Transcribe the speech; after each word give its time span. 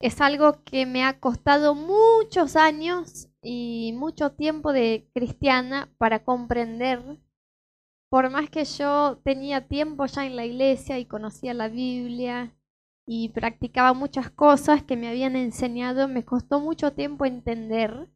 es 0.00 0.20
algo 0.20 0.62
que 0.64 0.86
me 0.86 1.04
ha 1.04 1.20
costado 1.20 1.74
muchos 1.74 2.56
años 2.56 3.28
y 3.42 3.94
mucho 3.96 4.32
tiempo 4.32 4.72
de 4.72 5.08
cristiana 5.14 5.92
para 5.98 6.22
comprender. 6.24 7.18
Por 8.10 8.30
más 8.30 8.50
que 8.50 8.64
yo 8.64 9.20
tenía 9.24 9.68
tiempo 9.68 10.06
ya 10.06 10.26
en 10.26 10.36
la 10.36 10.44
iglesia 10.44 10.98
y 10.98 11.06
conocía 11.06 11.54
la 11.54 11.68
Biblia 11.68 12.54
y 13.06 13.30
practicaba 13.30 13.94
muchas 13.94 14.30
cosas 14.30 14.82
que 14.82 14.96
me 14.96 15.08
habían 15.08 15.36
enseñado, 15.36 16.08
me 16.08 16.24
costó 16.24 16.60
mucho 16.60 16.92
tiempo 16.92 17.24
entender 17.24 18.10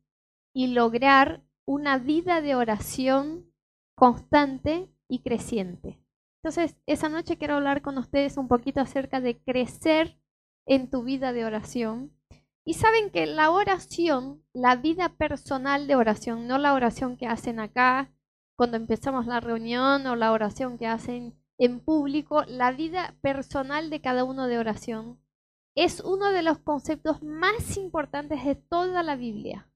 y 0.53 0.69
lograr 0.69 1.43
una 1.65 1.99
vida 1.99 2.41
de 2.41 2.57
oración 2.57 3.53
constante 3.95 4.91
y 5.09 5.21
creciente. 5.21 6.01
Entonces, 6.43 6.77
esa 6.87 7.09
noche 7.09 7.37
quiero 7.37 7.55
hablar 7.55 7.83
con 7.83 7.99
ustedes 7.99 8.37
un 8.37 8.49
poquito 8.49 8.81
acerca 8.81 9.21
de 9.21 9.39
crecer 9.39 10.20
en 10.71 10.89
tu 10.89 11.03
vida 11.03 11.33
de 11.33 11.45
oración. 11.45 12.13
Y 12.65 12.75
saben 12.75 13.11
que 13.11 13.27
la 13.27 13.51
oración, 13.51 14.45
la 14.53 14.77
vida 14.77 15.09
personal 15.09 15.89
de 15.89 15.97
oración, 15.97 16.47
no 16.47 16.59
la 16.59 16.75
oración 16.75 17.17
que 17.17 17.27
hacen 17.27 17.59
acá 17.59 18.13
cuando 18.57 18.77
empezamos 18.77 19.27
la 19.27 19.41
reunión 19.41 20.07
o 20.07 20.15
la 20.15 20.31
oración 20.31 20.79
que 20.79 20.87
hacen 20.87 21.35
en 21.59 21.81
público, 21.81 22.45
la 22.45 22.71
vida 22.71 23.17
personal 23.21 23.91
de 23.91 24.01
cada 24.01 24.23
uno 24.23 24.47
de 24.47 24.59
oración, 24.59 25.21
es 25.75 25.99
uno 26.01 26.31
de 26.31 26.43
los 26.43 26.59
conceptos 26.59 27.21
más 27.21 27.77
importantes 27.77 28.45
de 28.45 28.55
toda 28.55 29.03
la 29.03 29.17
Biblia. 29.17 29.69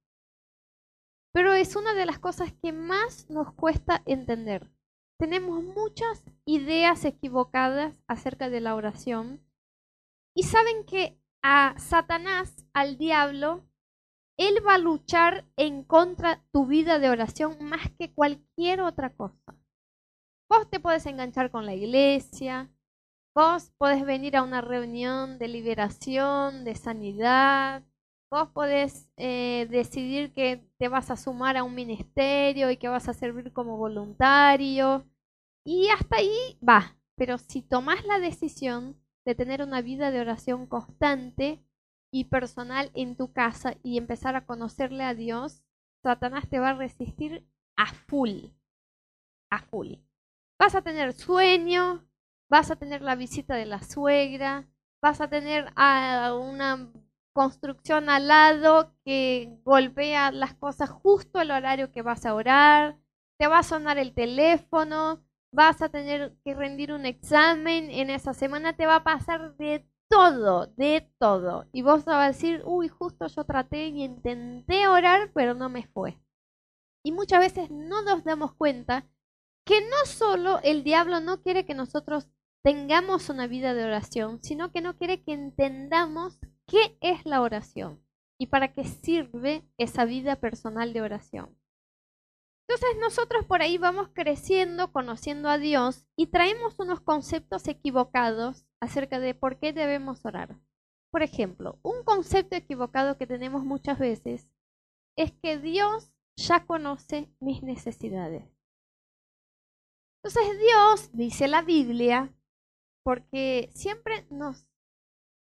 Pero 1.32 1.54
es 1.54 1.74
una 1.74 1.94
de 1.94 2.06
las 2.06 2.20
cosas 2.20 2.52
que 2.62 2.72
más 2.72 3.28
nos 3.28 3.52
cuesta 3.54 4.02
entender. 4.06 4.70
Tenemos 5.18 5.64
muchas 5.64 6.22
ideas 6.44 7.04
equivocadas 7.04 7.96
acerca 8.06 8.48
de 8.48 8.60
la 8.60 8.76
oración. 8.76 9.40
Y 10.34 10.42
saben 10.42 10.84
que 10.84 11.18
a 11.42 11.74
Satanás, 11.78 12.66
al 12.72 12.98
diablo, 12.98 13.64
él 14.36 14.56
va 14.66 14.74
a 14.74 14.78
luchar 14.78 15.44
en 15.56 15.84
contra 15.84 16.42
tu 16.52 16.66
vida 16.66 16.98
de 16.98 17.08
oración 17.08 17.56
más 17.60 17.90
que 17.98 18.12
cualquier 18.12 18.80
otra 18.80 19.14
cosa. 19.14 19.56
Vos 20.48 20.68
te 20.68 20.80
puedes 20.80 21.06
enganchar 21.06 21.50
con 21.50 21.66
la 21.66 21.74
iglesia, 21.74 22.70
vos 23.34 23.70
podés 23.78 24.04
venir 24.04 24.36
a 24.36 24.42
una 24.42 24.60
reunión 24.60 25.38
de 25.38 25.48
liberación, 25.48 26.64
de 26.64 26.74
sanidad, 26.74 27.84
vos 28.30 28.48
podés 28.50 29.08
eh, 29.16 29.68
decidir 29.70 30.32
que 30.32 30.68
te 30.78 30.88
vas 30.88 31.10
a 31.10 31.16
sumar 31.16 31.56
a 31.56 31.62
un 31.62 31.74
ministerio 31.74 32.70
y 32.70 32.76
que 32.76 32.88
vas 32.88 33.08
a 33.08 33.14
servir 33.14 33.52
como 33.52 33.76
voluntario. 33.76 35.06
Y 35.64 35.88
hasta 35.88 36.16
ahí 36.16 36.58
va. 36.66 36.96
Pero 37.16 37.38
si 37.38 37.62
tomás 37.62 38.04
la 38.04 38.18
decisión 38.18 38.96
de 39.24 39.34
tener 39.34 39.62
una 39.62 39.80
vida 39.80 40.10
de 40.10 40.20
oración 40.20 40.66
constante 40.66 41.64
y 42.10 42.24
personal 42.24 42.90
en 42.94 43.16
tu 43.16 43.32
casa 43.32 43.76
y 43.82 43.98
empezar 43.98 44.36
a 44.36 44.46
conocerle 44.46 45.04
a 45.04 45.14
Dios, 45.14 45.62
Satanás 46.02 46.48
te 46.48 46.58
va 46.58 46.70
a 46.70 46.74
resistir 46.74 47.46
a 47.76 47.92
full. 47.92 48.46
A 49.50 49.60
full. 49.60 49.94
Vas 50.58 50.74
a 50.74 50.82
tener 50.82 51.12
sueño, 51.12 52.06
vas 52.48 52.70
a 52.70 52.76
tener 52.76 53.02
la 53.02 53.16
visita 53.16 53.56
de 53.56 53.66
la 53.66 53.82
suegra, 53.82 54.68
vas 55.02 55.20
a 55.20 55.28
tener 55.28 55.72
a 55.76 56.34
una 56.34 56.92
construcción 57.32 58.08
al 58.08 58.28
lado 58.28 58.94
que 59.04 59.58
golpea 59.64 60.30
las 60.30 60.54
cosas 60.54 60.88
justo 60.88 61.40
al 61.40 61.50
horario 61.50 61.90
que 61.90 62.02
vas 62.02 62.24
a 62.26 62.34
orar, 62.34 62.98
te 63.38 63.48
va 63.48 63.58
a 63.58 63.64
sonar 63.64 63.98
el 63.98 64.14
teléfono, 64.14 65.24
vas 65.54 65.80
a 65.82 65.88
tener 65.88 66.36
que 66.44 66.54
rendir 66.54 66.92
un 66.92 67.06
examen 67.06 67.90
en 67.90 68.10
esa 68.10 68.34
semana, 68.34 68.76
te 68.76 68.86
va 68.86 68.96
a 68.96 69.04
pasar 69.04 69.56
de 69.56 69.88
todo, 70.08 70.66
de 70.76 71.08
todo. 71.18 71.66
Y 71.72 71.82
vos 71.82 72.04
vas 72.04 72.16
a 72.16 72.26
decir, 72.26 72.62
uy, 72.64 72.88
justo 72.88 73.26
yo 73.28 73.44
traté 73.44 73.88
y 73.88 74.02
intenté 74.02 74.88
orar, 74.88 75.30
pero 75.32 75.54
no 75.54 75.68
me 75.68 75.86
fue. 75.86 76.18
Y 77.04 77.12
muchas 77.12 77.40
veces 77.40 77.70
no 77.70 78.02
nos 78.02 78.24
damos 78.24 78.54
cuenta 78.54 79.06
que 79.64 79.80
no 79.80 80.06
solo 80.06 80.60
el 80.62 80.84
diablo 80.84 81.20
no 81.20 81.40
quiere 81.40 81.64
que 81.64 81.74
nosotros 81.74 82.28
tengamos 82.62 83.28
una 83.28 83.46
vida 83.46 83.74
de 83.74 83.84
oración, 83.84 84.42
sino 84.42 84.72
que 84.72 84.80
no 84.80 84.96
quiere 84.96 85.22
que 85.22 85.32
entendamos 85.32 86.38
qué 86.66 86.98
es 87.00 87.24
la 87.26 87.42
oración 87.42 88.02
y 88.38 88.46
para 88.46 88.72
qué 88.72 88.84
sirve 88.84 89.62
esa 89.78 90.04
vida 90.04 90.36
personal 90.36 90.92
de 90.92 91.02
oración. 91.02 91.56
Entonces 92.66 92.98
nosotros 93.00 93.44
por 93.44 93.60
ahí 93.60 93.76
vamos 93.78 94.08
creciendo, 94.14 94.90
conociendo 94.92 95.48
a 95.48 95.58
Dios 95.58 96.06
y 96.16 96.28
traemos 96.28 96.78
unos 96.78 97.00
conceptos 97.00 97.68
equivocados 97.68 98.64
acerca 98.80 99.20
de 99.20 99.34
por 99.34 99.58
qué 99.58 99.72
debemos 99.72 100.24
orar. 100.24 100.58
Por 101.10 101.22
ejemplo, 101.22 101.78
un 101.82 102.02
concepto 102.04 102.56
equivocado 102.56 103.18
que 103.18 103.26
tenemos 103.26 103.64
muchas 103.64 103.98
veces 103.98 104.48
es 105.16 105.32
que 105.32 105.58
Dios 105.58 106.10
ya 106.36 106.66
conoce 106.66 107.30
mis 107.38 107.62
necesidades. 107.62 108.44
Entonces 110.22 110.58
Dios, 110.58 111.10
dice 111.12 111.48
la 111.48 111.62
Biblia, 111.62 112.34
porque 113.04 113.70
siempre 113.74 114.26
nos 114.30 114.66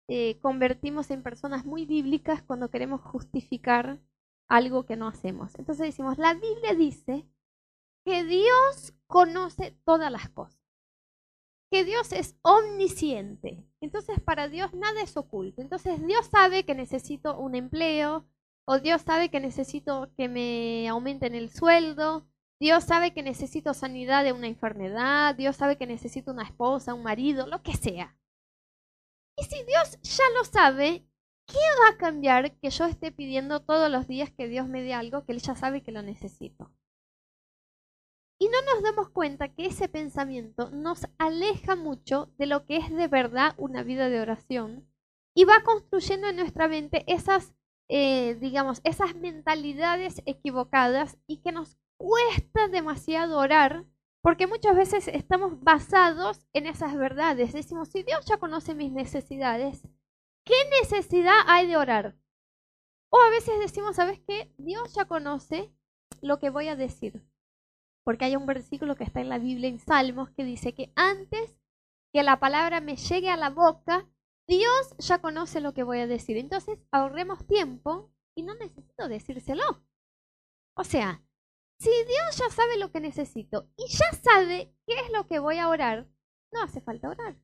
eh, 0.10 0.40
convertimos 0.42 1.10
en 1.10 1.24
personas 1.24 1.66
muy 1.66 1.86
bíblicas 1.86 2.44
cuando 2.44 2.70
queremos 2.70 3.02
justificar 3.02 4.00
algo 4.48 4.86
que 4.86 4.96
no 4.96 5.08
hacemos. 5.08 5.56
Entonces 5.56 5.88
decimos, 5.88 6.18
la 6.18 6.34
Biblia 6.34 6.74
dice 6.76 7.28
que 8.06 8.24
Dios 8.24 8.94
conoce 9.08 9.72
todas 9.84 10.12
las 10.12 10.30
cosas, 10.30 10.62
que 11.72 11.84
Dios 11.84 12.12
es 12.12 12.38
omnisciente. 12.42 13.66
Entonces 13.82 14.20
para 14.22 14.48
Dios 14.48 14.74
nada 14.74 15.02
es 15.02 15.18
oculto. 15.18 15.62
Entonces 15.62 16.06
Dios 16.06 16.26
sabe 16.28 16.66
que 16.66 16.76
necesito 16.76 17.38
un 17.38 17.56
empleo, 17.56 18.26
o 18.70 18.80
Dios 18.80 19.02
sabe 19.02 19.30
que 19.30 19.40
necesito 19.40 20.12
que 20.18 20.28
me 20.28 20.90
aumenten 20.90 21.36
el 21.36 21.50
sueldo, 21.50 22.28
Dios 22.60 22.84
sabe 22.84 23.14
que 23.14 23.24
necesito 23.24 23.74
sanidad 23.74 24.26
de 24.26 24.34
una 24.34 24.48
enfermedad, 24.48 25.36
Dios 25.36 25.56
sabe 25.56 25.78
que 25.78 25.88
necesito 25.88 26.32
una 26.32 26.44
esposa, 26.44 26.94
un 26.94 27.04
marido, 27.04 27.48
lo 27.48 27.62
que 27.64 27.74
sea. 27.78 28.18
Y 29.38 29.44
si 29.46 29.64
Dios 29.64 30.00
ya 30.02 30.24
lo 30.36 30.44
sabe, 30.44 31.07
¿qué 31.48 31.60
va 31.82 31.90
a 31.90 31.98
cambiar 31.98 32.56
que 32.60 32.70
yo 32.70 32.86
esté 32.86 33.12
pidiendo 33.12 33.62
todos 33.62 33.90
los 33.90 34.08
días 34.08 34.32
que 34.32 34.48
Dios 34.48 34.68
me 34.68 34.84
dé 34.84 34.94
algo 34.94 35.26
que 35.26 35.32
Él 35.32 35.42
ya 35.42 35.56
sabe 35.56 35.82
que 35.82 35.92
lo 35.92 36.02
necesito? 36.02 36.72
Y 38.40 38.50
no 38.50 38.62
nos 38.62 38.84
damos 38.84 39.10
cuenta 39.10 39.48
que 39.50 39.66
ese 39.66 39.90
pensamiento 39.90 40.70
nos 40.70 41.08
aleja 41.18 41.76
mucho 41.76 42.32
de 42.38 42.46
lo 42.46 42.66
que 42.66 42.78
es 42.78 42.94
de 42.94 43.08
verdad 43.08 43.56
una 43.58 43.82
vida 43.82 44.10
de 44.10 44.22
oración 44.22 44.88
y 45.34 45.46
va 45.46 45.64
construyendo 45.64 46.28
en 46.28 46.36
nuestra 46.36 46.68
mente 46.68 47.04
esas, 47.08 47.56
eh, 47.90 48.36
digamos, 48.36 48.82
esas 48.84 49.16
mentalidades 49.16 50.22
equivocadas 50.26 51.18
y 51.26 51.38
que 51.38 51.52
nos 51.52 51.78
cuesta 51.98 52.68
demasiado 52.68 53.40
orar 53.40 53.86
porque 54.22 54.46
muchas 54.46 54.76
veces 54.76 55.08
estamos 55.08 55.64
basados 55.64 56.46
en 56.54 56.68
esas 56.68 56.96
verdades. 56.96 57.54
Decimos, 57.54 57.90
si 57.90 58.04
Dios 58.04 58.26
ya 58.26 58.38
conoce 58.38 58.76
mis 58.76 58.92
necesidades, 58.92 59.88
¿qué 60.48 60.56
necesidad 60.82 61.40
hay 61.46 61.68
de 61.68 61.78
orar? 61.78 62.16
O 63.10 63.20
a 63.20 63.30
veces 63.30 63.60
decimos, 63.60 63.96
¿sabes 63.96 64.20
qué? 64.28 64.54
Dios 64.58 64.94
ya 64.94 65.06
conoce 65.06 65.74
lo 66.22 66.40
que 66.40 66.50
voy 66.50 66.70
a 66.70 66.76
decir. 66.76 67.24
Porque 68.04 68.26
hay 68.26 68.36
un 68.36 68.46
versículo 68.46 68.96
que 68.96 69.04
está 69.04 69.20
en 69.20 69.30
la 69.30 69.38
Biblia, 69.38 69.70
en 69.70 69.80
Salmos, 69.80 70.30
que 70.32 70.46
dice 70.46 70.74
que 70.74 70.92
antes 70.96 71.56
que 72.14 72.24
la 72.24 72.40
palabra 72.40 72.80
me 72.80 72.96
llegue 72.96 73.30
a 73.30 73.38
la 73.38 73.50
boca, 73.50 74.08
Dios 74.48 74.96
ya 74.98 75.20
conoce 75.20 75.60
lo 75.60 75.74
que 75.74 75.84
voy 75.84 76.00
a 76.00 76.08
decir. 76.08 76.38
Entonces 76.38 76.80
ahorremos 76.92 77.46
tiempo 77.46 78.12
y 78.36 78.44
no 78.44 78.56
necesito 78.56 79.10
decírselo. 79.10 79.84
O 80.76 80.84
sea, 80.84 81.22
si 81.80 81.90
Dios 81.90 82.38
ya 82.38 82.50
sabe 82.50 82.78
lo 82.78 82.92
que 82.92 83.02
necesito 83.02 83.70
y 83.76 83.88
ya 83.90 84.12
sabe 84.24 84.74
qué 84.86 84.94
es 85.02 85.12
lo 85.12 85.28
que 85.28 85.40
voy 85.40 85.58
a 85.58 85.70
orar, 85.70 86.08
no 86.54 86.64
hace 86.64 86.82
falta 86.82 87.10
orar. 87.10 87.36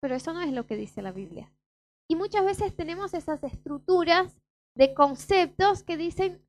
Pero 0.00 0.14
eso 0.14 0.32
no 0.32 0.42
es 0.42 0.52
lo 0.52 0.66
que 0.66 0.76
dice 0.76 1.02
la 1.02 1.12
Biblia. 1.12 1.52
Y 2.08 2.16
muchas 2.16 2.44
veces 2.44 2.74
tenemos 2.76 3.14
esas 3.14 3.42
estructuras 3.42 4.40
de 4.76 4.94
conceptos 4.94 5.82
que 5.82 5.96
dicen, 5.96 6.46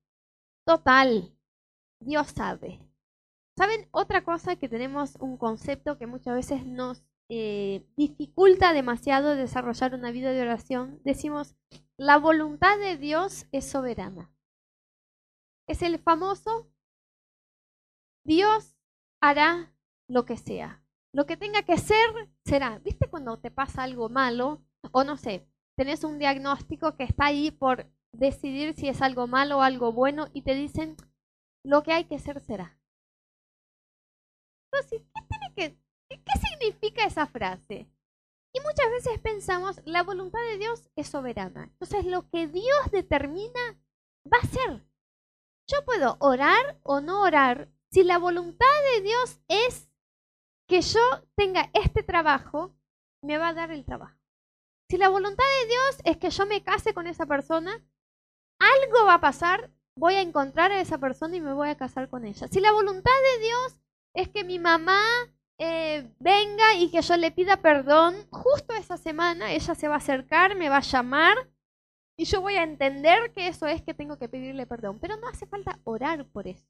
total, 0.66 1.36
Dios 2.00 2.28
sabe. 2.28 2.80
¿Saben? 3.58 3.88
Otra 3.92 4.24
cosa 4.24 4.56
que 4.58 4.70
tenemos 4.70 5.16
un 5.16 5.38
concepto 5.38 5.98
que 5.98 6.06
muchas 6.06 6.36
veces 6.36 6.66
nos 6.66 7.04
eh, 7.30 7.88
dificulta 7.96 8.74
demasiado 8.74 9.36
desarrollar 9.36 9.96
una 9.96 10.12
vida 10.12 10.32
de 10.32 10.42
oración. 10.42 11.02
Decimos, 11.04 11.56
la 11.98 12.18
voluntad 12.18 12.78
de 12.78 12.98
Dios 12.98 13.48
es 13.52 13.68
soberana 13.68 14.32
es 15.68 15.82
el 15.82 16.00
famoso 16.00 16.72
Dios 18.24 18.76
hará 19.22 19.74
lo 20.10 20.26
que 20.26 20.38
sea. 20.38 20.84
Lo 21.18 21.26
que 21.26 21.36
tenga 21.36 21.64
que 21.64 21.80
ser, 21.80 22.30
será. 22.46 22.78
¿Viste 22.78 23.10
cuando 23.10 23.40
te 23.40 23.50
pasa 23.50 23.82
algo 23.82 24.08
malo? 24.08 24.62
O 24.92 25.04
no 25.04 25.18
sé, 25.18 25.48
tenés 25.76 26.04
un 26.04 26.20
diagnóstico 26.20 26.96
que 26.96 27.06
está 27.06 27.26
ahí 27.26 27.50
por 27.50 27.92
decidir 28.12 28.76
si 28.76 28.88
es 28.88 29.02
algo 29.02 29.26
malo 29.26 29.58
o 29.58 29.62
algo 29.64 29.92
bueno 29.92 30.28
y 30.32 30.44
te 30.44 30.54
dicen, 30.54 30.96
lo 31.64 31.82
que 31.82 31.94
hay 31.94 32.04
que 32.04 32.20
ser 32.20 32.40
será. 32.40 32.80
Entonces, 34.72 35.02
¿qué, 35.56 35.76
qué 36.08 36.40
significa 36.52 37.04
esa 37.04 37.26
frase? 37.26 37.90
Y 38.54 38.60
muchas 38.60 38.92
veces 38.92 39.20
pensamos, 39.20 39.82
la 39.86 40.04
voluntad 40.04 40.42
de 40.52 40.60
Dios 40.60 40.88
es 40.96 41.08
soberana. 41.08 41.64
Entonces 41.64 42.06
lo 42.06 42.30
que 42.30 42.46
Dios 42.46 42.92
determina 42.92 43.82
va 44.32 44.38
a 44.38 44.46
ser. 44.46 44.86
Yo 45.68 45.84
puedo 45.84 46.18
orar 46.20 46.80
o 46.84 47.02
no 47.02 47.24
orar. 47.24 47.72
Si 47.90 48.04
la 48.04 48.20
voluntad 48.20 48.68
de 48.94 49.02
Dios 49.02 49.40
es 49.48 49.88
que 50.68 50.82
yo 50.82 51.02
tenga 51.36 51.70
este 51.74 52.04
trabajo, 52.04 52.76
me 53.22 53.38
va 53.38 53.50
a 53.50 53.54
dar 53.54 53.72
el 53.72 53.86
trabajo. 53.86 54.18
Si 54.90 54.98
la 54.98 55.10
voluntad 55.10 55.44
de 55.62 55.68
Dios 55.68 55.98
es 56.04 56.18
que 56.18 56.30
yo 56.30 56.46
me 56.46 56.64
case 56.64 56.94
con 56.94 57.08
esa 57.08 57.26
persona, 57.26 57.84
algo 58.60 59.06
va 59.06 59.16
a 59.16 59.22
pasar, 59.22 59.72
voy 59.96 60.16
a 60.16 60.22
encontrar 60.22 60.72
a 60.72 60.80
esa 60.80 60.98
persona 60.98 61.36
y 61.36 61.42
me 61.42 61.54
voy 61.54 61.70
a 61.70 61.78
casar 61.78 62.10
con 62.10 62.26
ella. 62.26 62.48
Si 62.48 62.60
la 62.60 62.72
voluntad 62.72 63.12
de 63.34 63.46
Dios 63.46 63.78
es 64.14 64.30
que 64.30 64.44
mi 64.44 64.60
mamá 64.60 65.02
eh, 65.58 66.10
venga 66.20 66.76
y 66.76 66.90
que 66.92 67.02
yo 67.02 67.18
le 67.18 67.32
pida 67.32 67.58
perdón, 67.58 68.28
justo 68.30 68.74
esa 68.74 68.98
semana 68.98 69.52
ella 69.52 69.76
se 69.76 69.88
va 69.88 69.96
a 69.96 69.98
acercar, 69.98 70.56
me 70.56 70.70
va 70.70 70.78
a 70.78 70.82
llamar 70.82 71.50
y 72.16 72.26
yo 72.26 72.42
voy 72.42 72.56
a 72.56 72.64
entender 72.64 73.34
que 73.34 73.48
eso 73.48 73.68
es 73.68 73.82
que 73.82 73.94
tengo 73.94 74.18
que 74.18 74.30
pedirle 74.30 74.66
perdón. 74.66 75.00
Pero 75.00 75.18
no 75.18 75.28
hace 75.28 75.48
falta 75.48 75.80
orar 75.84 76.26
por 76.26 76.48
eso. 76.48 76.66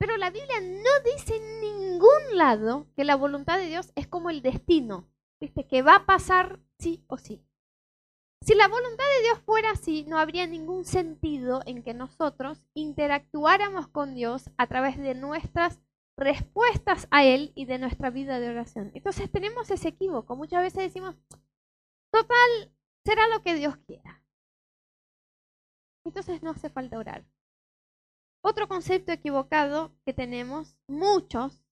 Pero 0.00 0.16
la 0.16 0.30
Biblia 0.30 0.60
no 0.62 1.12
dice 1.12 1.36
en 1.36 1.60
ningún 1.60 2.38
lado 2.38 2.86
que 2.96 3.04
la 3.04 3.16
voluntad 3.16 3.58
de 3.58 3.66
Dios 3.66 3.92
es 3.96 4.06
como 4.06 4.30
el 4.30 4.40
destino, 4.40 5.06
¿viste? 5.38 5.66
Que 5.66 5.82
va 5.82 5.96
a 5.96 6.06
pasar 6.06 6.58
sí 6.78 7.04
o 7.06 7.18
sí. 7.18 7.44
Si 8.42 8.54
la 8.54 8.66
voluntad 8.66 9.04
de 9.04 9.22
Dios 9.24 9.40
fuera 9.40 9.72
así, 9.72 10.06
no 10.08 10.18
habría 10.18 10.46
ningún 10.46 10.86
sentido 10.86 11.60
en 11.66 11.82
que 11.82 11.92
nosotros 11.92 12.64
interactuáramos 12.72 13.88
con 13.88 14.14
Dios 14.14 14.50
a 14.56 14.66
través 14.68 14.96
de 14.96 15.14
nuestras 15.14 15.78
respuestas 16.16 17.06
a 17.10 17.24
Él 17.24 17.52
y 17.54 17.66
de 17.66 17.78
nuestra 17.78 18.08
vida 18.08 18.40
de 18.40 18.48
oración. 18.48 18.92
Entonces 18.94 19.30
tenemos 19.30 19.70
ese 19.70 19.88
equívoco. 19.88 20.34
Muchas 20.34 20.62
veces 20.62 20.82
decimos, 20.82 21.14
total, 22.10 22.72
será 23.04 23.28
lo 23.28 23.42
que 23.42 23.54
Dios 23.54 23.76
quiera. 23.86 24.24
Entonces 26.06 26.42
no 26.42 26.52
hace 26.52 26.70
falta 26.70 26.96
orar. 26.96 27.26
Otro 28.42 28.68
concepto 28.68 29.12
equivocado 29.12 29.94
que 30.04 30.14
tenemos, 30.14 30.76
muchos, 30.88 31.62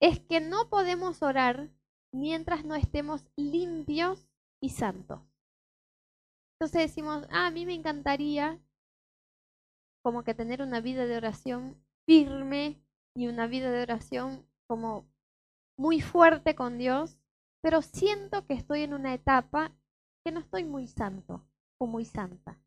es 0.00 0.20
que 0.20 0.40
no 0.40 0.68
podemos 0.68 1.22
orar 1.22 1.70
mientras 2.12 2.64
no 2.64 2.74
estemos 2.74 3.24
limpios 3.36 4.28
y 4.60 4.70
santos. 4.70 5.20
Entonces 6.54 6.88
decimos, 6.88 7.26
ah, 7.30 7.46
a 7.46 7.50
mí 7.50 7.66
me 7.66 7.74
encantaría 7.74 8.60
como 10.02 10.24
que 10.24 10.34
tener 10.34 10.62
una 10.62 10.80
vida 10.80 11.06
de 11.06 11.16
oración 11.16 11.82
firme 12.06 12.80
y 13.14 13.26
una 13.28 13.46
vida 13.46 13.70
de 13.70 13.82
oración 13.82 14.46
como 14.66 15.08
muy 15.78 16.00
fuerte 16.00 16.54
con 16.54 16.78
Dios, 16.78 17.18
pero 17.62 17.82
siento 17.82 18.46
que 18.46 18.54
estoy 18.54 18.82
en 18.82 18.94
una 18.94 19.14
etapa 19.14 19.72
que 20.24 20.32
no 20.32 20.40
estoy 20.40 20.64
muy 20.64 20.86
santo 20.86 21.46
o 21.78 21.86
muy 21.86 22.04
santa. 22.04 22.58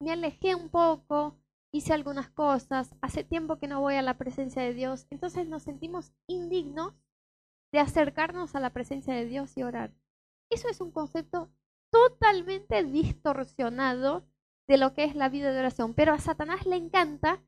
Me 0.00 0.12
alejé 0.12 0.54
un 0.54 0.68
poco, 0.68 1.38
hice 1.72 1.94
algunas 1.94 2.30
cosas, 2.30 2.94
hace 3.00 3.24
tiempo 3.24 3.58
que 3.58 3.66
no 3.66 3.80
voy 3.80 3.94
a 3.94 4.02
la 4.02 4.18
presencia 4.18 4.62
de 4.62 4.74
Dios, 4.74 5.06
entonces 5.10 5.48
nos 5.48 5.62
sentimos 5.62 6.12
indignos 6.26 6.94
de 7.72 7.80
acercarnos 7.80 8.54
a 8.54 8.60
la 8.60 8.70
presencia 8.70 9.14
de 9.14 9.24
Dios 9.24 9.56
y 9.56 9.62
orar. 9.62 9.94
Eso 10.50 10.68
es 10.68 10.80
un 10.82 10.92
concepto 10.92 11.50
totalmente 11.90 12.84
distorsionado 12.84 14.26
de 14.68 14.76
lo 14.76 14.92
que 14.92 15.04
es 15.04 15.14
la 15.14 15.30
vida 15.30 15.50
de 15.50 15.58
oración, 15.58 15.94
pero 15.94 16.12
a 16.12 16.18
Satanás 16.18 16.66
le 16.66 16.76
encanta 16.76 17.42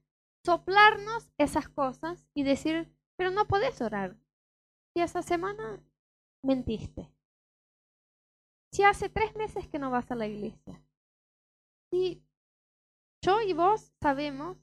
soplarnos 0.45 1.31
esas 1.39 1.69
cosas 1.69 2.27
y 2.35 2.43
decir, 2.43 2.91
pero 3.17 3.31
no 3.31 3.47
podés 3.47 3.81
orar. 3.81 4.17
Si 4.95 5.03
esa 5.03 5.23
semana 5.23 5.83
mentiste. 6.43 7.11
Si 8.73 8.83
hace 8.83 9.09
tres 9.09 9.35
meses 9.37 9.69
que 9.69 9.79
no 9.79 9.91
vas 9.91 10.11
a 10.11 10.15
la 10.15 10.27
iglesia. 10.27 10.83
Si 11.91 12.25
yo 13.25 13.41
y 13.41 13.53
vos 13.53 13.93
sabemos 14.01 14.57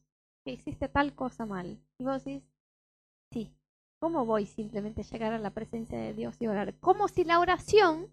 que 0.44 0.52
hiciste 0.52 0.88
tal 0.88 1.16
cosa 1.16 1.46
mal. 1.46 1.80
Y 1.98 2.04
vos 2.04 2.24
decís, 2.24 2.44
sí, 3.32 3.54
¿cómo 4.00 4.26
voy 4.26 4.46
simplemente 4.46 5.02
a 5.02 5.06
llegar 5.06 5.34
a 5.34 5.40
la 5.40 5.52
presencia 5.52 5.98
de 5.98 6.14
Dios 6.14 6.36
y 6.40 6.48
orar? 6.48 6.76
Como 6.80 7.08
si 7.08 7.24
la 7.24 7.40
oración 7.40 8.12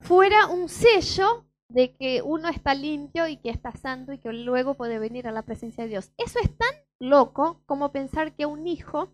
fuera 0.00 0.46
un 0.46 0.68
sello 0.68 1.46
de 1.68 1.94
que 1.96 2.22
uno 2.22 2.48
está 2.48 2.74
limpio 2.74 3.26
y 3.26 3.36
que 3.38 3.50
está 3.50 3.72
santo 3.72 4.12
y 4.12 4.18
que 4.18 4.32
luego 4.32 4.74
puede 4.74 4.98
venir 4.98 5.26
a 5.26 5.32
la 5.32 5.42
presencia 5.42 5.84
de 5.84 5.90
Dios. 5.90 6.12
Eso 6.18 6.38
es 6.40 6.56
tan 6.56 6.74
loco 6.98 7.62
como 7.66 7.92
pensar 7.92 8.34
que 8.34 8.46
un 8.46 8.66
hijo 8.66 9.12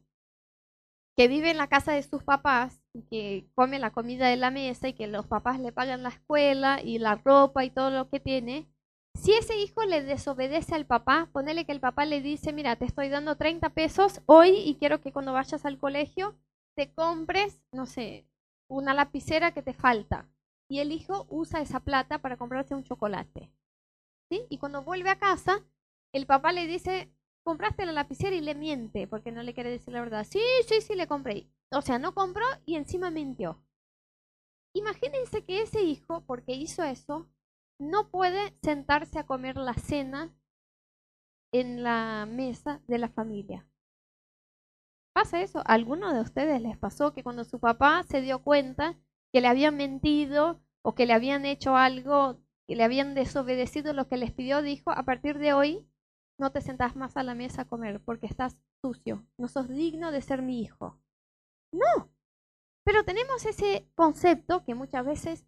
que 1.17 1.29
vive 1.29 1.51
en 1.51 1.57
la 1.59 1.69
casa 1.69 1.93
de 1.93 2.03
sus 2.03 2.23
papás 2.23 2.81
y 2.93 3.03
que 3.03 3.51
come 3.55 3.79
la 3.79 3.91
comida 3.91 4.29
de 4.29 4.37
la 4.37 4.51
mesa 4.51 4.89
y 4.89 4.95
que 4.95 5.07
los 5.07 5.27
papás 5.27 5.61
le 5.61 5.73
pagan 5.73 6.03
la 6.03 6.09
escuela 6.09 6.81
y 6.83 6.99
la 6.99 7.17
ropa 7.17 7.65
y 7.65 7.71
todo 7.71 7.91
lo 7.91 8.09
que 8.09 8.21
tiene, 8.21 8.69
si 9.15 9.33
ese 9.33 9.57
hijo 9.57 9.85
le 9.85 10.03
desobedece 10.03 10.75
al 10.75 10.87
papá, 10.87 11.29
ponele 11.33 11.65
que 11.65 11.73
el 11.73 11.81
papá 11.81 12.05
le 12.05 12.21
dice, 12.21 12.53
mira, 12.53 12.77
te 12.77 12.85
estoy 12.85 13.09
dando 13.09 13.37
30 13.37 13.71
pesos 13.71 14.23
hoy 14.27 14.57
y 14.57 14.77
quiero 14.77 15.01
que 15.01 15.13
cuando 15.13 15.33
vayas 15.33 15.65
al 15.65 15.79
colegio 15.79 16.37
te 16.77 16.93
compres, 16.93 17.61
no 17.73 17.87
sé, 17.87 18.27
una 18.69 18.95
lapicera 18.95 19.53
que 19.53 19.63
te 19.63 19.75
falta 19.75 20.29
y 20.69 20.79
el 20.79 20.93
hijo 20.93 21.27
usa 21.29 21.61
esa 21.61 21.81
plata 21.81 22.19
para 22.21 22.37
comprarse 22.37 22.75
un 22.75 22.85
chocolate. 22.85 23.51
¿sí? 24.31 24.47
Y 24.49 24.59
cuando 24.59 24.83
vuelve 24.83 25.11
a 25.11 25.19
casa, 25.19 25.65
el 26.13 26.27
papá 26.27 26.53
le 26.53 26.67
dice, 26.67 27.13
compraste 27.43 27.85
la 27.85 27.93
lapicera 27.93 28.37
y 28.37 28.41
le 28.41 28.55
miente 28.55 29.07
porque 29.09 29.33
no 29.33 29.43
le 29.43 29.53
quiere 29.53 29.71
decir 29.71 29.93
la 29.93 30.01
verdad. 30.01 30.27
Sí, 30.29 30.41
sí, 30.69 30.81
sí, 30.81 30.95
le 30.95 31.09
compré. 31.09 31.51
O 31.73 31.83
sea, 31.83 31.99
no 31.99 32.15
compró 32.15 32.45
y 32.65 32.77
encima 32.77 33.11
mintió. 33.11 33.61
Imagínense 34.73 35.45
que 35.45 35.63
ese 35.63 35.83
hijo, 35.83 36.23
porque 36.27 36.53
hizo 36.53 36.85
eso, 36.85 37.29
no 37.81 38.11
puede 38.11 38.55
sentarse 38.63 39.19
a 39.19 39.27
comer 39.27 39.57
la 39.57 39.75
cena 39.75 40.33
en 41.53 41.83
la 41.83 42.27
mesa 42.31 42.83
de 42.87 42.99
la 42.99 43.09
familia. 43.09 43.67
¿Pasa 45.15 45.41
eso? 45.41 45.61
¿A 45.61 45.73
alguno 45.73 46.13
de 46.13 46.21
ustedes 46.21 46.61
les 46.61 46.77
pasó 46.77 47.13
que 47.13 47.25
cuando 47.25 47.43
su 47.43 47.59
papá 47.59 48.03
se 48.05 48.21
dio 48.21 48.43
cuenta 48.43 48.99
que 49.33 49.41
le 49.41 49.49
habían 49.49 49.77
mentido 49.77 50.63
o 50.83 50.95
que 50.95 51.07
le 51.07 51.15
habían 51.15 51.47
hecho 51.47 51.75
algo, 51.75 52.39
que 52.69 52.77
le 52.77 52.85
habían 52.85 53.15
desobedecido 53.15 53.93
lo 53.93 54.09
que 54.09 54.19
les 54.19 54.31
pidió, 54.31 54.63
dijo, 54.63 54.91
a 54.91 55.03
partir 55.05 55.39
de 55.39 55.55
hoy 55.55 55.89
no 56.39 56.53
te 56.53 56.61
sentás 56.61 56.97
más 56.97 57.17
a 57.17 57.23
la 57.23 57.35
mesa 57.35 57.63
a 57.63 57.67
comer 57.67 58.01
porque 58.05 58.27
estás 58.27 58.57
sucio, 58.83 59.27
no 59.39 59.49
sos 59.49 59.69
digno 59.69 60.13
de 60.13 60.21
ser 60.21 60.43
mi 60.43 60.61
hijo. 60.61 61.01
No, 61.73 62.11
pero 62.85 63.05
tenemos 63.05 63.47
ese 63.47 63.89
concepto 63.95 64.65
que 64.65 64.75
muchas 64.75 65.05
veces 65.05 65.47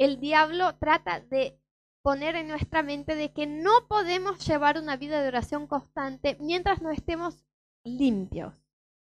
el 0.00 0.18
diablo 0.18 0.74
trata 0.78 1.20
de 1.20 1.60
poner 2.02 2.34
en 2.34 2.48
nuestra 2.48 2.82
mente 2.82 3.14
de 3.16 3.34
que 3.34 3.46
no 3.46 3.86
podemos 3.86 4.44
llevar 4.46 4.78
una 4.78 4.96
vida 4.96 5.20
de 5.20 5.28
oración 5.28 5.66
constante 5.66 6.38
mientras 6.40 6.80
no 6.80 6.90
estemos 6.90 7.44
limpios 7.84 8.54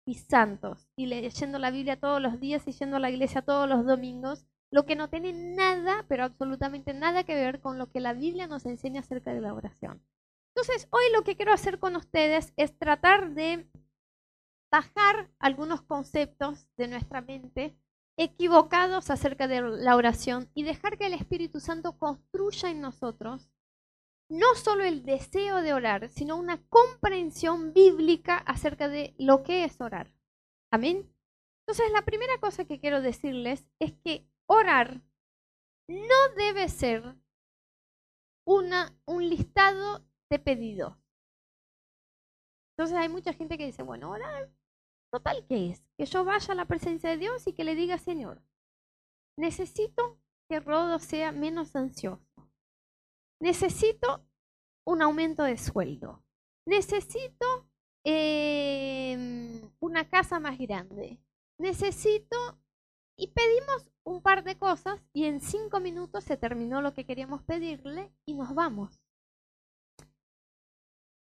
y 0.06 0.16
santos 0.16 0.90
y 0.98 1.06
leyendo 1.06 1.58
la 1.58 1.72
Biblia 1.72 1.98
todos 1.98 2.22
los 2.22 2.42
días 2.42 2.68
y 2.68 2.74
yendo 2.74 2.98
a 2.98 3.00
la 3.00 3.10
iglesia 3.10 3.42
todos 3.42 3.70
los 3.70 3.86
domingos, 3.86 4.46
lo 4.72 4.86
que 4.86 4.98
no 4.98 5.10
tiene 5.10 5.32
nada, 5.32 6.06
pero 6.10 6.26
absolutamente 6.26 6.94
nada 6.94 7.24
que 7.24 7.36
ver 7.36 7.62
con 7.62 7.78
lo 7.78 7.90
que 7.90 8.02
la 8.02 8.12
Biblia 8.12 8.48
nos 8.48 8.66
enseña 8.66 9.00
acerca 9.00 9.34
de 9.34 9.40
la 9.40 9.54
oración. 9.54 10.04
Entonces, 10.54 10.90
hoy 10.92 11.04
lo 11.14 11.24
que 11.24 11.38
quiero 11.38 11.54
hacer 11.54 11.80
con 11.80 11.96
ustedes 11.96 12.52
es 12.58 12.78
tratar 12.78 13.34
de 13.34 13.72
bajar 14.70 15.32
algunos 15.40 15.82
conceptos 15.82 16.68
de 16.76 16.90
nuestra 16.90 17.22
mente 17.22 17.78
equivocados 18.20 19.10
acerca 19.10 19.48
de 19.48 19.62
la 19.62 19.96
oración 19.96 20.52
y 20.54 20.64
dejar 20.64 20.98
que 20.98 21.06
el 21.06 21.14
Espíritu 21.14 21.62
Santo 21.62 21.98
construya 21.98 22.70
en 22.70 22.82
nosotros 22.82 23.50
no 24.30 24.56
solo 24.56 24.84
el 24.84 25.04
deseo 25.06 25.62
de 25.62 25.74
orar, 25.74 26.10
sino 26.10 26.36
una 26.36 26.62
comprensión 26.68 27.74
bíblica 27.74 28.38
acerca 28.38 28.90
de 28.90 29.16
lo 29.18 29.42
que 29.44 29.64
es 29.64 29.80
orar. 29.80 30.14
Amén. 30.70 31.10
Entonces, 31.62 31.92
la 31.94 32.04
primera 32.04 32.38
cosa 32.40 32.66
que 32.66 32.80
quiero 32.82 33.02
decirles 33.02 33.66
es 33.80 33.94
que 34.04 34.28
orar 34.48 35.02
no 35.88 36.36
debe 36.36 36.68
ser 36.68 37.16
una, 38.46 38.94
un 39.06 39.30
listado 39.30 40.06
de 40.30 40.40
pedidos. 40.40 40.94
Entonces 42.72 42.98
hay 42.98 43.08
mucha 43.08 43.32
gente 43.32 43.58
que 43.58 43.66
dice, 43.66 43.84
bueno, 43.84 44.12
orar, 44.12 44.52
total, 45.12 45.46
¿qué 45.48 45.72
es? 45.72 45.84
Que 45.98 46.06
yo 46.06 46.24
vaya 46.24 46.54
a 46.54 46.56
la 46.56 46.66
presencia 46.66 47.10
de 47.10 47.18
Dios 47.18 47.48
y 47.48 47.54
que 47.54 47.64
le 47.64 47.76
diga, 47.76 47.98
Señor, 47.98 48.42
necesito 49.38 50.20
que 50.48 50.60
Rodo 50.60 51.00
sea 51.00 51.32
menos 51.32 51.76
ansioso. 51.76 52.24
Necesito 53.40 54.26
un 54.86 55.02
aumento 55.02 55.44
de 55.44 55.58
sueldo. 55.58 56.24
Necesito 56.66 57.70
em, 58.04 59.62
una 59.80 60.10
casa 60.10 60.40
más 60.40 60.58
grande. 60.58 61.20
Necesito... 61.58 62.60
Y 63.22 63.28
pedimos 63.28 63.92
un 64.06 64.22
par 64.22 64.46
de 64.46 64.58
cosas 64.58 65.02
y 65.12 65.26
en 65.26 65.42
cinco 65.42 65.82
minutos 65.82 66.24
se 66.24 66.38
terminó 66.38 66.82
lo 66.82 66.94
que 66.94 67.06
queríamos 67.06 67.44
pedirle 67.44 68.14
y 68.26 68.34
nos 68.34 68.56
vamos. 68.56 69.02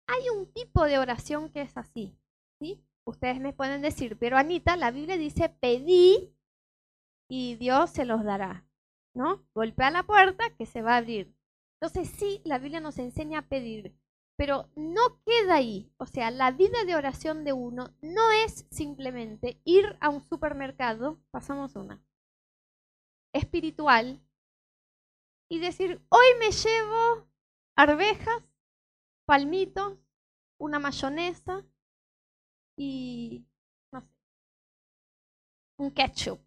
Hay 0.05 0.29
un 0.29 0.45
tipo 0.53 0.85
de 0.85 0.99
oración 0.99 1.51
que 1.51 1.61
es 1.61 1.75
así. 1.75 2.15
¿sí? 2.59 2.86
Ustedes 3.07 3.39
me 3.39 3.53
pueden 3.53 3.81
decir, 3.81 4.17
pero 4.19 4.35
Anita, 4.35 4.75
la 4.75 4.91
Biblia 4.91 5.15
dice 5.15 5.47
pedí 5.47 6.35
y 7.29 7.55
Dios 7.55 7.89
se 7.91 8.03
los 8.03 8.25
dará, 8.25 8.67
¿no? 9.13 9.47
Golpea 9.53 9.91
la 9.91 10.03
puerta 10.03 10.53
que 10.57 10.65
se 10.65 10.81
va 10.81 10.95
a 10.95 10.97
abrir. 10.97 11.33
Entonces 11.79 12.09
sí, 12.19 12.41
la 12.43 12.59
Biblia 12.59 12.81
nos 12.81 12.97
enseña 12.97 13.39
a 13.39 13.47
pedir, 13.47 13.97
pero 14.35 14.69
no 14.75 15.21
queda 15.25 15.55
ahí. 15.55 15.89
O 15.95 16.05
sea, 16.05 16.31
la 16.31 16.51
vida 16.51 16.83
de 16.83 16.97
oración 16.97 17.45
de 17.45 17.53
uno 17.53 17.95
no 18.01 18.29
es 18.45 18.67
simplemente 18.71 19.61
ir 19.63 19.97
a 20.01 20.09
un 20.09 20.21
supermercado, 20.27 21.17
pasamos 21.31 21.77
una, 21.77 22.03
espiritual, 23.31 24.21
y 25.47 25.59
decir, 25.59 26.05
hoy 26.09 26.27
me 26.39 26.51
llevo 26.51 27.25
arvejas, 27.77 28.43
palmitos, 29.25 29.97
una 30.57 30.79
mayonesa 30.79 31.65
y, 32.77 33.45
no 33.91 34.01
sé, 34.01 34.07
un 35.77 35.91
ketchup. 35.91 36.39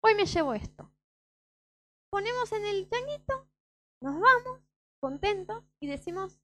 Hoy 0.00 0.14
me 0.16 0.26
llevo 0.26 0.54
esto. 0.54 0.90
Ponemos 2.10 2.50
en 2.52 2.64
el 2.64 2.88
changuito, 2.88 3.48
nos 4.00 4.20
vamos 4.20 4.60
contentos 5.00 5.62
y 5.80 5.86
decimos, 5.86 6.40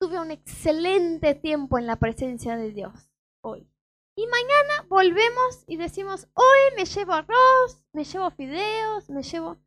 tuve 0.00 0.18
un 0.18 0.32
excelente 0.32 1.34
tiempo 1.34 1.78
en 1.78 1.86
la 1.86 1.96
presencia 1.96 2.56
de 2.56 2.72
Dios 2.72 2.92
hoy. 3.40 3.68
Y 4.16 4.26
mañana 4.26 4.86
volvemos 4.88 5.64
y 5.66 5.76
decimos, 5.76 6.28
hoy 6.34 6.76
me 6.76 6.84
llevo 6.84 7.12
arroz, 7.12 7.84
me 7.92 8.04
llevo 8.04 8.30
fideos, 8.30 9.08
me 9.08 9.22
llevo... 9.22 9.58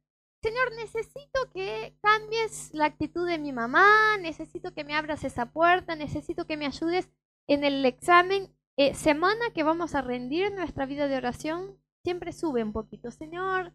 Señor, 0.44 0.74
necesito 0.76 1.50
que 1.54 1.98
cambies 2.02 2.72
la 2.74 2.86
actitud 2.86 3.26
de 3.26 3.40
mi 3.40 3.52
mamá, 3.52 4.18
necesito 4.20 4.74
que 4.74 4.84
me 4.84 4.94
abras 4.94 5.24
esa 5.24 5.52
puerta, 5.52 5.96
necesito 5.96 6.46
que 6.46 6.58
me 6.58 6.68
ayudes 6.68 7.10
en 7.48 7.64
el 7.64 7.86
examen. 7.86 8.52
Eh, 8.78 8.94
semana 8.94 9.52
que 9.54 9.64
vamos 9.64 9.96
a 9.96 10.02
rendir 10.02 10.52
nuestra 10.52 10.86
vida 10.86 11.08
de 11.08 11.16
oración, 11.16 11.80
siempre 12.04 12.34
sube 12.34 12.64
un 12.64 12.74
poquito. 12.74 13.10
Señor, 13.10 13.74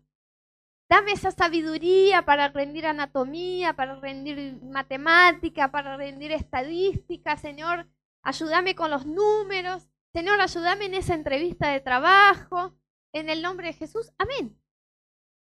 dame 0.90 1.12
esa 1.12 1.30
sabiduría 1.30 2.24
para 2.24 2.48
rendir 2.48 2.86
anatomía, 2.86 3.74
para 3.74 3.98
rendir 3.98 4.60
matemática, 4.62 5.70
para 5.70 5.96
rendir 5.96 6.32
estadística. 6.32 7.36
Señor, 7.36 7.88
ayúdame 8.22 8.74
con 8.74 8.90
los 8.90 9.06
números. 9.06 9.88
Señor, 10.12 10.40
ayúdame 10.40 10.86
en 10.86 10.94
esa 10.94 11.14
entrevista 11.14 11.70
de 11.70 11.80
trabajo. 11.80 12.74
En 13.12 13.30
el 13.30 13.42
nombre 13.42 13.68
de 13.68 13.72
Jesús. 13.72 14.12
Amén. 14.18 14.60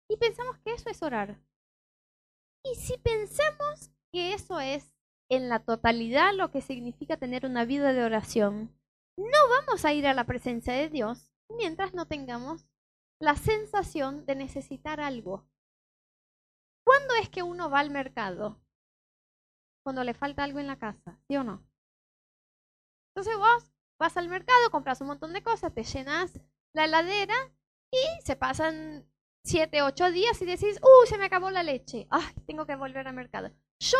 Y 0.08 0.16
pensamos 0.18 0.58
que 0.58 0.72
eso 0.72 0.88
es 0.88 1.02
orar. 1.02 1.40
Y 2.64 2.76
si 2.76 2.96
pensamos 2.98 3.90
que 4.12 4.34
eso 4.34 4.60
es 4.60 4.91
en 5.32 5.48
la 5.48 5.60
totalidad 5.60 6.34
lo 6.34 6.50
que 6.50 6.60
significa 6.60 7.16
tener 7.16 7.46
una 7.46 7.64
vida 7.64 7.94
de 7.94 8.04
oración, 8.04 8.70
no 9.16 9.48
vamos 9.48 9.84
a 9.86 9.92
ir 9.94 10.06
a 10.06 10.12
la 10.12 10.24
presencia 10.24 10.74
de 10.74 10.90
Dios 10.90 11.32
mientras 11.48 11.94
no 11.94 12.06
tengamos 12.06 12.66
la 13.18 13.36
sensación 13.36 14.26
de 14.26 14.34
necesitar 14.34 15.00
algo. 15.00 15.48
¿Cuándo 16.84 17.14
es 17.14 17.30
que 17.30 17.42
uno 17.42 17.70
va 17.70 17.80
al 17.80 17.90
mercado? 17.90 18.60
Cuando 19.82 20.04
le 20.04 20.12
falta 20.12 20.44
algo 20.44 20.58
en 20.58 20.66
la 20.66 20.78
casa, 20.78 21.18
¿sí 21.26 21.36
o 21.38 21.44
no? 21.44 21.66
Entonces 23.14 23.38
vos 23.38 23.72
vas 23.98 24.16
al 24.18 24.28
mercado, 24.28 24.70
compras 24.70 25.00
un 25.00 25.06
montón 25.06 25.32
de 25.32 25.42
cosas, 25.42 25.72
te 25.72 25.84
llenas 25.84 26.38
la 26.74 26.84
heladera 26.84 27.34
y 27.90 28.22
se 28.22 28.36
pasan 28.36 29.08
siete, 29.44 29.80
ocho 29.80 30.10
días 30.10 30.42
y 30.42 30.44
decís, 30.44 30.78
uy, 30.82 31.06
se 31.06 31.16
me 31.16 31.24
acabó 31.24 31.50
la 31.50 31.62
leche, 31.62 32.06
ay, 32.10 32.34
tengo 32.46 32.66
que 32.66 32.76
volver 32.76 33.08
al 33.08 33.14
mercado. 33.14 33.50
Yo, 33.78 33.98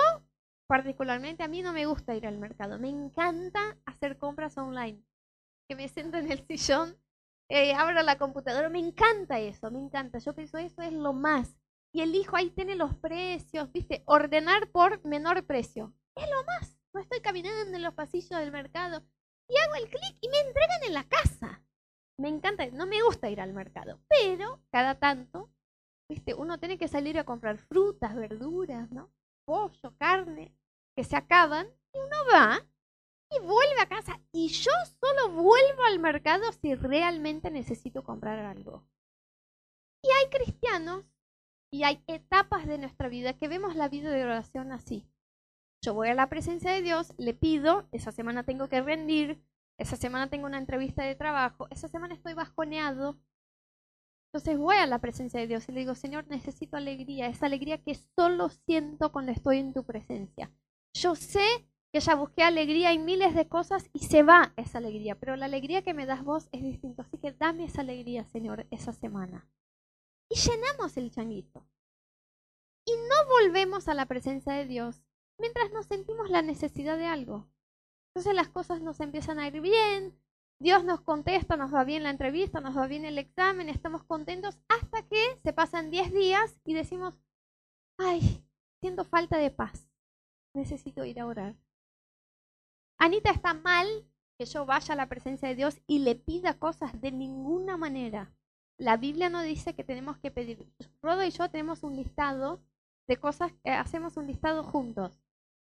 particularmente, 0.67 1.43
a 1.43 1.49
mí 1.49 1.63
no 1.63 1.73
me 1.73 1.87
gusta 1.87 2.15
ir 2.15 2.27
al 2.27 2.39
mercado, 2.39 2.79
me 2.79 2.89
encanta 2.89 3.79
hacer 3.87 4.19
compras 4.19 4.57
online, 4.59 5.03
que 5.69 5.77
me 5.77 5.89
siento 5.89 6.19
en 6.19 6.31
el 6.31 6.47
sillón, 6.47 6.99
eh, 7.49 7.75
abro 7.75 8.03
la 8.03 8.19
computadora, 8.19 8.69
me 8.69 8.79
encanta 8.79 9.39
eso, 9.39 9.71
me 9.71 9.79
encanta, 9.79 10.19
yo 10.19 10.35
pienso 10.35 10.59
eso 10.59 10.81
es 10.83 10.93
lo 10.93 11.13
más. 11.13 11.55
Y 11.95 12.01
elijo, 12.01 12.37
ahí 12.37 12.51
tiene 12.51 12.75
los 12.75 12.95
precios, 12.97 13.71
viste, 13.71 14.03
ordenar 14.07 14.71
por 14.71 15.05
menor 15.05 15.45
precio, 15.45 15.93
es 16.15 16.25
lo 16.31 16.45
más. 16.45 16.79
No 16.95 17.01
estoy 17.01 17.21
caminando 17.21 17.77
en 17.77 17.83
los 17.83 17.95
pasillos 17.95 18.41
del 18.41 18.53
mercado. 18.53 19.05
Y 19.49 19.57
hago 19.59 19.75
el 19.75 19.91
clic 19.91 20.17
y 20.21 20.29
me 20.29 20.39
entregan 20.39 20.83
en 20.87 20.95
la 20.95 21.05
casa. 21.05 21.63
Me 22.19 22.29
encanta, 22.29 22.67
no 22.73 22.87
me 22.87 23.03
gusta 23.03 23.29
ir 23.29 23.41
al 23.41 23.53
mercado, 23.53 24.01
pero 24.09 24.63
cada 24.71 24.99
tanto, 24.99 25.51
viste, 26.09 26.35
uno 26.35 26.59
tiene 26.59 26.79
que 26.79 26.89
salir 26.89 27.19
a 27.19 27.25
comprar 27.25 27.59
frutas, 27.59 28.15
verduras, 28.15 28.91
¿no? 28.91 29.11
Pollo, 29.45 29.97
carne, 29.99 30.55
que 30.97 31.05
se 31.05 31.17
acaban, 31.17 31.67
y 31.93 31.99
uno 31.99 32.17
va 32.33 32.67
y 33.31 33.39
vuelve 33.41 33.81
a 33.81 33.89
casa. 33.89 34.21
Y 34.33 34.49
yo 34.49 34.71
solo 35.01 35.31
vuelvo 35.31 35.85
al 35.85 35.99
mercado 35.99 36.53
si 36.53 36.75
realmente 36.75 37.51
necesito 37.51 38.05
comprar 38.05 38.39
algo. 38.39 38.87
Y 40.03 40.09
hay 40.11 40.31
cristianos 40.31 41.05
y 41.71 41.85
hay 41.85 42.03
etapas 42.07 42.67
de 42.67 42.79
nuestra 42.79 43.09
vida 43.09 43.35
que 43.35 43.49
vemos 43.49 43.77
la 43.77 43.89
vida 43.89 44.11
de 44.11 44.25
oración 44.25 44.73
así. 44.73 45.07
Yo 45.85 45.95
voy 45.95 46.09
a 46.09 46.15
la 46.15 46.29
presencia 46.29 46.73
de 46.73 46.83
Dios, 46.83 47.15
le 47.19 47.35
pido, 47.35 47.89
esa 47.93 48.13
semana 48.13 48.45
tengo 48.45 48.69
que 48.69 48.83
rendir, 48.83 49.43
esa 49.79 49.97
semana 49.97 50.29
tengo 50.29 50.47
una 50.47 50.59
entrevista 50.59 51.03
de 51.03 51.15
trabajo, 51.15 51.67
esa 51.71 51.89
semana 51.89 52.15
estoy 52.15 52.35
bajoneado. 52.35 53.19
Entonces 54.33 54.59
voy 54.59 54.77
a 54.77 54.87
la 54.87 54.99
presencia 54.99 55.41
de 55.41 55.47
Dios 55.47 55.69
y 55.69 55.73
le 55.73 55.81
digo, 55.81 55.95
Señor, 55.95 56.27
necesito 56.29 56.79
alegría, 56.79 57.27
esa 57.27 57.45
alegría 57.45 57.77
que 57.77 57.95
solo 57.95 58.49
siento 58.49 59.13
cuando 59.13 59.31
estoy 59.31 59.59
en 59.59 59.75
tu 59.75 59.85
presencia. 59.85 60.51
Yo 60.95 61.15
sé 61.15 61.45
que 61.93 62.01
ya 62.01 62.15
busqué 62.15 62.43
alegría 62.43 62.93
en 62.93 63.05
miles 63.05 63.35
de 63.35 63.47
cosas 63.47 63.91
y 63.93 63.99
se 64.07 64.23
va 64.23 64.55
esa 64.57 64.79
alegría, 64.79 65.21
pero 65.21 65.37
la 65.37 65.45
alegría 65.45 65.83
que 65.83 65.93
me 65.93 66.07
das 66.07 66.25
vos 66.25 66.49
es 66.53 66.63
distinta. 66.63 67.03
Así 67.03 67.19
que 67.19 67.33
dame 67.33 67.65
esa 67.65 67.83
alegría, 67.83 68.25
Señor, 68.25 68.67
esa 68.71 68.95
semana. 68.95 69.47
Y 70.31 70.37
llenamos 70.37 70.97
el 70.97 71.11
changuito. 71.11 71.67
Y 72.87 72.93
no 72.93 73.29
volvemos 73.29 73.87
a 73.89 73.95
la 73.95 74.07
presencia 74.07 74.55
de 74.55 74.65
Dios 74.65 75.03
mientras 75.37 75.71
nos 75.73 75.85
sentimos 75.85 76.31
la 76.31 76.41
necesidad 76.41 76.97
de 76.97 77.05
algo. 77.05 77.51
Entonces 78.09 78.35
las 78.35 78.49
cosas 78.49 78.81
nos 78.81 78.99
empiezan 79.01 79.39
a 79.39 79.49
ir 79.49 79.61
bien, 79.61 80.19
Dios 80.63 80.85
nos 80.85 81.01
contesta, 81.01 81.57
nos 81.57 81.75
va 81.75 81.83
bien 81.83 82.05
la 82.05 82.11
entrevista, 82.11 82.61
nos 82.61 82.77
va 82.77 82.87
bien 82.87 83.05
el 83.05 83.19
examen, 83.19 83.69
estamos 83.69 84.05
contentos 84.05 84.61
hasta 84.69 85.03
que 85.09 85.37
se 85.43 85.53
pasan 85.53 85.91
10 85.91 86.13
días 86.13 86.61
y 86.65 86.73
decimos, 86.73 87.19
ay, 87.99 88.47
siento 88.81 89.05
falta 89.05 89.39
de 89.39 89.51
paz, 89.51 89.91
necesito 90.55 91.05
ir 91.05 91.19
a 91.19 91.27
orar. 91.27 91.57
Anita 92.97 93.33
está 93.33 93.55
mal 93.55 93.89
que 94.39 94.45
yo 94.45 94.65
vaya 94.65 94.95
a 94.95 94.97
la 94.97 95.09
presencia 95.09 95.49
de 95.49 95.57
Dios 95.57 95.81
y 95.89 95.99
le 95.99 96.15
pida 96.15 96.61
cosas 96.61 97.01
de 97.01 97.11
ninguna 97.11 97.77
manera. 97.77 98.33
La 98.79 98.97
Biblia 98.97 99.31
no 99.31 99.43
dice 99.43 99.75
que 99.75 99.83
tenemos 99.83 100.19
que 100.19 100.31
pedir. 100.31 100.73
Rodo 101.03 101.25
y 101.25 101.31
yo 101.31 101.51
tenemos 101.51 101.83
un 101.83 101.97
listado 101.97 102.63
de 103.09 103.17
cosas, 103.17 103.53
que 103.65 103.73
hacemos 103.73 104.17
un 104.17 104.29
listado 104.29 104.63
juntos 104.63 105.22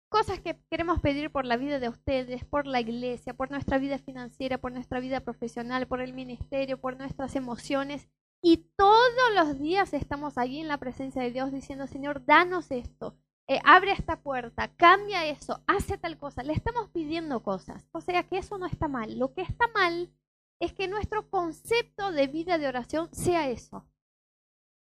cosas 0.08 0.40
que 0.40 0.58
queremos 0.70 1.00
pedir 1.00 1.30
por 1.30 1.44
la 1.44 1.56
vida 1.56 1.78
de 1.78 1.88
ustedes, 1.88 2.44
por 2.44 2.66
la 2.66 2.80
iglesia, 2.80 3.34
por 3.34 3.50
nuestra 3.50 3.78
vida 3.78 3.98
financiera, 3.98 4.58
por 4.58 4.72
nuestra 4.72 5.00
vida 5.00 5.20
profesional, 5.20 5.86
por 5.86 6.00
el 6.00 6.12
ministerio, 6.12 6.80
por 6.80 6.96
nuestras 6.96 7.36
emociones. 7.36 8.08
Y 8.42 8.68
todos 8.76 9.34
los 9.34 9.58
días 9.58 9.92
estamos 9.92 10.38
allí 10.38 10.60
en 10.60 10.68
la 10.68 10.78
presencia 10.78 11.22
de 11.22 11.32
Dios 11.32 11.52
diciendo, 11.52 11.86
Señor, 11.86 12.24
danos 12.24 12.70
esto, 12.70 13.16
eh, 13.48 13.60
abre 13.64 13.92
esta 13.92 14.22
puerta, 14.22 14.74
cambia 14.76 15.26
eso, 15.26 15.62
hace 15.66 15.98
tal 15.98 16.18
cosa. 16.18 16.42
Le 16.42 16.52
estamos 16.52 16.88
pidiendo 16.90 17.42
cosas. 17.42 17.88
O 17.92 18.00
sea 18.00 18.22
que 18.24 18.38
eso 18.38 18.58
no 18.58 18.66
está 18.66 18.88
mal. 18.88 19.18
Lo 19.18 19.34
que 19.34 19.42
está 19.42 19.66
mal 19.74 20.12
es 20.60 20.72
que 20.72 20.88
nuestro 20.88 21.28
concepto 21.28 22.12
de 22.12 22.26
vida 22.26 22.58
de 22.58 22.68
oración 22.68 23.08
sea 23.12 23.48
eso. 23.48 23.86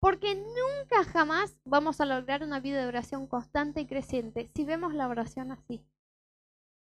Porque 0.03 0.35
nunca 0.35 1.05
jamás 1.05 1.55
vamos 1.63 2.01
a 2.01 2.05
lograr 2.05 2.43
una 2.43 2.59
vida 2.59 2.81
de 2.81 2.87
oración 2.87 3.25
constante 3.25 3.79
y 3.79 3.87
creciente 3.87 4.51
si 4.53 4.65
vemos 4.65 4.93
la 4.93 5.07
oración 5.07 5.49
así. 5.53 5.81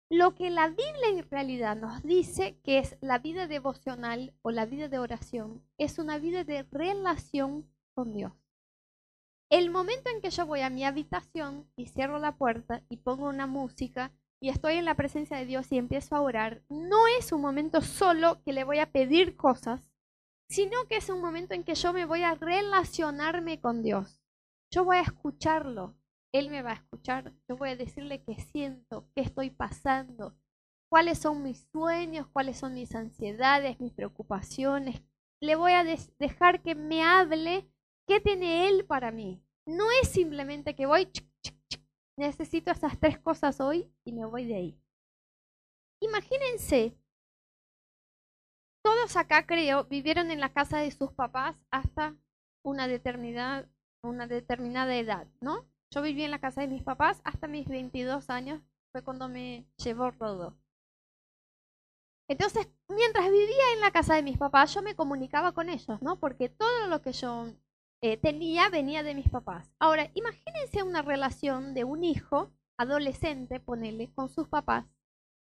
Lo 0.09 0.35
que 0.35 0.49
la 0.49 0.69
Biblia 0.69 1.11
en 1.11 1.31
realidad 1.31 1.77
nos 1.77 2.03
dice 2.03 2.59
que 2.65 2.79
es 2.79 2.97
la 3.03 3.19
vida 3.19 3.47
devocional 3.47 4.33
o 4.41 4.51
la 4.51 4.65
vida 4.65 4.89
de 4.89 4.99
oración 4.99 5.63
es 5.77 5.99
una 5.99 6.17
vida 6.17 6.45
de 6.45 6.63
relación 6.71 7.71
con 7.93 8.15
Dios. 8.15 8.33
El 9.51 9.69
momento 9.69 10.09
en 10.09 10.23
que 10.23 10.31
yo 10.31 10.47
voy 10.47 10.63
a 10.63 10.71
mi 10.71 10.87
habitación 10.87 11.71
y 11.77 11.89
cierro 11.89 12.19
la 12.19 12.39
puerta 12.39 12.85
y 12.89 12.97
pongo 12.97 13.29
una 13.29 13.47
música 13.47 14.13
y 14.41 14.49
estoy 14.49 14.77
en 14.77 14.87
la 14.87 14.95
presencia 14.95 15.37
de 15.37 15.45
Dios 15.45 15.71
y 15.73 15.77
empiezo 15.77 16.17
a 16.17 16.23
orar, 16.23 16.63
no 16.71 17.07
es 17.19 17.33
un 17.33 17.43
momento 17.43 17.83
solo 17.83 18.41
que 18.43 18.55
le 18.55 18.65
voy 18.65 18.79
a 18.79 18.93
pedir 18.93 19.37
cosas, 19.37 19.83
sino 20.51 20.87
que 20.89 20.97
es 20.97 21.09
un 21.09 21.21
momento 21.21 21.55
en 21.55 21.63
que 21.63 21.77
yo 21.77 21.93
me 21.93 22.05
voy 22.05 22.25
a 22.25 22.35
relacionarme 22.35 23.61
con 23.61 23.83
Dios. 23.83 24.21
Yo 24.73 24.85
voy 24.85 24.97
a 24.97 25.03
escucharlo, 25.03 25.97
Él 26.33 26.51
me 26.51 26.63
va 26.63 26.73
a 26.73 26.75
escuchar, 26.75 27.33
yo 27.49 27.57
voy 27.57 27.71
a 27.71 27.77
decirle 27.77 28.25
qué 28.25 28.35
siento, 28.35 29.09
qué 29.15 29.23
estoy 29.23 29.51
pasando, 29.51 30.37
cuáles 30.91 31.19
son 31.19 31.45
mis 31.45 31.69
sueños, 31.73 32.27
cuáles 32.33 32.59
son 32.59 32.75
mis 32.75 32.95
ansiedades, 32.97 33.79
mis 33.79 33.93
preocupaciones. 33.93 35.01
Le 35.41 35.55
voy 35.55 35.73
a 35.73 35.85
dejar 36.19 36.63
que 36.63 36.75
me 36.75 37.03
hable 37.05 37.71
qué 38.07 38.21
tiene 38.21 38.69
Él 38.69 38.85
para 38.85 39.13
mí. 39.13 39.41
No 39.67 39.85
es 40.03 40.09
simplemente 40.09 40.75
que 40.75 40.87
voy, 40.87 41.09
necesito 42.19 42.73
esas 42.73 42.99
tres 42.99 43.21
cosas 43.21 43.61
hoy 43.61 43.93
y 44.05 44.13
me 44.13 44.25
voy 44.25 44.47
de 44.47 44.57
ahí. 44.57 44.81
Imagínense 46.01 47.00
todos 48.83 49.17
acá 49.17 49.47
creo 49.47 49.85
vivieron 49.85 50.31
en 50.31 50.41
la 50.41 50.53
casa 50.53 50.79
de 50.79 50.91
sus 50.91 51.13
papás 51.13 51.57
hasta 51.71 52.17
una 52.63 52.89
determinada, 52.89 53.69
una 54.03 54.27
determinada 54.27 54.95
edad, 54.97 55.27
¿no? 55.41 55.67
Yo 55.93 56.03
viví 56.03 56.23
en 56.23 56.31
la 56.31 56.41
casa 56.41 56.61
de 56.61 56.69
mis 56.69 56.83
papás 56.83 57.21
hasta 57.25 57.49
mis 57.49 57.67
22 57.69 58.31
años, 58.31 58.63
fue 58.93 59.03
cuando 59.03 59.29
me 59.29 59.67
llevó 59.77 60.11
Rodo. 60.11 60.57
Entonces, 62.29 62.69
mientras 62.89 63.29
vivía 63.29 63.73
en 63.75 63.81
la 63.81 63.91
casa 63.91 64.15
de 64.15 64.23
mis 64.23 64.39
papás, 64.39 64.73
yo 64.73 64.83
me 64.83 64.95
comunicaba 64.95 65.53
con 65.53 65.69
ellos, 65.69 66.01
¿no? 66.01 66.21
Porque 66.21 66.49
todo 66.49 66.87
lo 66.87 67.03
que 67.03 67.13
yo 67.13 67.49
eh, 68.03 68.17
tenía 68.17 68.69
venía 68.69 69.03
de 69.03 69.17
mis 69.17 69.29
papás. 69.29 69.69
Ahora, 69.81 70.11
imagínense 70.15 70.85
una 70.85 71.03
relación 71.03 71.75
de 71.75 71.83
un 71.83 72.05
hijo, 72.05 72.53
adolescente, 72.79 73.59
ponele, 73.59 74.13
con 74.15 74.29
sus 74.29 74.47
papás, 74.49 74.87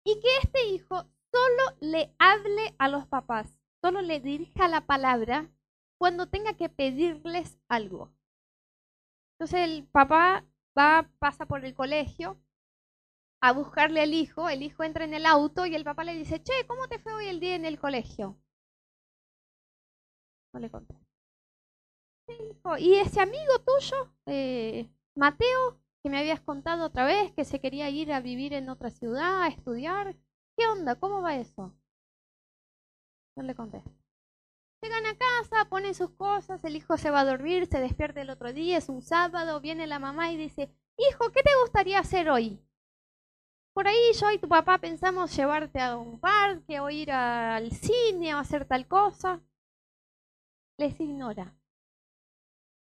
y 0.03 0.19
que 0.19 0.27
este 0.43 0.67
hijo 0.67 1.05
solo 1.35 1.77
le 1.81 2.15
hable 2.17 2.75
a 2.77 2.87
los 2.87 3.07
papás, 3.07 3.57
solo 3.81 4.01
le 4.01 4.21
dirija 4.21 4.69
la 4.69 4.85
palabra 4.85 5.51
cuando 5.97 6.27
tenga 6.27 6.53
que 6.53 6.69
pedirles 6.69 7.59
algo. 7.67 8.13
Entonces 9.33 9.67
el 9.67 9.85
papá 9.87 10.45
va, 10.77 11.09
pasa 11.19 11.45
por 11.45 11.65
el 11.65 11.75
colegio 11.75 12.39
a 13.41 13.51
buscarle 13.51 14.01
al 14.01 14.13
hijo, 14.13 14.49
el 14.49 14.63
hijo 14.63 14.83
entra 14.83 15.03
en 15.03 15.13
el 15.13 15.25
auto 15.25 15.65
y 15.65 15.75
el 15.75 15.83
papá 15.83 16.05
le 16.05 16.15
dice, 16.15 16.41
che, 16.41 16.65
¿cómo 16.67 16.87
te 16.87 16.99
fue 16.99 17.13
hoy 17.13 17.27
el 17.27 17.41
día 17.41 17.55
en 17.55 17.65
el 17.65 17.79
colegio? 17.79 18.39
No 20.53 20.59
le 20.61 20.69
conté. 20.69 20.95
Y 22.79 22.95
ese 22.95 23.19
amigo 23.19 23.59
tuyo, 23.65 24.13
eh, 24.25 24.89
Mateo, 25.15 25.79
que 26.01 26.09
me 26.09 26.17
habías 26.17 26.39
contado 26.39 26.85
otra 26.85 27.05
vez, 27.05 27.33
que 27.33 27.43
se 27.43 27.59
quería 27.59 27.89
ir 27.89 28.13
a 28.13 28.21
vivir 28.21 28.53
en 28.53 28.69
otra 28.69 28.89
ciudad, 28.89 29.43
a 29.43 29.47
estudiar, 29.47 30.15
¿qué 30.57 30.67
onda? 30.67 30.95
¿Cómo 30.95 31.21
va 31.21 31.35
eso? 31.35 31.73
No 33.35 33.43
le 33.43 33.55
conté. 33.55 33.83
Llegan 34.81 35.05
a 35.05 35.17
casa, 35.17 35.65
ponen 35.69 35.95
sus 35.95 36.11
cosas, 36.11 36.63
el 36.63 36.75
hijo 36.75 36.97
se 36.97 37.09
va 37.09 37.21
a 37.21 37.25
dormir, 37.25 37.65
se 37.67 37.79
despierta 37.79 38.21
el 38.21 38.29
otro 38.29 38.53
día, 38.53 38.77
es 38.77 38.87
un 38.89 39.01
sábado, 39.01 39.59
viene 39.59 39.87
la 39.87 39.99
mamá 39.99 40.31
y 40.31 40.37
dice, 40.37 40.69
hijo, 40.97 41.31
¿qué 41.31 41.41
te 41.41 41.49
gustaría 41.61 41.99
hacer 41.99 42.29
hoy? 42.29 42.61
Por 43.73 43.87
ahí 43.87 44.13
yo 44.19 44.31
y 44.31 44.37
tu 44.37 44.47
papá 44.47 44.77
pensamos 44.77 45.35
llevarte 45.35 45.81
a 45.81 45.97
un 45.97 46.19
parque 46.19 46.79
o 46.79 46.89
ir 46.89 47.11
al 47.11 47.71
cine 47.71 48.33
o 48.33 48.37
hacer 48.37 48.65
tal 48.65 48.87
cosa. 48.87 49.41
Les 50.77 50.97
ignora. 50.99 51.53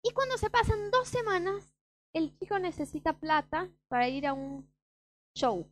Y 0.04 0.12
cuando 0.12 0.38
se 0.38 0.50
pasan 0.50 0.90
dos 0.90 1.08
semanas, 1.08 1.76
el 2.14 2.36
chico 2.40 2.58
necesita 2.58 3.14
plata 3.14 3.70
para 3.88 4.08
ir 4.08 4.26
a 4.26 4.34
un 4.34 4.68
show. 5.36 5.70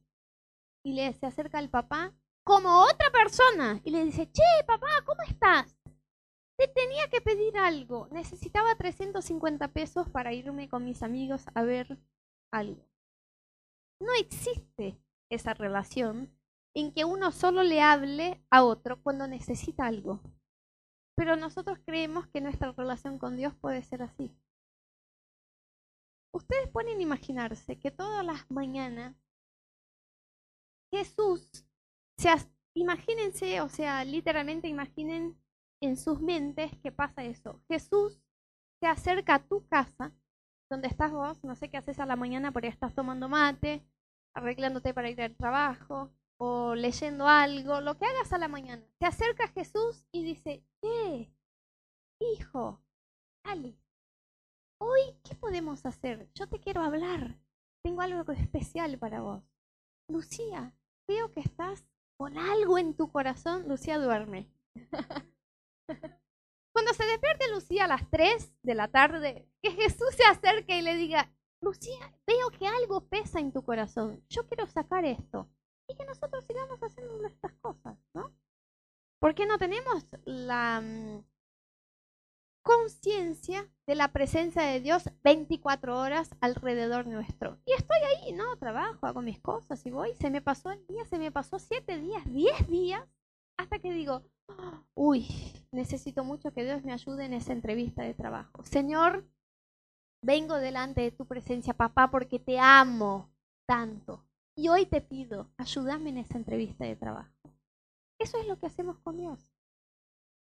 Y 0.84 0.94
le 0.94 1.12
se 1.14 1.26
acerca 1.26 1.58
al 1.58 1.70
papá 1.70 2.14
como 2.44 2.82
otra 2.82 3.12
persona 3.12 3.82
y 3.84 3.92
le 3.92 4.06
dice, 4.06 4.32
che, 4.32 4.42
papá, 4.66 4.88
¿cómo 5.06 5.22
estás? 5.24 5.76
Te 6.58 6.68
tenía 6.70 7.10
que 7.10 7.22
pedir 7.22 7.58
algo. 7.58 8.08
Necesitaba 8.12 8.76
350 8.76 9.68
pesos 9.74 10.10
para 10.10 10.34
irme 10.34 10.70
con 10.70 10.86
mis 10.86 11.04
amigos 11.04 11.46
a 11.54 11.64
ver 11.64 12.00
algo. 12.52 12.88
No 14.00 14.14
existe 14.14 14.98
esa 15.30 15.54
relación 15.54 16.34
en 16.74 16.94
que 16.94 17.06
uno 17.06 17.32
solo 17.32 17.64
le 17.64 17.82
hable 17.82 18.42
a 18.50 18.64
otro 18.64 19.02
cuando 19.02 19.28
necesita 19.28 19.86
algo. 19.86 20.22
Pero 21.16 21.36
nosotros 21.36 21.80
creemos 21.86 22.28
que 22.28 22.42
nuestra 22.42 22.72
relación 22.72 23.18
con 23.18 23.36
Dios 23.36 23.56
puede 23.56 23.82
ser 23.82 24.04
así. 24.04 24.32
Ustedes 26.32 26.70
pueden 26.70 27.02
imaginarse 27.02 27.80
que 27.80 27.90
todas 27.90 28.24
las 28.24 28.50
mañanas 28.52 29.16
Jesús, 30.92 31.66
se, 32.18 32.30
imagínense, 32.74 33.62
o 33.62 33.70
sea, 33.70 34.04
literalmente 34.04 34.68
imaginen 34.68 35.38
en 35.82 35.98
sus 35.98 36.22
mentes 36.22 36.72
que 36.82 36.92
pasa 36.92 37.24
eso. 37.24 37.62
Jesús 37.68 38.20
se 38.80 38.88
acerca 38.88 39.36
a 39.36 39.44
tu 39.48 39.68
casa, 39.68 40.14
donde 40.70 40.88
estás 40.88 41.12
vos, 41.12 41.44
no 41.44 41.56
sé 41.56 41.70
qué 41.70 41.78
haces 41.78 42.00
a 42.00 42.06
la 42.06 42.16
mañana, 42.16 42.52
porque 42.52 42.68
estás 42.68 42.94
tomando 42.94 43.30
mate, 43.30 43.84
arreglándote 44.34 44.94
para 44.94 45.10
ir 45.10 45.22
al 45.22 45.36
trabajo 45.36 46.12
o 46.38 46.76
leyendo 46.76 47.28
algo, 47.28 47.82
lo 47.82 47.98
que 47.98 48.06
hagas 48.06 48.34
a 48.34 48.38
la 48.38 48.48
mañana. 48.48 48.84
Se 49.00 49.06
acerca 49.06 49.46
a 49.46 49.50
Jesús 49.50 50.06
y 50.12 50.24
dice, 50.24 50.64
¿qué? 50.82 51.32
Hijo, 52.20 52.82
dale, 53.44 53.78
hoy, 54.80 55.02
¿qué 55.24 55.36
podemos 55.36 55.86
hacer? 55.86 56.30
Yo 56.34 56.48
te 56.48 56.60
quiero 56.60 56.82
hablar. 56.82 57.40
Tengo 57.84 58.02
algo 58.02 58.32
especial 58.32 58.98
para 58.98 59.22
vos. 59.22 59.44
Lucía, 60.08 60.74
veo 61.08 61.32
que 61.32 61.40
estás 61.40 61.86
con 62.18 62.38
algo 62.38 62.78
en 62.78 62.96
tu 62.96 63.12
corazón. 63.12 63.68
Lucía 63.68 63.98
duerme. 63.98 64.52
Cuando 66.74 66.94
se 66.94 67.06
despierte 67.06 67.52
Lucía 67.52 67.86
a 67.86 67.88
las 67.88 68.10
3 68.10 68.54
de 68.62 68.76
la 68.76 68.88
tarde, 68.88 69.50
que 69.62 69.72
Jesús 69.72 70.10
se 70.16 70.24
acerque 70.26 70.78
y 70.78 70.82
le 70.82 70.96
diga, 70.96 71.32
Lucía, 71.62 72.14
veo 72.28 72.52
que 72.52 72.68
algo 72.68 73.08
pesa 73.08 73.40
en 73.40 73.52
tu 73.52 73.64
corazón. 73.64 74.24
Yo 74.30 74.48
quiero 74.48 74.68
sacar 74.68 75.06
esto. 75.06 75.50
Y 75.88 75.96
que 75.96 76.06
nosotros 76.06 76.46
sigamos 76.46 76.80
haciendo 76.80 77.18
nuestras 77.18 77.54
cosas, 77.62 77.98
¿no? 78.14 78.36
Porque 79.20 79.46
no 79.46 79.58
tenemos 79.58 80.06
la 80.26 80.82
mm, 80.82 81.24
conciencia 82.68 83.68
de 83.88 83.96
la 83.96 84.12
presencia 84.12 84.62
de 84.62 84.82
Dios 84.82 85.10
24 85.24 85.98
horas 85.98 86.30
alrededor 86.42 87.08
nuestro. 87.08 87.58
Y 87.66 87.72
estoy 87.74 87.98
ahí, 87.98 88.34
¿no? 88.34 88.58
Trabajo, 88.58 89.08
hago 89.08 89.22
mis 89.22 89.40
cosas 89.40 89.86
y 89.86 89.92
voy. 89.92 90.14
Se 90.16 90.30
me 90.30 90.42
pasó 90.42 90.72
el 90.72 90.86
día, 90.88 91.06
se 91.06 91.18
me 91.18 91.32
pasó 91.32 91.58
7 91.58 91.98
días, 92.00 92.24
10 92.26 92.68
días, 92.68 93.04
hasta 93.58 93.80
que 93.80 93.92
digo, 93.92 94.24
uy, 94.94 95.28
necesito 95.72 96.24
mucho 96.24 96.52
que 96.52 96.64
Dios 96.64 96.84
me 96.84 96.94
ayude 96.94 97.26
en 97.26 97.34
esa 97.34 97.54
entrevista 97.54 98.04
de 98.04 98.14
trabajo. 98.14 98.64
Señor, 98.64 99.26
Vengo 100.22 100.56
delante 100.56 101.02
de 101.02 101.12
tu 101.12 101.26
presencia, 101.26 101.74
papá, 101.74 102.10
porque 102.10 102.40
te 102.40 102.60
amo 102.60 103.30
tanto. 103.66 104.26
Y 104.56 104.70
hoy 104.70 104.86
te 104.86 105.02
pido, 105.02 105.52
ayúdame 105.58 106.10
en 106.10 106.18
esa 106.18 106.38
entrevista 106.38 106.86
de 106.86 106.96
trabajo. 106.96 107.54
Eso 108.20 108.38
es 108.40 108.48
lo 108.48 108.60
que 108.60 108.66
hacemos 108.66 108.98
con 109.00 109.18
Dios. 109.18 109.48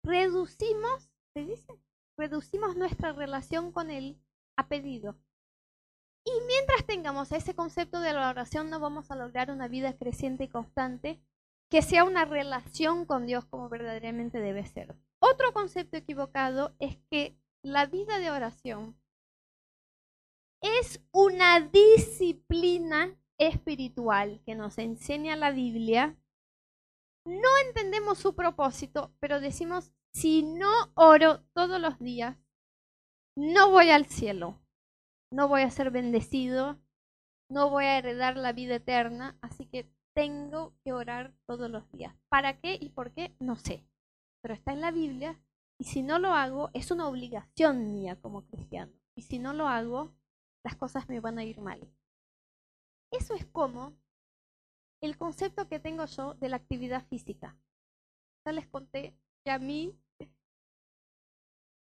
Reducimos, 0.04 1.12
¿se 1.34 1.46
dice? 1.46 1.80
Reducimos 2.22 2.76
nuestra 2.76 3.14
relación 3.14 3.72
con 3.72 3.90
Él 3.90 4.22
a 4.56 4.68
pedido. 4.68 5.18
Y 6.24 6.30
mientras 6.46 6.86
tengamos 6.86 7.32
ese 7.32 7.56
concepto 7.56 8.00
de 8.00 8.14
la 8.14 8.30
oración, 8.30 8.70
no 8.70 8.80
vamos 8.80 9.10
a 9.10 9.16
lograr 9.16 9.50
una 9.50 9.68
vida 9.68 9.98
creciente 9.98 10.44
y 10.44 10.48
constante 10.48 11.20
que 11.68 11.82
sea 11.82 12.04
una 12.04 12.26
relación 12.26 13.08
con 13.08 13.26
Dios 13.26 13.46
como 13.46 13.70
verdaderamente 13.70 14.40
debe 14.40 14.68
ser. 14.68 14.96
Otro 15.18 15.52
concepto 15.52 15.98
equivocado 15.98 16.76
es 16.78 17.00
que 17.10 17.40
la 17.64 17.88
vida 17.88 18.20
de 18.20 18.30
oración 18.30 18.96
es 20.62 21.02
una 21.12 21.60
disciplina 21.60 23.18
espiritual 23.40 24.44
que 24.46 24.54
nos 24.54 24.78
enseña 24.78 25.36
la 25.36 25.50
Biblia. 25.50 26.16
No 27.26 27.50
entendemos 27.66 28.20
su 28.20 28.36
propósito, 28.36 29.12
pero 29.20 29.40
decimos, 29.40 29.92
si 30.14 30.44
no 30.44 30.92
oro 30.96 31.44
todos 31.54 31.80
los 31.80 32.00
días, 32.00 32.38
no 33.36 33.70
voy 33.70 33.90
al 33.90 34.06
cielo, 34.06 34.60
no 35.32 35.48
voy 35.48 35.62
a 35.62 35.72
ser 35.72 35.92
bendecido, 35.92 36.80
no 37.50 37.70
voy 37.70 37.86
a 37.86 37.98
heredar 37.98 38.38
la 38.38 38.54
vida 38.54 38.76
eterna, 38.76 39.38
así 39.42 39.66
que 39.66 39.90
tengo 40.14 40.74
que 40.84 40.94
orar 40.94 41.34
todos 41.48 41.70
los 41.70 41.90
días. 41.92 42.16
¿Para 42.30 42.60
qué 42.60 42.78
y 42.80 42.90
por 42.90 43.14
qué? 43.14 43.36
No 43.40 43.56
sé, 43.56 43.86
pero 44.42 44.54
está 44.54 44.74
en 44.74 44.82
la 44.82 44.92
Biblia 44.92 45.40
y 45.80 45.86
si 45.86 46.04
no 46.04 46.20
lo 46.20 46.34
hago, 46.34 46.70
es 46.74 46.92
una 46.92 47.08
obligación 47.08 47.94
mía 47.94 48.20
como 48.22 48.46
cristiano. 48.46 48.94
Y 49.16 49.24
si 49.24 49.40
no 49.40 49.54
lo 49.54 49.68
hago, 49.68 50.16
las 50.64 50.76
cosas 50.76 51.10
me 51.10 51.20
van 51.20 51.40
a 51.40 51.44
ir 51.44 51.60
mal. 51.60 51.92
Eso 53.12 53.34
es 53.34 53.46
como 53.48 53.94
el 55.02 55.18
concepto 55.18 55.68
que 55.68 55.80
tengo 55.80 56.06
yo 56.06 56.36
de 56.36 56.50
la 56.50 56.58
actividad 56.58 57.06
física. 57.08 57.58
Ya 58.46 58.52
les 58.52 58.68
conté 58.68 59.18
que 59.44 59.52
a 59.52 59.60
mí 59.60 59.98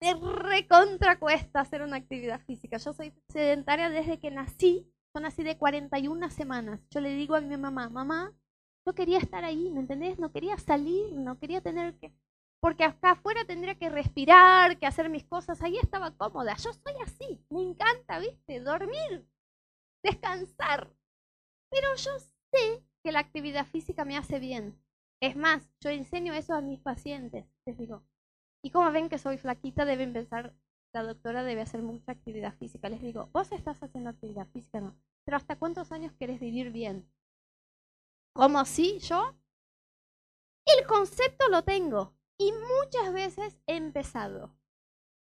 me 0.02 0.14
recontra 0.14 1.20
cuesta 1.20 1.60
hacer 1.60 1.82
una 1.82 1.98
actividad 1.98 2.42
física. 2.46 2.78
Yo 2.78 2.94
soy 2.94 3.14
sedentaria 3.30 3.90
desde 3.90 4.20
que 4.20 4.32
nací. 4.32 4.92
Yo 5.14 5.22
nací 5.22 5.44
de 5.44 5.58
41 5.58 6.30
semanas. 6.30 6.80
Yo 6.90 7.02
le 7.02 7.16
digo 7.16 7.36
a 7.36 7.42
mi 7.42 7.58
mamá, 7.58 7.90
mamá, 7.90 8.34
yo 8.86 8.94
quería 8.94 9.18
estar 9.18 9.44
ahí, 9.44 9.72
¿me 9.72 9.82
entendés? 9.82 10.20
No 10.20 10.32
quería 10.32 10.58
salir, 10.58 11.14
no 11.14 11.40
quería 11.40 11.62
tener 11.62 11.98
que 12.00 12.14
porque 12.60 12.84
acá 12.84 13.12
afuera 13.12 13.46
tendría 13.46 13.76
que 13.76 13.90
respirar, 13.90 14.78
que 14.78 14.86
hacer 14.86 15.10
mis 15.10 15.24
cosas. 15.26 15.62
Ahí 15.62 15.78
estaba 15.78 16.16
cómoda. 16.18 16.56
Yo 16.58 16.74
soy 16.74 16.94
así. 17.04 17.46
Me 17.50 17.62
encanta, 17.62 18.20
¿viste? 18.20 18.60
Dormir, 18.60 19.26
descansar. 20.04 20.94
Pero 21.70 21.96
yo 21.96 22.12
sé 22.52 22.84
que 23.04 23.12
la 23.12 23.20
actividad 23.20 23.66
física 23.66 24.04
me 24.04 24.18
hace 24.18 24.40
bien. 24.40 24.78
Es 25.22 25.36
más, 25.36 25.70
yo 25.82 25.90
enseño 25.90 26.34
eso 26.34 26.54
a 26.54 26.62
mis 26.62 26.80
pacientes. 26.80 27.46
Les 27.66 27.78
digo, 27.78 28.04
y 28.62 28.72
como 28.72 28.92
ven 28.92 29.10
que 29.10 29.18
soy 29.18 29.38
flaquita, 29.38 29.86
deben 29.86 30.14
pensar, 30.14 30.56
la 30.94 31.04
doctora 31.04 31.44
debe 31.44 31.62
hacer 31.62 31.82
mucha 31.82 32.12
actividad 32.12 32.56
física. 32.58 32.90
Les 32.90 33.02
digo, 33.02 33.30
vos 33.34 33.52
estás 33.52 33.82
haciendo 33.84 34.10
actividad 34.10 34.48
física, 34.48 34.82
¿no? 34.82 34.96
Pero 35.26 35.38
¿hasta 35.38 35.58
cuántos 35.58 35.92
años 35.92 36.14
querés 36.14 36.40
vivir 36.40 36.72
bien? 36.72 37.10
¿Cómo 38.34 38.66
si 38.66 39.00
yo? 39.00 39.36
El 40.66 40.86
concepto 40.88 41.48
lo 41.50 41.64
tengo, 41.64 42.16
Y 42.38 42.54
muchas 42.54 43.12
veces 43.14 43.58
he 43.68 43.76
empezado. 43.76 44.56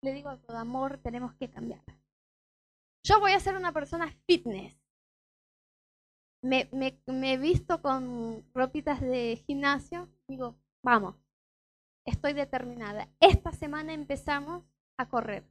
Le 0.02 0.12
digo 0.12 0.28
a 0.28 0.40
todo 0.40 0.56
amor, 0.58 0.98
tenemos 0.98 1.34
que 1.34 1.50
cambiar. 1.50 1.82
Yo 3.02 3.18
voy 3.20 3.32
a 3.32 3.40
ser 3.40 3.56
una 3.56 3.72
persona 3.72 4.08
fitness. 4.26 4.79
Me, 6.42 6.68
me, 6.72 6.98
me 7.06 7.34
he 7.34 7.38
visto 7.38 7.82
con 7.82 8.44
ropitas 8.54 9.00
de 9.00 9.42
gimnasio. 9.46 10.08
Digo, 10.26 10.56
vamos, 10.82 11.16
estoy 12.04 12.32
determinada. 12.32 13.08
Esta 13.20 13.52
semana 13.52 13.92
empezamos 13.92 14.64
a 14.96 15.08
correr. 15.08 15.44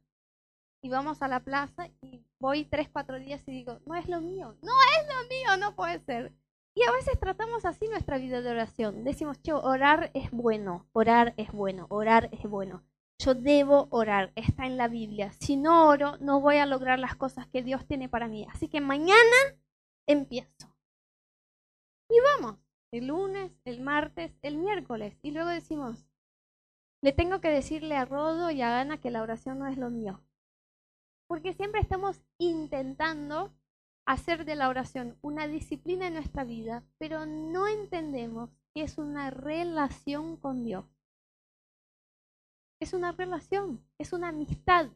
Y 0.82 0.88
vamos 0.88 1.20
a 1.22 1.28
la 1.28 1.40
plaza 1.40 1.88
y 2.00 2.24
voy 2.38 2.64
tres, 2.64 2.88
cuatro 2.88 3.18
días 3.18 3.46
y 3.46 3.52
digo, 3.52 3.80
no 3.84 3.94
es 3.96 4.08
lo 4.08 4.20
mío, 4.20 4.56
no 4.62 4.72
es 4.72 5.06
lo 5.08 5.28
mío, 5.28 5.56
no 5.58 5.76
puede 5.76 6.00
ser. 6.00 6.32
Y 6.74 6.84
a 6.84 6.92
veces 6.92 7.18
tratamos 7.18 7.64
así 7.66 7.86
nuestra 7.88 8.16
vida 8.16 8.40
de 8.40 8.50
oración. 8.50 9.04
Decimos, 9.04 9.42
che, 9.42 9.52
orar 9.52 10.10
es 10.14 10.30
bueno, 10.30 10.88
orar 10.92 11.34
es 11.36 11.52
bueno, 11.52 11.86
orar 11.90 12.30
es 12.32 12.48
bueno. 12.48 12.82
Yo 13.18 13.34
debo 13.34 13.88
orar, 13.90 14.32
está 14.36 14.64
en 14.64 14.78
la 14.78 14.88
Biblia. 14.88 15.32
Si 15.32 15.56
no 15.56 15.88
oro, 15.88 16.16
no 16.20 16.40
voy 16.40 16.56
a 16.56 16.64
lograr 16.64 16.98
las 16.98 17.16
cosas 17.16 17.46
que 17.48 17.62
Dios 17.62 17.86
tiene 17.86 18.08
para 18.08 18.28
mí. 18.28 18.46
Así 18.50 18.68
que 18.68 18.80
mañana 18.80 19.36
empiezo. 20.06 20.69
Y 22.10 22.18
vamos, 22.20 22.58
el 22.90 23.06
lunes, 23.06 23.52
el 23.64 23.80
martes, 23.80 24.36
el 24.42 24.56
miércoles. 24.56 25.16
Y 25.22 25.30
luego 25.30 25.48
decimos, 25.48 26.04
le 27.00 27.12
tengo 27.12 27.40
que 27.40 27.50
decirle 27.50 27.96
a 27.96 28.04
Rodo 28.04 28.50
y 28.50 28.62
a 28.62 28.80
Ana 28.80 29.00
que 29.00 29.10
la 29.10 29.22
oración 29.22 29.60
no 29.60 29.68
es 29.68 29.78
lo 29.78 29.90
mío. 29.90 30.20
Porque 31.28 31.54
siempre 31.54 31.80
estamos 31.80 32.20
intentando 32.36 33.54
hacer 34.06 34.44
de 34.44 34.56
la 34.56 34.68
oración 34.68 35.16
una 35.22 35.46
disciplina 35.46 36.08
en 36.08 36.14
nuestra 36.14 36.42
vida, 36.42 36.82
pero 36.98 37.26
no 37.26 37.68
entendemos 37.68 38.50
que 38.74 38.82
es 38.82 38.98
una 38.98 39.30
relación 39.30 40.36
con 40.36 40.64
Dios. 40.64 40.84
Es 42.80 42.92
una 42.92 43.12
relación, 43.12 43.86
es 43.98 44.12
una 44.12 44.28
amistad. 44.28 44.90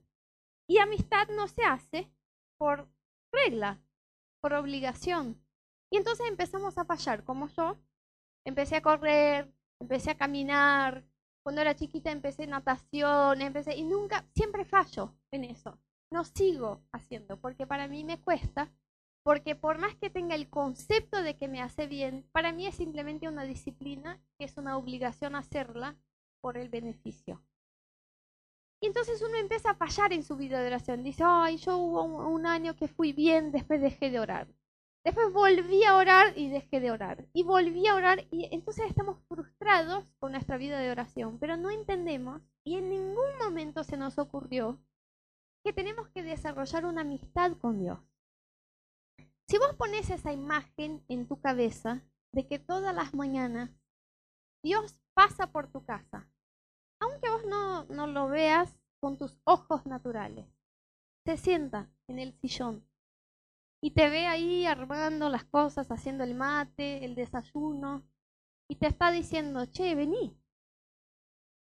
Y 0.67 0.79
amistad 0.79 1.29
no 1.29 1.47
se 1.47 1.63
hace 1.63 2.11
por 2.59 2.89
regla, 3.31 3.81
por 4.41 4.55
obligación. 4.55 5.44
Y 5.91 5.97
entonces 5.97 6.27
empezamos 6.29 6.77
a 6.79 6.85
fallar, 6.85 7.25
como 7.25 7.49
yo. 7.49 7.77
Empecé 8.45 8.77
a 8.77 8.83
correr, 8.83 9.53
empecé 9.81 10.11
a 10.11 10.19
caminar, 10.19 11.05
cuando 11.45 11.61
era 11.61 11.77
chiquita 11.77 12.11
empecé 12.11 12.47
natación, 12.47 13.43
empecé 13.43 13.77
y 13.77 13.85
nunca, 13.85 14.25
siempre 14.35 14.65
fallo 14.65 15.15
en 15.31 15.45
eso. 15.45 15.79
No 16.11 16.25
sigo 16.25 16.81
haciendo 16.91 17.39
porque 17.39 17.67
para 17.67 17.87
mí 17.87 18.03
me 18.03 18.19
cuesta, 18.19 18.73
porque 19.23 19.55
por 19.55 19.79
más 19.79 19.95
que 19.97 20.09
tenga 20.09 20.35
el 20.35 20.49
concepto 20.49 21.23
de 21.23 21.37
que 21.37 21.49
me 21.49 21.61
hace 21.61 21.87
bien, 21.87 22.27
para 22.33 22.53
mí 22.53 22.67
es 22.67 22.77
simplemente 22.77 23.29
una 23.29 23.45
disciplina 23.45 24.23
que 24.39 24.47
es 24.47 24.57
una 24.57 24.79
obligación 24.79 25.37
hacerla 25.37 25.99
por 26.41 26.57
el 26.57 26.71
beneficio. 26.71 27.43
Y 28.81 28.87
entonces 28.87 29.21
uno 29.21 29.37
empieza 29.37 29.71
a 29.71 29.75
fallar 29.75 30.15
en 30.15 30.23
su 30.23 30.37
vida 30.37 30.61
de 30.61 30.69
oración. 30.69 31.03
Dice, 31.03 31.25
ay, 31.27 31.59
yo 31.59 31.77
hubo 31.77 32.05
un 32.05 32.47
año 32.47 32.75
que 32.75 32.89
fui 32.89 33.13
bien, 33.13 33.53
después 33.53 33.83
dejé 33.83 34.11
de 34.11 34.21
orar. 34.21 34.49
Después 35.05 35.31
volví 35.35 35.85
a 35.85 35.97
orar 35.97 36.37
y 36.37 36.49
dejé 36.49 36.81
de 36.81 36.91
orar. 36.91 37.29
Y 37.35 37.43
volví 37.43 37.87
a 37.87 37.95
orar 37.95 38.27
y 38.31 38.49
entonces 38.53 38.87
estamos 38.89 39.19
frustrados 39.29 40.07
con 40.19 40.33
nuestra 40.33 40.57
vida 40.57 40.79
de 40.79 40.91
oración, 40.91 41.39
pero 41.39 41.59
no 41.59 41.71
entendemos 41.71 42.41
y 42.65 42.77
en 42.77 42.89
ningún 42.89 43.37
momento 43.39 43.85
se 43.85 43.99
nos 43.99 44.19
ocurrió 44.19 44.83
que 45.63 45.75
tenemos 45.75 46.09
que 46.09 46.23
desarrollar 46.23 46.87
una 46.87 47.03
amistad 47.03 47.53
con 47.59 47.79
Dios. 47.79 48.01
Si 49.47 49.59
vos 49.59 49.75
pones 49.77 50.09
esa 50.09 50.33
imagen 50.33 51.05
en 51.09 51.29
tu 51.29 51.39
cabeza 51.39 52.03
de 52.33 52.47
que 52.47 52.59
todas 52.59 52.95
las 52.95 53.13
mañanas 53.13 53.71
Dios 54.63 54.97
pasa 55.13 55.53
por 55.53 55.71
tu 55.71 55.85
casa, 55.85 56.31
aunque 56.99 57.29
vos 57.29 57.45
no, 57.45 57.85
no 57.85 58.07
lo 58.07 58.29
veas 58.29 58.75
con 59.01 59.19
tus 59.19 59.39
ojos 59.45 59.85
naturales, 59.85 60.47
se 61.27 61.37
sienta 61.37 61.91
en 62.09 62.19
el 62.19 62.33
sillón 62.41 62.87
y 63.85 63.91
te 63.91 64.09
ve 64.09 64.27
ahí 64.27 64.65
armando 64.65 65.29
las 65.29 65.45
cosas, 65.45 65.91
haciendo 65.91 66.25
el 66.25 66.35
mate, 66.35 67.05
el 67.05 67.15
desayuno, 67.15 68.03
y 68.67 68.77
te 68.77 68.87
está 68.87 69.11
diciendo, 69.11 69.67
che, 69.67 69.95
vení, 69.95 70.41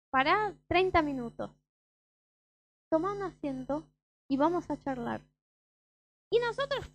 para 0.08 0.56
30 0.66 1.02
minutos, 1.02 1.50
toma 2.90 3.12
un 3.12 3.20
asiento 3.20 3.86
y 4.26 4.38
vamos 4.38 4.70
a 4.70 4.80
charlar. 4.80 5.20
Y 6.30 6.38
nosotros 6.38 6.90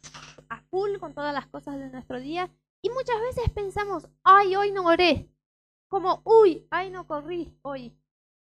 a 0.50 0.62
full 0.72 0.98
con 0.98 1.14
todas 1.14 1.36
las 1.36 1.46
cosas 1.46 1.78
de 1.78 1.92
nuestro 1.92 2.20
día, 2.20 2.50
y 2.82 2.90
muchas 2.90 3.22
veces 3.22 3.52
pensamos, 3.54 4.10
ay, 4.24 4.56
hoy 4.56 4.72
no 4.72 4.84
oré, 4.84 5.30
como, 5.90 6.24
uy, 6.26 6.68
ay, 6.72 6.90
no 6.90 7.06
corrí 7.06 7.56
hoy, 7.62 7.96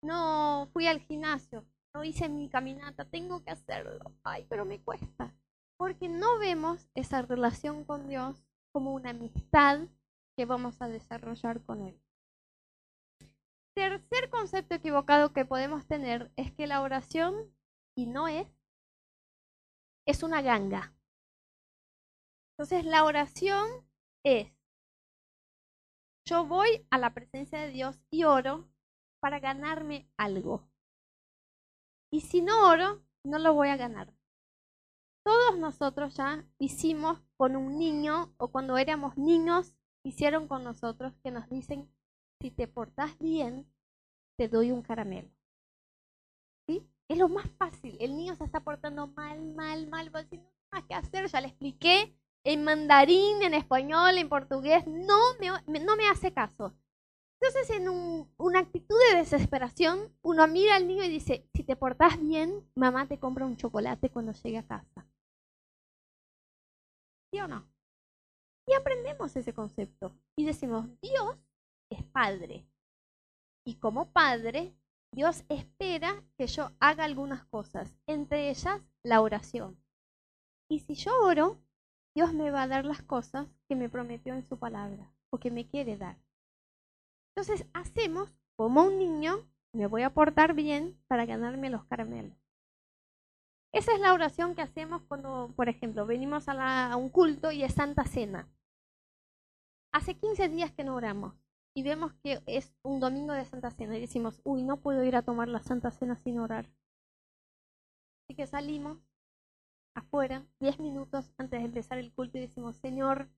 no 0.00 0.70
fui 0.72 0.86
al 0.86 1.00
gimnasio, 1.00 1.66
no 1.92 2.04
hice 2.04 2.30
mi 2.30 2.48
caminata, 2.48 3.04
tengo 3.04 3.44
que 3.44 3.50
hacerlo, 3.50 4.16
ay, 4.22 4.46
pero 4.48 4.64
me 4.64 4.82
cuesta 4.82 5.36
porque 5.80 6.10
no 6.10 6.38
vemos 6.38 6.90
esa 6.94 7.22
relación 7.22 7.84
con 7.84 8.06
Dios 8.06 8.44
como 8.70 8.92
una 8.92 9.10
amistad 9.10 9.88
que 10.36 10.44
vamos 10.44 10.82
a 10.82 10.88
desarrollar 10.88 11.64
con 11.64 11.80
Él. 11.80 11.98
Tercer 13.74 14.28
concepto 14.28 14.74
equivocado 14.74 15.32
que 15.32 15.46
podemos 15.46 15.86
tener 15.86 16.30
es 16.36 16.52
que 16.52 16.66
la 16.66 16.82
oración, 16.82 17.50
y 17.96 18.04
no 18.04 18.28
es, 18.28 18.46
es 20.04 20.22
una 20.22 20.42
ganga. 20.42 20.92
Entonces 22.52 22.84
la 22.84 23.04
oración 23.04 23.66
es, 24.22 24.52
yo 26.26 26.44
voy 26.44 26.86
a 26.90 26.98
la 26.98 27.14
presencia 27.14 27.58
de 27.58 27.70
Dios 27.70 27.98
y 28.10 28.24
oro 28.24 28.68
para 29.18 29.40
ganarme 29.40 30.10
algo. 30.18 30.68
Y 32.12 32.20
si 32.20 32.42
no 32.42 32.68
oro, 32.68 33.02
no 33.24 33.38
lo 33.38 33.54
voy 33.54 33.68
a 33.68 33.78
ganar 33.78 34.19
todos 35.22 35.58
nosotros 35.58 36.16
ya 36.16 36.44
hicimos 36.58 37.20
con 37.36 37.56
un 37.56 37.78
niño 37.78 38.32
o 38.36 38.48
cuando 38.48 38.78
éramos 38.78 39.16
niños, 39.16 39.74
hicieron 40.02 40.48
con 40.48 40.64
nosotros 40.64 41.12
que 41.22 41.30
nos 41.30 41.48
dicen, 41.48 41.90
si 42.40 42.50
te 42.50 42.66
portas 42.66 43.18
bien, 43.18 43.66
te 44.36 44.48
doy 44.48 44.70
un 44.70 44.82
caramelo. 44.82 45.30
¿Sí? 46.66 46.88
Es 47.08 47.18
lo 47.18 47.28
más 47.28 47.50
fácil. 47.58 47.96
El 48.00 48.16
niño 48.16 48.34
se 48.36 48.44
está 48.44 48.60
portando 48.60 49.06
mal, 49.08 49.42
mal, 49.54 49.86
mal, 49.88 50.14
va 50.14 50.22
no 50.22 50.50
más 50.72 50.84
que 50.84 50.94
hacer, 50.94 51.26
ya 51.26 51.40
le 51.40 51.48
expliqué 51.48 52.14
en 52.44 52.64
mandarín, 52.64 53.42
en 53.42 53.54
español, 53.54 54.16
en 54.16 54.28
portugués, 54.28 54.86
no 54.86 55.18
me, 55.38 55.80
no 55.80 55.96
me 55.96 56.08
hace 56.08 56.32
caso. 56.32 56.74
Entonces, 57.40 57.70
en 57.70 57.88
una 58.36 58.58
actitud 58.58 58.96
de 59.10 59.18
desesperación, 59.18 60.14
uno 60.22 60.46
mira 60.46 60.76
al 60.76 60.86
niño 60.86 61.04
y 61.04 61.08
dice, 61.08 61.48
si 61.54 61.64
te 61.64 61.74
portas 61.74 62.20
bien, 62.20 62.68
mamá 62.74 63.06
te 63.06 63.18
compra 63.18 63.46
un 63.46 63.56
chocolate 63.56 64.10
cuando 64.10 64.32
llegue 64.32 64.58
a 64.58 64.66
casa. 64.66 65.09
¿Sí 67.32 67.40
o 67.40 67.48
no? 67.48 67.68
Y 68.66 68.74
aprendemos 68.74 69.34
ese 69.36 69.54
concepto 69.54 70.16
y 70.36 70.44
decimos, 70.44 70.88
Dios 71.00 71.36
es 71.90 72.04
Padre. 72.04 72.66
Y 73.64 73.76
como 73.76 74.12
Padre, 74.12 74.74
Dios 75.12 75.44
espera 75.48 76.22
que 76.36 76.46
yo 76.46 76.70
haga 76.78 77.04
algunas 77.04 77.44
cosas, 77.46 77.96
entre 78.06 78.50
ellas 78.50 78.80
la 79.02 79.20
oración. 79.20 79.82
Y 80.68 80.80
si 80.80 80.94
yo 80.94 81.12
oro, 81.22 81.60
Dios 82.14 82.32
me 82.32 82.50
va 82.50 82.62
a 82.62 82.68
dar 82.68 82.84
las 82.84 83.02
cosas 83.02 83.48
que 83.68 83.76
me 83.76 83.88
prometió 83.88 84.34
en 84.34 84.44
su 84.44 84.58
palabra 84.58 85.12
o 85.30 85.38
que 85.38 85.50
me 85.50 85.66
quiere 85.66 85.96
dar. 85.96 86.16
Entonces 87.34 87.66
hacemos 87.72 88.32
como 88.56 88.84
un 88.84 88.98
niño, 88.98 89.48
me 89.72 89.86
voy 89.86 90.02
a 90.02 90.14
portar 90.14 90.54
bien 90.54 91.00
para 91.06 91.26
ganarme 91.26 91.70
los 91.70 91.84
caramelos. 91.86 92.39
Esa 93.72 93.92
es 93.94 94.00
la 94.00 94.12
oración 94.12 94.54
que 94.54 94.62
hacemos 94.62 95.02
cuando, 95.02 95.52
por 95.54 95.68
ejemplo, 95.68 96.04
venimos 96.04 96.48
a, 96.48 96.96
un 96.96 97.08
culto 97.08 97.52
y 97.52 97.62
es 97.62 97.74
Santa 97.74 98.04
Cena. 98.04 98.48
Hace 99.92 100.16
15 100.16 100.48
días 100.48 100.72
que 100.72 100.82
no 100.82 100.96
oramos 100.96 101.34
y 101.74 101.84
vemos 101.84 102.12
que 102.14 102.42
es 102.46 102.74
un 102.82 102.98
domingo 102.98 103.32
de 103.32 103.44
Santa 103.44 103.70
Cena 103.70 103.96
y 103.96 104.00
decimos, 104.00 104.40
uy, 104.42 104.62
no 104.64 104.80
puedo 104.80 105.04
ir 105.04 105.14
a 105.14 105.22
tomar 105.22 105.48
la 105.48 105.62
Santa 105.62 105.92
Cena 105.92 106.16
sin 106.16 106.40
orar. 106.40 106.66
Así 108.24 108.34
que 108.36 108.46
salimos 108.46 108.98
afuera 109.94 110.44
10 110.58 110.80
minutos 110.80 111.32
antes 111.38 111.60
de 111.60 111.66
empezar 111.66 111.98
el 111.98 112.12
culto 112.12 112.38
y 112.38 112.42
decimos, 112.42 112.76
Señor, 112.76 113.28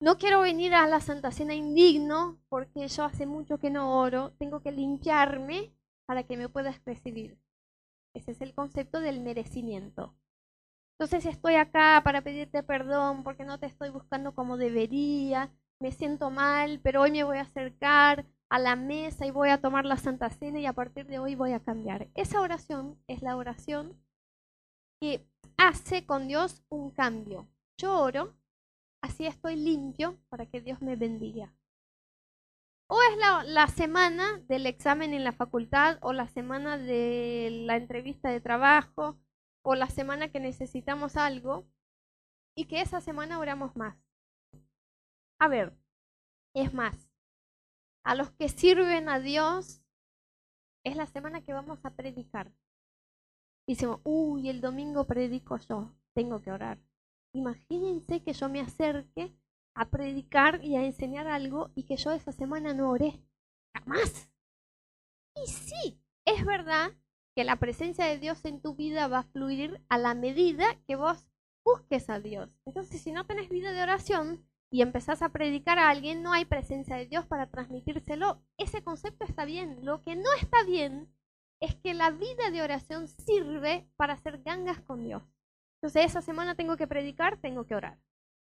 no 0.00 0.16
quiero 0.16 0.40
venir 0.40 0.74
a 0.74 0.86
la 0.86 1.00
Santa 1.00 1.32
Cena 1.32 1.54
indigno 1.54 2.38
porque 2.48 2.86
yo 2.86 3.04
hace 3.04 3.26
mucho 3.26 3.58
que 3.58 3.70
no 3.70 3.98
oro, 3.98 4.32
tengo 4.38 4.60
que 4.60 4.70
limpiarme 4.70 5.72
para 6.06 6.22
que 6.22 6.36
me 6.36 6.48
puedas 6.48 6.80
recibir. 6.84 7.36
Ese 8.18 8.32
es 8.32 8.40
el 8.40 8.52
concepto 8.52 9.00
del 9.00 9.20
merecimiento. 9.20 10.14
Entonces 10.98 11.24
estoy 11.24 11.54
acá 11.54 12.00
para 12.04 12.22
pedirte 12.22 12.64
perdón 12.64 13.22
porque 13.22 13.44
no 13.44 13.60
te 13.60 13.66
estoy 13.66 13.90
buscando 13.90 14.34
como 14.34 14.56
debería, 14.56 15.52
me 15.78 15.92
siento 15.92 16.28
mal, 16.28 16.80
pero 16.82 17.02
hoy 17.02 17.12
me 17.12 17.22
voy 17.22 17.38
a 17.38 17.42
acercar 17.42 18.26
a 18.48 18.58
la 18.58 18.74
mesa 18.74 19.24
y 19.24 19.30
voy 19.30 19.50
a 19.50 19.60
tomar 19.60 19.84
la 19.84 19.96
Santa 19.96 20.30
Cena 20.30 20.58
y 20.58 20.66
a 20.66 20.72
partir 20.72 21.06
de 21.06 21.20
hoy 21.20 21.36
voy 21.36 21.52
a 21.52 21.60
cambiar. 21.60 22.08
Esa 22.16 22.40
oración 22.40 22.98
es 23.06 23.22
la 23.22 23.36
oración 23.36 23.96
que 25.00 25.24
hace 25.56 26.04
con 26.04 26.26
Dios 26.26 26.64
un 26.68 26.90
cambio. 26.90 27.46
Yo 27.76 28.00
oro, 28.00 28.34
así 29.00 29.26
estoy 29.26 29.54
limpio 29.54 30.18
para 30.28 30.46
que 30.46 30.60
Dios 30.60 30.82
me 30.82 30.96
bendiga. 30.96 31.54
O 32.90 32.98
es 33.02 33.18
la, 33.46 33.66
semana 33.66 34.38
del 34.48 34.66
examen 34.66 35.12
en 35.12 35.22
la 35.22 35.32
facultad, 35.32 35.98
o 36.00 36.14
la 36.14 36.26
semana 36.26 36.78
de 36.78 37.50
la 37.66 37.76
entrevista 37.76 38.30
de 38.30 38.40
trabajo, 38.40 39.18
o 39.62 39.74
la 39.74 39.88
semana 39.88 40.30
que 40.30 40.40
necesitamos 40.40 41.16
algo, 41.16 41.66
y 42.56 42.64
que 42.64 42.80
esa 42.80 43.02
semana 43.02 43.38
oramos 43.38 43.76
más. 43.76 43.96
A 45.38 45.48
ver, 45.48 45.76
es 46.54 46.72
más, 46.72 47.10
a 48.04 48.14
los 48.14 48.30
que 48.30 48.48
sirven 48.48 49.10
a 49.10 49.20
Dios, 49.20 49.82
es 50.82 50.96
la 50.96 51.06
semana 51.06 51.42
que 51.42 51.52
vamos 51.52 51.84
a 51.84 51.94
predicar. 51.94 52.50
Dicemos, 53.66 54.00
uy, 54.02 54.48
el 54.48 54.62
domingo 54.62 55.06
predico 55.06 55.58
yo, 55.58 55.94
tengo 56.14 56.40
que 56.40 56.52
orar. 56.52 56.78
Imagínense 57.34 58.22
que 58.22 58.32
yo 58.32 58.48
me 58.48 58.60
acerque 58.60 59.36
a 59.78 59.90
predicar 59.90 60.62
y 60.64 60.74
a 60.74 60.84
enseñar 60.84 61.28
algo 61.28 61.70
y 61.76 61.84
que 61.84 61.96
yo 61.96 62.10
esa 62.10 62.32
semana 62.32 62.74
no 62.74 62.90
oré. 62.90 63.22
Jamás. 63.72 64.28
Y 65.36 65.46
sí, 65.48 66.02
es 66.24 66.44
verdad 66.44 66.90
que 67.36 67.44
la 67.44 67.56
presencia 67.56 68.04
de 68.06 68.18
Dios 68.18 68.44
en 68.44 68.60
tu 68.60 68.74
vida 68.74 69.06
va 69.06 69.20
a 69.20 69.22
fluir 69.22 69.80
a 69.88 69.96
la 69.96 70.14
medida 70.14 70.64
que 70.88 70.96
vos 70.96 71.24
busques 71.64 72.10
a 72.10 72.18
Dios. 72.18 72.50
Entonces, 72.66 73.00
si 73.00 73.12
no 73.12 73.24
tenés 73.24 73.48
vida 73.48 73.70
de 73.70 73.80
oración 73.80 74.44
y 74.68 74.82
empezás 74.82 75.22
a 75.22 75.28
predicar 75.28 75.78
a 75.78 75.90
alguien, 75.90 76.24
no 76.24 76.32
hay 76.32 76.44
presencia 76.44 76.96
de 76.96 77.06
Dios 77.06 77.24
para 77.26 77.48
transmitírselo. 77.48 78.42
Ese 78.56 78.82
concepto 78.82 79.24
está 79.24 79.44
bien. 79.44 79.84
Lo 79.84 80.02
que 80.02 80.16
no 80.16 80.28
está 80.40 80.64
bien 80.64 81.08
es 81.60 81.76
que 81.76 81.94
la 81.94 82.10
vida 82.10 82.50
de 82.50 82.62
oración 82.62 83.06
sirve 83.06 83.88
para 83.94 84.14
hacer 84.14 84.42
gangas 84.42 84.80
con 84.80 85.04
Dios. 85.04 85.22
Entonces, 85.76 86.06
esa 86.06 86.20
semana 86.20 86.56
tengo 86.56 86.76
que 86.76 86.88
predicar, 86.88 87.40
tengo 87.40 87.64
que 87.64 87.76
orar. 87.76 88.00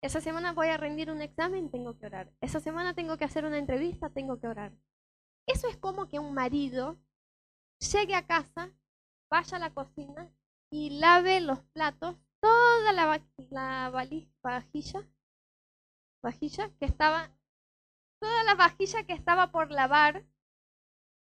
Esa 0.02 0.22
semana 0.22 0.54
voy 0.54 0.70
a 0.70 0.78
rendir 0.78 1.12
un 1.12 1.22
examen, 1.22 1.70
tengo 1.70 1.98
que 1.98 2.06
orar. 2.06 2.32
Esa 2.40 2.62
semana 2.62 2.94
tengo 2.94 3.18
que 3.18 3.26
hacer 3.26 3.44
una 3.44 3.58
entrevista, 3.58 4.10
tengo 4.10 4.40
que 4.40 4.48
orar. 4.48 4.72
Eso 5.46 5.68
es 5.68 5.76
como 5.78 6.08
que 6.08 6.20
un 6.20 6.34
marido 6.34 6.98
llegue 7.80 8.16
a 8.16 8.26
casa, 8.26 8.72
vaya 9.30 9.58
a 9.58 9.60
la 9.60 9.74
cocina 9.74 10.32
y 10.70 11.00
lave 11.00 11.42
los 11.42 11.60
platos, 11.74 12.16
toda 12.40 12.94
la, 12.94 13.22
la 13.50 13.90
vajilla, 14.42 15.06
vajilla 16.24 16.70
que 16.80 16.86
estaba, 16.86 17.36
toda 18.20 18.44
la 18.46 18.56
vajilla 18.56 19.04
que 19.04 19.14
estaba 19.14 19.52
por 19.52 19.70
lavar. 19.70 20.26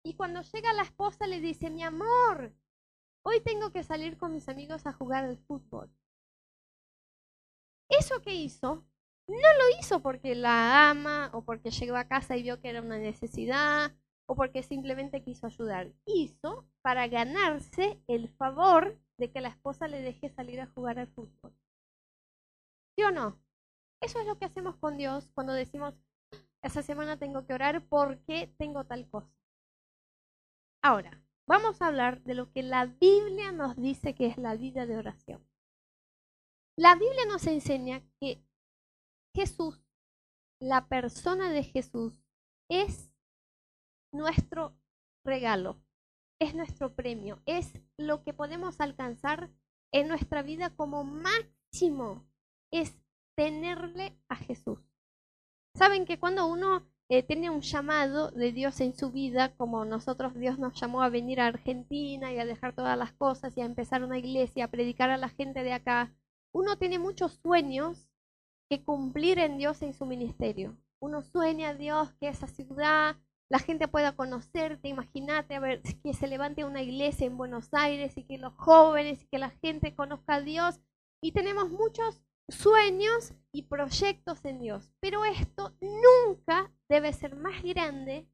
Y 0.04 0.14
cuando 0.14 0.42
llega 0.42 0.74
la 0.74 0.84
esposa 0.84 1.26
le 1.26 1.40
dice, 1.40 1.72
mi 1.72 1.84
amor, 1.84 2.54
hoy 3.24 3.42
tengo 3.42 3.72
que 3.72 3.84
salir 3.84 4.18
con 4.18 4.32
mis 4.32 4.48
amigos 4.48 4.86
a 4.86 4.94
jugar 4.94 5.24
al 5.24 5.40
fútbol 5.40 5.90
eso 7.90 8.22
que 8.22 8.34
hizo, 8.36 8.86
no 9.28 9.36
lo 9.36 9.80
hizo 9.80 10.02
porque 10.02 10.36
la 10.36 10.90
ama 10.90 11.30
o 11.34 11.44
porque 11.44 11.72
llegó 11.72 11.98
a 11.98 12.08
casa 12.08 12.38
y 12.38 12.44
vio 12.44 12.62
que 12.62 12.70
era 12.70 12.82
una 12.82 12.98
necesidad 12.98 13.96
o 14.26 14.36
porque 14.36 14.64
simplemente 14.64 15.24
quiso 15.24 15.48
ayudar. 15.48 15.92
Hizo 16.06 16.68
para 16.82 17.08
ganarse 17.08 18.02
el 18.08 18.30
favor 18.30 19.00
de 19.18 19.32
que 19.32 19.42
la 19.42 19.50
esposa 19.50 19.88
le 19.88 20.02
deje 20.02 20.30
salir 20.30 20.62
a 20.62 20.68
jugar 20.68 21.00
al 21.00 21.08
fútbol. 21.08 21.54
¿Sí 22.96 23.04
o 23.04 23.12
no? 23.12 23.40
Eso 24.02 24.20
es 24.20 24.26
lo 24.26 24.38
que 24.38 24.46
hacemos 24.46 24.76
con 24.78 24.98
Dios 24.98 25.30
cuando 25.34 25.54
decimos, 25.54 25.94
esa 26.62 26.82
semana 26.82 27.18
tengo 27.18 27.46
que 27.46 27.54
orar 27.54 27.88
porque 27.88 28.54
tengo 28.58 28.86
tal 28.86 29.10
cosa. 29.10 29.32
Ahora, 30.82 31.22
vamos 31.46 31.82
a 31.82 31.88
hablar 31.88 32.24
de 32.24 32.36
lo 32.36 32.52
que 32.52 32.64
la 32.64 32.86
Biblia 32.86 33.52
nos 33.52 33.76
dice 33.76 34.16
que 34.16 34.28
es 34.28 34.38
la 34.38 34.56
vida 34.56 34.86
de 34.86 34.98
oración. 34.98 35.46
La 36.80 36.96
Biblia 36.96 37.26
nos 37.28 37.46
enseña 37.46 38.02
que 38.22 38.42
Jesús, 39.36 39.84
la 40.62 40.88
persona 40.88 41.52
de 41.52 41.64
Jesús, 41.64 42.24
es 42.70 43.12
nuestro 44.14 44.80
regalo, 45.26 45.84
es 46.40 46.56
nuestro 46.56 46.96
premio, 46.96 47.42
es 47.46 47.74
lo 47.98 48.24
que 48.24 48.34
podemos 48.34 48.80
alcanzar 48.80 49.52
en 49.92 50.08
nuestra 50.08 50.42
vida 50.42 50.74
como 50.74 51.04
máximo, 51.04 52.26
es 52.72 52.98
tenerle 53.36 54.18
a 54.30 54.38
Jesús. 54.38 54.80
Saben 55.76 56.06
que 56.06 56.18
cuando 56.18 56.48
uno 56.48 56.90
eh, 57.10 57.24
tiene 57.24 57.50
un 57.50 57.60
llamado 57.60 58.32
de 58.32 58.54
Dios 58.54 58.80
en 58.80 58.96
su 58.96 59.12
vida, 59.12 59.54
como 59.58 59.84
nosotros 59.84 60.34
Dios 60.34 60.58
nos 60.60 60.80
llamó 60.80 61.02
a 61.02 61.10
venir 61.10 61.42
a 61.42 61.48
Argentina 61.48 62.32
y 62.32 62.40
a 62.40 62.46
dejar 62.46 62.74
todas 62.74 62.98
las 62.98 63.12
cosas 63.12 63.58
y 63.58 63.62
a 63.62 63.66
empezar 63.66 64.02
una 64.02 64.18
iglesia, 64.18 64.64
a 64.64 64.72
predicar 64.72 65.10
a 65.10 65.18
la 65.18 65.28
gente 65.28 65.64
de 65.64 65.74
acá, 65.74 66.16
uno 66.54 66.78
tiene 66.78 67.00
muchos 67.00 67.34
sueños 67.34 68.10
que 68.70 68.84
cumplir 68.84 69.40
en 69.40 69.58
Dios 69.58 69.82
en 69.82 69.94
su 69.94 70.06
ministerio. 70.06 70.78
Uno 71.00 71.22
sueña 71.22 71.70
a 71.70 71.74
Dios 71.76 72.12
que 72.20 72.28
esa 72.28 72.48
ciudad, 72.48 73.18
la 73.50 73.60
gente 73.60 73.88
pueda 73.88 74.16
conocerte, 74.16 74.88
imagínate 74.88 75.60
ver 75.60 75.82
que 76.04 76.14
se 76.14 76.28
levante 76.28 76.66
una 76.66 76.82
iglesia 76.82 77.26
en 77.28 77.38
Buenos 77.38 77.70
Aires 77.74 78.18
y 78.18 78.24
que 78.24 78.38
los 78.38 78.54
jóvenes 78.54 79.24
y 79.24 79.28
que 79.28 79.40
la 79.40 79.50
gente 79.50 79.96
conozca 79.96 80.36
a 80.36 80.42
Dios. 80.42 80.80
Y 81.22 81.32
tenemos 81.32 81.70
muchos 81.70 82.22
sueños 82.48 83.34
y 83.52 83.64
proyectos 83.64 84.44
en 84.46 84.60
Dios, 84.60 84.90
pero 85.00 85.26
esto 85.26 85.76
nunca 85.82 86.72
debe 86.88 87.14
ser 87.14 87.36
más 87.36 87.62
grande 87.64 88.28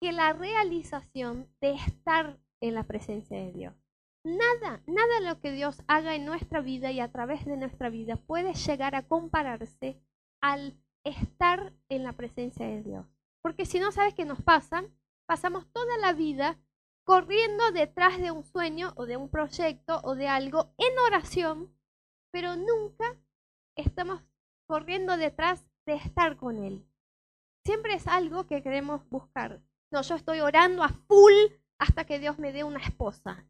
que 0.00 0.12
la 0.12 0.32
realización 0.32 1.48
de 1.60 1.72
estar 1.72 2.38
en 2.60 2.74
la 2.74 2.84
presencia 2.84 3.36
de 3.38 3.52
Dios. 3.52 3.87
Nada, 4.28 4.82
nada 4.86 5.20
lo 5.22 5.40
que 5.40 5.52
Dios 5.52 5.82
haga 5.86 6.14
en 6.14 6.26
nuestra 6.26 6.60
vida 6.60 6.90
y 6.90 7.00
a 7.00 7.10
través 7.10 7.46
de 7.46 7.56
nuestra 7.56 7.88
vida 7.88 8.16
puede 8.16 8.52
llegar 8.52 8.94
a 8.94 9.08
compararse 9.08 10.02
al 10.42 10.78
estar 11.02 11.72
en 11.88 12.04
la 12.04 12.12
presencia 12.12 12.66
de 12.66 12.82
Dios. 12.82 13.06
Porque 13.40 13.64
si 13.64 13.80
no 13.80 13.90
sabes 13.90 14.12
qué 14.12 14.26
nos 14.26 14.42
pasa, 14.42 14.84
pasamos 15.24 15.66
toda 15.72 15.96
la 15.96 16.12
vida 16.12 16.58
corriendo 17.04 17.72
detrás 17.72 18.18
de 18.18 18.30
un 18.30 18.44
sueño 18.44 18.92
o 18.96 19.06
de 19.06 19.16
un 19.16 19.30
proyecto 19.30 20.02
o 20.04 20.14
de 20.14 20.28
algo 20.28 20.74
en 20.76 20.98
oración, 21.06 21.74
pero 22.30 22.54
nunca 22.54 23.16
estamos 23.76 24.22
corriendo 24.66 25.16
detrás 25.16 25.64
de 25.86 25.94
estar 25.94 26.36
con 26.36 26.62
Él. 26.62 26.86
Siempre 27.64 27.94
es 27.94 28.06
algo 28.06 28.46
que 28.46 28.62
queremos 28.62 29.08
buscar. 29.08 29.62
No, 29.90 30.02
yo 30.02 30.16
estoy 30.16 30.40
orando 30.40 30.84
a 30.84 30.90
full 30.90 31.32
hasta 31.78 32.04
que 32.04 32.18
Dios 32.18 32.38
me 32.38 32.52
dé 32.52 32.62
una 32.62 32.80
esposa. 32.80 33.48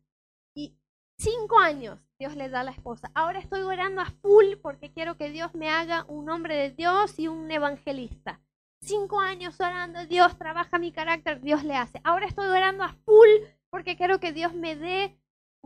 Y 0.59 0.77
cinco 1.19 1.61
años 1.61 2.01
Dios 2.19 2.35
le 2.35 2.49
da 2.49 2.65
la 2.65 2.73
esposa. 2.73 3.13
Ahora 3.15 3.39
estoy 3.39 3.61
orando 3.61 4.01
a 4.01 4.07
full 4.07 4.57
porque 4.61 4.93
quiero 4.93 5.17
que 5.17 5.31
Dios 5.31 5.55
me 5.55 5.71
haga 5.71 6.05
un 6.09 6.29
hombre 6.31 6.57
de 6.57 6.71
Dios 6.73 7.17
y 7.21 7.29
un 7.29 7.49
evangelista. 7.49 8.41
Cinco 8.81 9.21
años 9.21 9.61
orando, 9.61 10.05
Dios 10.07 10.37
trabaja 10.37 10.81
mi 10.81 10.91
carácter, 10.91 11.41
Dios 11.41 11.63
le 11.63 11.77
hace. 11.77 12.01
Ahora 12.03 12.27
estoy 12.27 12.49
orando 12.49 12.83
a 12.83 12.93
full 13.05 13.29
porque 13.71 13.97
quiero 13.97 14.19
que 14.19 14.33
Dios 14.33 14.53
me 14.53 14.75
dé 14.75 15.17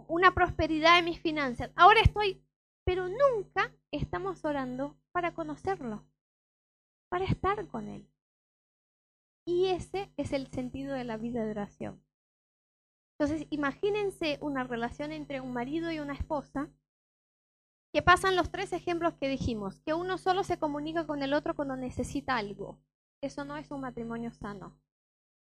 una 0.09 0.35
prosperidad 0.35 0.98
en 0.98 1.07
mis 1.07 1.20
finanzas. 1.20 1.70
Ahora 1.74 2.02
estoy, 2.02 2.44
pero 2.85 3.09
nunca 3.09 3.74
estamos 3.92 4.44
orando 4.44 4.98
para 5.11 5.33
conocerlo, 5.33 6.05
para 7.09 7.24
estar 7.24 7.66
con 7.66 7.88
Él. 7.88 8.07
Y 9.46 9.68
ese 9.68 10.12
es 10.18 10.35
el 10.35 10.48
sentido 10.48 10.94
de 10.94 11.05
la 11.05 11.16
vida 11.16 11.46
de 11.46 11.52
oración. 11.52 12.02
Entonces, 13.22 13.46
imagínense 13.50 14.37
una 14.40 14.64
relación 14.64 15.12
entre 15.12 15.40
un 15.40 15.52
marido 15.52 15.92
y 15.92 16.00
una 16.00 16.12
esposa 16.12 16.68
que 17.92 18.02
pasan 18.02 18.35
los 18.35 18.50
tres 18.50 18.72
ejemplos 18.72 19.14
que 19.14 19.28
dijimos, 19.28 19.78
que 19.82 19.94
uno 19.94 20.18
solo 20.18 20.42
se 20.42 20.58
comunica 20.58 21.06
con 21.06 21.22
el 21.22 21.32
otro 21.32 21.54
cuando 21.54 21.76
necesita 21.76 22.37
algo. 22.37 22.80
Eso 23.22 23.44
no 23.44 23.56
es 23.58 23.70
un 23.70 23.82
matrimonio 23.82 24.32
sano. 24.32 24.76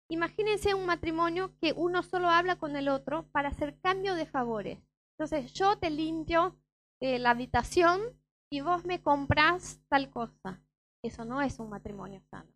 Imagínense 0.09 0.73
un 0.73 0.87
matrimonio 0.87 1.55
que 1.61 1.71
uno 1.73 2.01
solo 2.01 2.31
habla 2.31 2.55
con 2.55 2.75
el 2.75 2.89
otro 2.89 3.29
para 3.31 3.49
hacer 3.49 3.79
cambio 3.79 4.15
de 4.15 4.25
favores. 4.25 4.79
Entonces, 5.11 5.53
yo 5.53 5.77
te 5.77 5.91
limpio 5.91 6.59
eh, 6.99 7.19
la 7.19 7.29
habitación 7.29 8.01
y 8.49 8.61
vos 8.61 8.85
me 8.85 9.03
compras 9.03 9.83
tal 9.87 10.09
cosa. 10.09 10.63
Eso 11.03 11.25
no 11.25 11.43
es 11.43 11.59
un 11.59 11.69
matrimonio 11.69 12.23
sano. 12.31 12.51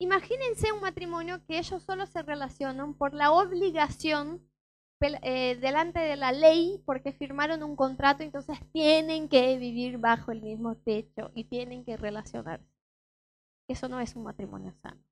Imagínense 0.00 0.72
un 0.72 0.80
matrimonio 0.80 1.46
que 1.46 1.58
ellos 1.58 1.84
solo 1.84 2.06
se 2.06 2.22
relacionan 2.22 2.94
por 2.94 3.14
la 3.14 3.30
obligación 3.30 4.50
eh, 5.22 5.56
delante 5.60 6.00
de 6.00 6.16
la 6.16 6.32
ley 6.32 6.82
porque 6.86 7.12
firmaron 7.12 7.62
un 7.62 7.76
contrato, 7.76 8.22
entonces 8.22 8.58
tienen 8.72 9.28
que 9.28 9.58
vivir 9.58 9.98
bajo 9.98 10.32
el 10.32 10.42
mismo 10.42 10.76
techo 10.76 11.30
y 11.34 11.44
tienen 11.44 11.84
que 11.84 11.96
relacionarse. 11.96 12.66
Eso 13.68 13.88
no 13.88 14.00
es 14.00 14.14
un 14.16 14.24
matrimonio 14.24 14.72
sano. 14.82 15.02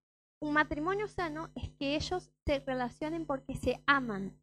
Un 0.41 0.53
matrimonio 0.53 1.09
sano 1.09 1.51
es 1.55 1.71
que 1.79 1.95
ellos 1.97 2.31
se 2.45 2.61
relacionen 2.61 3.27
porque 3.27 3.55
se 3.55 3.83
aman 3.87 4.37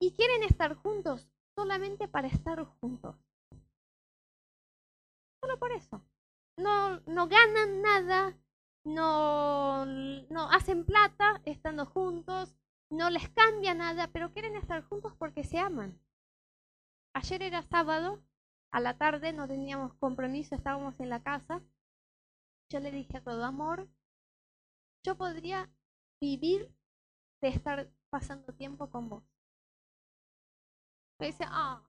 y 0.00 0.12
quieren 0.14 0.44
estar 0.44 0.74
juntos 0.74 1.28
solamente 1.56 2.06
para 2.08 2.28
estar 2.28 2.62
juntos. 2.80 3.16
Solo 5.40 5.58
por 5.58 5.72
eso. 5.72 6.02
No, 6.56 7.00
no 7.00 7.28
ganan 7.28 7.82
nada, 7.82 8.36
no, 8.84 9.86
no 9.86 10.50
hacen 10.50 10.84
plata 10.84 11.40
estando 11.44 11.86
juntos, 11.86 12.54
no 12.90 13.10
les 13.10 13.28
cambia 13.30 13.74
nada, 13.74 14.08
pero 14.08 14.32
quieren 14.32 14.56
estar 14.56 14.82
juntos 14.82 15.12
porque 15.18 15.44
se 15.44 15.58
aman. 15.58 15.98
Ayer 17.14 17.42
era 17.42 17.62
sábado, 17.62 18.22
a 18.70 18.80
la 18.80 18.96
tarde 18.96 19.32
no 19.32 19.48
teníamos 19.48 19.94
compromiso, 19.94 20.54
estábamos 20.54 20.98
en 21.00 21.08
la 21.08 21.22
casa. 21.22 21.62
Yo 22.70 22.80
le 22.80 22.90
dije 22.90 23.16
a 23.16 23.22
todo 23.22 23.44
amor, 23.44 23.88
yo 25.04 25.16
podría 25.16 25.70
vivir 26.20 26.72
de 27.40 27.48
estar 27.48 27.90
pasando 28.10 28.52
tiempo 28.54 28.90
con 28.90 29.08
vos. 29.08 29.24
Me 31.18 31.26
dice, 31.26 31.44
ah, 31.48 31.82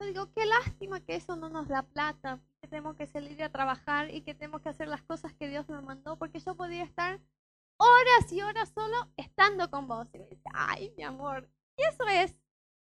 yo 0.00 0.06
digo, 0.06 0.32
qué 0.32 0.46
lástima 0.46 1.00
que 1.00 1.16
eso 1.16 1.36
no 1.36 1.48
nos 1.48 1.68
da 1.68 1.82
plata, 1.82 2.40
que 2.60 2.68
tenemos 2.68 2.96
que 2.96 3.06
salir 3.06 3.42
a 3.42 3.52
trabajar 3.52 4.12
y 4.14 4.22
que 4.22 4.34
tenemos 4.34 4.62
que 4.62 4.68
hacer 4.68 4.88
las 4.88 5.02
cosas 5.02 5.32
que 5.34 5.48
Dios 5.48 5.68
me 5.68 5.80
mandó, 5.80 6.16
porque 6.18 6.40
yo 6.40 6.56
podría 6.56 6.84
estar 6.84 7.20
horas 7.78 8.32
y 8.32 8.42
horas 8.42 8.70
solo 8.74 9.10
estando 9.16 9.70
con 9.70 9.88
vos. 9.88 10.08
Y 10.14 10.38
ay, 10.52 10.92
mi 10.96 11.02
amor. 11.04 11.48
Y 11.76 11.82
eso 11.84 12.06
es 12.08 12.36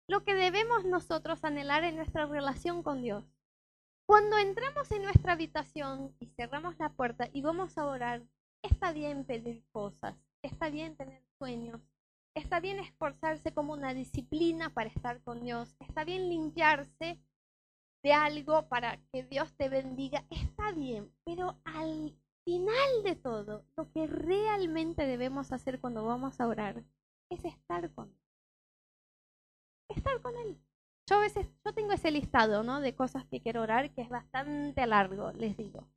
lo 0.09 0.24
que 0.24 0.35
debemos 0.35 0.85
nosotros 0.85 1.44
anhelar 1.44 1.85
en 1.85 1.96
nuestra 1.96 2.27
relación 2.27 2.83
con 2.83 3.03
Dios. 3.03 3.24
Cuando 4.07 4.38
entramos 4.38 4.90
en 4.90 5.03
nuestra 5.03 5.35
habitación 5.35 6.16
y 6.18 6.29
cerramos 6.29 6.79
la 6.79 6.94
puerta 6.94 7.29
y 7.33 7.42
vamos 7.42 7.77
a 7.77 7.85
orar, 7.85 8.22
está 8.62 8.92
bien 8.92 9.24
pedir 9.24 9.62
cosas, 9.70 10.16
está 10.42 10.70
bien 10.70 10.96
tener 10.96 11.22
sueños, 11.37 11.83
está 12.35 12.59
bien 12.59 12.79
esforzarse 12.79 13.53
como 13.53 13.74
una 13.74 13.92
disciplina 13.92 14.70
para 14.70 14.88
estar 14.88 15.22
con 15.22 15.42
Dios, 15.42 15.77
está 15.81 16.05
bien 16.05 16.31
limpiarse 16.31 17.20
de 18.03 18.12
algo 18.14 18.66
para 18.68 18.98
que 19.12 19.24
Dios 19.24 19.55
te 19.59 19.68
bendiga, 19.68 20.24
está 20.31 20.72
bien, 20.72 21.12
pero 21.27 21.61
al 21.64 22.16
final 22.48 23.02
de 23.04 23.14
todo, 23.14 23.66
lo 23.76 23.92
que 23.92 24.06
realmente 24.06 25.06
debemos 25.06 25.52
hacer 25.52 25.80
cuando 25.80 26.06
vamos 26.06 26.40
a 26.40 26.46
orar 26.46 26.82
es 27.28 27.44
estar 27.44 27.92
con 27.92 28.08
Él. 28.08 28.16
Estar 29.90 30.22
con 30.22 30.34
Él. 30.34 30.58
Yo 31.11 31.16
a 31.16 31.20
veces, 31.20 31.46
yo 31.62 31.74
tengo 31.74 31.92
ese 31.92 32.11
listado, 32.11 32.62
¿no? 32.62 32.80
De 32.80 32.94
cosas 32.94 33.26
que 33.26 33.42
quiero 33.42 33.61
orar, 33.61 33.92
que 33.92 34.00
es 34.00 34.08
bastante 34.08 34.87
largo, 34.87 35.30
les 35.32 35.58
digo. 35.58 35.90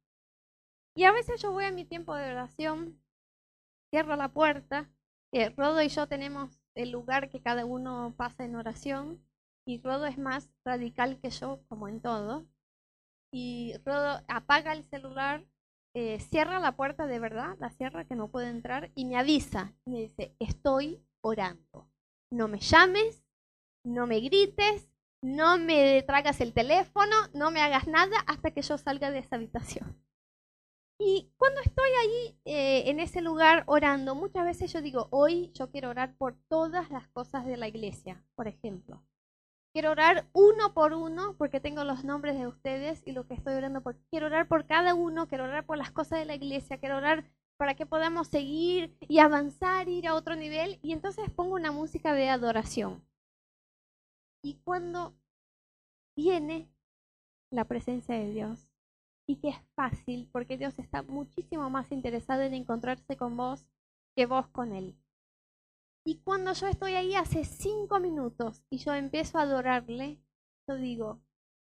Y 0.93 1.05
a 1.05 1.13
veces 1.13 1.41
yo 1.41 1.53
voy 1.53 1.63
a 1.63 1.71
mi 1.71 1.85
tiempo 1.85 2.15
de 2.15 2.31
oración, 2.31 3.01
cierro 3.89 4.17
la 4.17 4.33
puerta, 4.33 4.89
eh, 5.31 5.51
Rodo 5.51 5.81
y 5.81 5.87
yo 5.87 6.07
tenemos 6.07 6.59
el 6.75 6.91
lugar 6.91 7.29
que 7.29 7.41
cada 7.41 7.63
uno 7.63 8.13
pasa 8.17 8.43
en 8.43 8.57
oración, 8.57 9.25
y 9.65 9.81
Rodo 9.81 10.05
es 10.05 10.17
más 10.17 10.49
radical 10.65 11.17
que 11.21 11.29
yo, 11.29 11.61
como 11.69 11.87
en 11.87 12.01
todo. 12.01 12.45
Y 13.31 13.73
Rodo 13.85 14.21
apaga 14.27 14.73
el 14.73 14.83
celular, 14.83 15.45
eh, 15.93 16.19
cierra 16.19 16.59
la 16.59 16.75
puerta 16.75 17.07
de 17.07 17.19
verdad, 17.19 17.57
la 17.59 17.69
cierra 17.69 18.05
que 18.05 18.15
no 18.15 18.29
puede 18.29 18.49
entrar, 18.49 18.91
y 18.95 19.05
me 19.05 19.17
avisa, 19.17 19.73
me 19.85 20.01
dice, 20.01 20.35
estoy 20.39 21.05
orando. 21.21 21.89
No 22.31 22.47
me 22.47 22.59
llames, 22.59 23.23
no 23.83 24.07
me 24.07 24.19
grites, 24.19 24.89
no 25.21 25.57
me 25.57 26.01
tragas 26.03 26.41
el 26.41 26.53
teléfono, 26.53 27.15
no 27.33 27.51
me 27.51 27.61
hagas 27.61 27.87
nada 27.87 28.17
hasta 28.27 28.51
que 28.51 28.61
yo 28.61 28.77
salga 28.77 29.11
de 29.11 29.19
esa 29.19 29.35
habitación. 29.35 30.01
Y 31.03 31.33
cuando 31.37 31.61
estoy 31.61 31.89
ahí 31.99 32.39
eh, 32.45 32.83
en 32.89 32.99
ese 32.99 33.21
lugar 33.21 33.63
orando, 33.65 34.13
muchas 34.13 34.45
veces 34.45 34.71
yo 34.71 34.81
digo, 34.81 35.07
hoy 35.09 35.51
yo 35.53 35.71
quiero 35.71 35.89
orar 35.89 36.15
por 36.15 36.37
todas 36.47 36.91
las 36.91 37.07
cosas 37.07 37.45
de 37.45 37.57
la 37.57 37.67
iglesia, 37.67 38.23
por 38.35 38.47
ejemplo. 38.47 39.03
Quiero 39.73 39.91
orar 39.91 40.27
uno 40.33 40.73
por 40.73 40.93
uno 40.93 41.35
porque 41.37 41.61
tengo 41.61 41.83
los 41.85 42.03
nombres 42.03 42.37
de 42.37 42.47
ustedes 42.47 43.01
y 43.05 43.13
lo 43.13 43.25
que 43.25 43.33
estoy 43.33 43.53
orando 43.53 43.81
por. 43.81 43.95
Quiero 44.09 44.25
orar 44.27 44.47
por 44.47 44.65
cada 44.65 44.93
uno, 44.93 45.27
quiero 45.27 45.45
orar 45.45 45.65
por 45.65 45.77
las 45.77 45.91
cosas 45.91 46.19
de 46.19 46.25
la 46.25 46.35
iglesia, 46.35 46.77
quiero 46.77 46.97
orar 46.97 47.23
para 47.57 47.75
que 47.75 47.85
podamos 47.85 48.27
seguir 48.27 48.97
y 48.99 49.19
avanzar, 49.19 49.87
ir 49.87 50.07
a 50.07 50.15
otro 50.15 50.35
nivel. 50.35 50.79
Y 50.81 50.91
entonces 50.91 51.29
pongo 51.29 51.55
una 51.55 51.71
música 51.71 52.13
de 52.13 52.27
adoración. 52.29 53.01
Y 54.43 54.55
cuando 54.63 55.13
viene 56.17 56.67
la 57.49 57.65
presencia 57.65 58.15
de 58.15 58.31
Dios, 58.31 58.67
y 59.27 59.37
que 59.37 59.49
es 59.49 59.61
fácil, 59.75 60.29
porque 60.31 60.57
Dios 60.57 60.77
está 60.79 61.03
muchísimo 61.03 61.69
más 61.69 61.91
interesado 61.91 62.41
en 62.41 62.53
encontrarse 62.53 63.15
con 63.15 63.37
vos 63.37 63.65
que 64.15 64.25
vos 64.25 64.47
con 64.47 64.73
Él. 64.73 65.00
Y 66.03 66.17
cuando 66.23 66.53
yo 66.53 66.67
estoy 66.67 66.93
ahí 66.93 67.15
hace 67.15 67.45
cinco 67.45 67.99
minutos 67.99 68.63
y 68.69 68.77
yo 68.77 68.93
empiezo 68.93 69.37
a 69.37 69.43
adorarle, 69.43 70.19
yo 70.67 70.75
digo, 70.75 71.21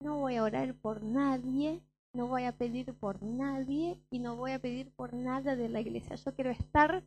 no 0.01 0.17
voy 0.17 0.35
a 0.35 0.43
orar 0.43 0.75
por 0.75 1.01
nadie, 1.01 1.81
no 2.13 2.27
voy 2.27 2.43
a 2.43 2.57
pedir 2.57 2.93
por 2.93 3.23
nadie 3.23 4.01
y 4.09 4.19
no 4.19 4.35
voy 4.35 4.51
a 4.51 4.59
pedir 4.59 4.91
por 4.91 5.13
nada 5.13 5.55
de 5.55 5.69
la 5.69 5.79
iglesia. 5.79 6.15
Yo 6.15 6.33
quiero 6.33 6.51
estar 6.51 7.05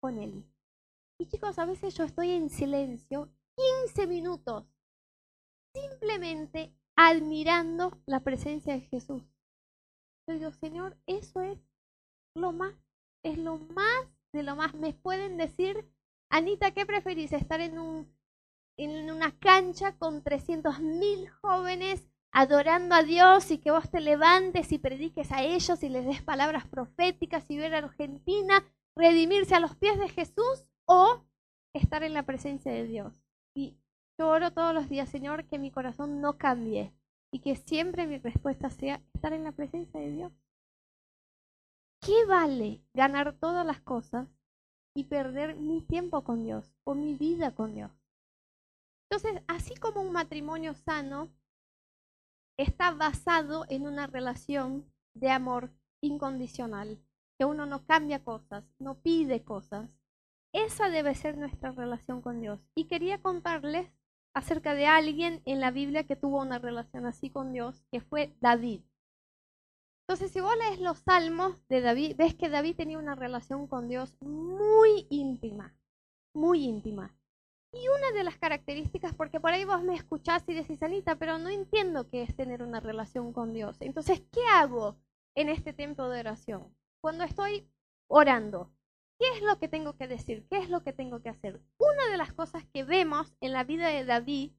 con 0.00 0.18
Él. 0.18 0.44
Y 1.18 1.26
chicos, 1.26 1.58
a 1.58 1.66
veces 1.66 1.94
yo 1.94 2.04
estoy 2.04 2.30
en 2.30 2.48
silencio 2.50 3.28
15 3.86 4.06
minutos 4.06 4.64
simplemente 5.74 6.72
admirando 6.96 7.98
la 8.06 8.20
presencia 8.20 8.74
de 8.74 8.80
Jesús. 8.80 9.22
Yo 10.26 10.34
digo, 10.34 10.52
Señor, 10.52 10.96
eso 11.06 11.42
es 11.42 11.58
lo 12.34 12.52
más, 12.52 12.74
es 13.24 13.38
lo 13.38 13.58
más 13.58 14.06
de 14.32 14.42
lo 14.42 14.56
más. 14.56 14.74
Me 14.74 14.94
pueden 14.94 15.36
decir, 15.36 15.90
Anita, 16.30 16.70
¿qué 16.70 16.86
preferís? 16.86 17.32
¿Estar 17.32 17.60
en, 17.60 17.76
un, 17.78 18.08
en 18.76 19.10
una 19.10 19.36
cancha 19.38 19.96
con 19.98 20.22
300 20.22 20.78
mil 20.80 21.28
jóvenes 21.28 22.08
adorando 22.30 22.94
a 22.94 23.02
Dios 23.02 23.50
y 23.50 23.58
que 23.58 23.72
vos 23.72 23.90
te 23.90 24.00
levantes 24.00 24.70
y 24.70 24.78
prediques 24.78 25.32
a 25.32 25.42
ellos 25.42 25.82
y 25.82 25.88
les 25.88 26.06
des 26.06 26.22
palabras 26.22 26.68
proféticas 26.68 27.44
y 27.48 27.56
ver 27.56 27.74
a 27.74 27.78
Argentina 27.78 28.64
redimirse 28.94 29.56
a 29.56 29.60
los 29.60 29.74
pies 29.74 29.98
de 29.98 30.08
Jesús 30.08 30.64
o 30.84 31.24
estar 31.74 32.04
en 32.04 32.14
la 32.14 32.22
presencia 32.22 32.70
de 32.70 32.86
Dios? 32.86 33.12
Y 33.52 33.76
yo 34.16 34.28
oro 34.28 34.52
todos 34.52 34.72
los 34.72 34.88
días, 34.88 35.08
Señor, 35.08 35.46
que 35.48 35.58
mi 35.58 35.72
corazón 35.72 36.20
no 36.20 36.38
cambie 36.38 36.94
y 37.32 37.40
que 37.40 37.56
siempre 37.56 38.06
mi 38.06 38.18
respuesta 38.18 38.70
sea 38.70 39.02
estar 39.14 39.32
en 39.32 39.42
la 39.42 39.52
presencia 39.52 39.98
de 39.98 40.12
Dios. 40.12 40.32
¿Qué 42.00 42.24
vale 42.26 42.82
ganar 42.94 43.32
todas 43.32 43.66
las 43.66 43.80
cosas 43.80 44.28
y 44.94 45.04
perder 45.04 45.56
mi 45.56 45.82
tiempo 45.82 46.24
con 46.24 46.44
Dios 46.44 46.72
o 46.84 46.94
mi 46.94 47.14
vida 47.14 47.54
con 47.54 47.74
Dios? 47.74 47.92
Entonces, 49.10 49.42
así 49.48 49.74
como 49.74 50.02
un 50.02 50.12
matrimonio 50.12 50.74
sano 50.74 51.32
está 52.56 52.92
basado 52.92 53.64
en 53.68 53.86
una 53.86 54.06
relación 54.06 54.84
de 55.14 55.30
amor 55.30 55.72
incondicional, 56.00 56.98
que 57.38 57.44
uno 57.44 57.66
no 57.66 57.84
cambia 57.86 58.22
cosas, 58.22 58.64
no 58.78 59.00
pide 59.00 59.42
cosas, 59.42 59.98
esa 60.52 60.90
debe 60.90 61.14
ser 61.14 61.38
nuestra 61.38 61.72
relación 61.72 62.22
con 62.22 62.40
Dios. 62.40 62.60
Y 62.74 62.86
quería 62.86 63.22
contarles 63.22 63.90
acerca 64.34 64.74
de 64.74 64.86
alguien 64.86 65.42
en 65.44 65.60
la 65.60 65.70
Biblia 65.70 66.04
que 66.04 66.16
tuvo 66.16 66.40
una 66.40 66.58
relación 66.58 67.06
así 67.06 67.30
con 67.30 67.52
Dios, 67.52 67.82
que 67.90 68.00
fue 68.00 68.36
David. 68.40 68.82
Entonces, 70.10 70.32
si 70.32 70.40
vos 70.40 70.56
lees 70.56 70.80
los 70.80 70.98
salmos 70.98 71.54
de 71.68 71.80
David, 71.80 72.16
ves 72.16 72.34
que 72.34 72.48
David 72.48 72.74
tenía 72.74 72.98
una 72.98 73.14
relación 73.14 73.68
con 73.68 73.86
Dios 73.86 74.12
muy 74.20 75.06
íntima, 75.08 75.72
muy 76.34 76.64
íntima. 76.64 77.14
Y 77.72 77.86
una 77.86 78.10
de 78.18 78.24
las 78.24 78.36
características, 78.36 79.14
porque 79.14 79.38
por 79.38 79.52
ahí 79.52 79.64
vos 79.64 79.84
me 79.84 79.94
escuchás 79.94 80.42
y 80.48 80.54
decís, 80.54 80.82
Anita, 80.82 81.14
pero 81.14 81.38
no 81.38 81.48
entiendo 81.48 82.08
qué 82.08 82.24
es 82.24 82.34
tener 82.34 82.64
una 82.64 82.80
relación 82.80 83.32
con 83.32 83.52
Dios. 83.52 83.76
Entonces, 83.78 84.20
¿qué 84.32 84.40
hago 84.52 84.96
en 85.36 85.48
este 85.48 85.72
tiempo 85.72 86.08
de 86.08 86.18
oración? 86.18 86.74
Cuando 87.00 87.22
estoy 87.22 87.70
orando, 88.08 88.72
¿Qué 89.16 89.28
es 89.36 89.42
lo 89.42 89.58
que 89.58 89.68
tengo 89.68 89.96
que 89.96 90.08
decir? 90.08 90.44
¿Qué 90.50 90.56
es 90.56 90.70
lo 90.70 90.82
que 90.82 90.94
tengo 90.94 91.20
que 91.20 91.28
hacer? 91.28 91.60
Una 91.78 92.10
de 92.10 92.16
las 92.16 92.32
cosas 92.32 92.64
que 92.72 92.84
vemos 92.84 93.32
en 93.42 93.52
la 93.52 93.64
vida 93.64 93.88
de 93.88 94.06
David 94.06 94.52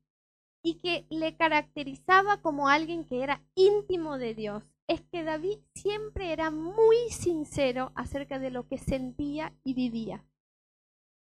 y 0.63 0.75
que 0.75 1.07
le 1.09 1.35
caracterizaba 1.35 2.41
como 2.43 2.69
alguien 2.69 3.03
que 3.03 3.23
era 3.23 3.43
íntimo 3.55 4.19
de 4.19 4.35
Dios 4.35 4.63
es 4.91 5.01
que 5.01 5.23
David 5.23 5.59
siempre 5.73 6.31
era 6.31 6.51
muy 6.51 7.09
sincero 7.09 7.91
acerca 7.95 8.39
de 8.39 8.51
lo 8.51 8.67
que 8.67 8.77
sentía 8.77 9.53
y 9.63 9.73
vivía. 9.73 10.23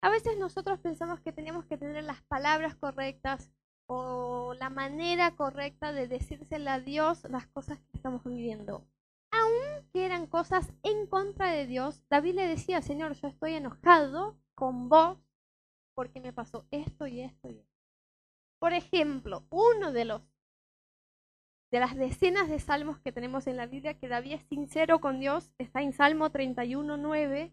A 0.03 0.11
veces 0.11 0.39
nosotros 0.39 0.79
pensamos 0.81 1.21
que 1.21 1.33
tenemos 1.33 1.65
que 1.67 1.77
tener 1.77 2.03
las 2.05 2.23
palabras 2.23 2.75
correctas 2.75 3.51
o 3.87 4.55
la 4.55 4.71
manera 4.71 5.37
correcta 5.37 5.93
de 5.93 6.09
decírselo 6.09 6.71
a 6.71 6.81
Dios 6.81 7.25
las 7.31 7.47
cosas 7.47 7.79
que 7.81 7.97
estamos 7.97 8.25
viviendo 8.25 8.87
aunque 9.31 10.05
eran 10.05 10.27
cosas 10.27 10.73
en 10.83 11.07
contra 11.07 11.51
de 11.51 11.67
Dios, 11.67 12.03
David 12.09 12.35
le 12.35 12.47
decía, 12.47 12.83
Señor, 12.83 13.15
yo 13.15 13.29
estoy 13.29 13.55
enojado 13.55 14.37
con 14.55 14.89
vos 14.89 15.19
porque 15.95 16.21
me 16.21 16.33
pasó 16.33 16.67
esto 16.71 17.07
y 17.07 17.21
esto 17.21 17.49
y 17.49 17.59
esto. 17.59 17.71
Por 18.59 18.73
ejemplo, 18.73 19.47
uno 19.51 19.93
de 19.93 20.05
los 20.05 20.23
de 21.71 21.81
las 21.81 21.97
decenas 21.97 22.49
de 22.49 22.59
salmos 22.59 22.99
que 22.99 23.13
tenemos 23.13 23.47
en 23.47 23.57
la 23.57 23.67
Biblia 23.67 23.99
que 23.99 24.09
David 24.09 24.33
es 24.35 24.43
sincero 24.45 25.01
con 25.01 25.21
Dios 25.21 25.53
está 25.59 25.83
en 25.83 25.93
Salmo 25.93 26.31
31:9 26.31 27.53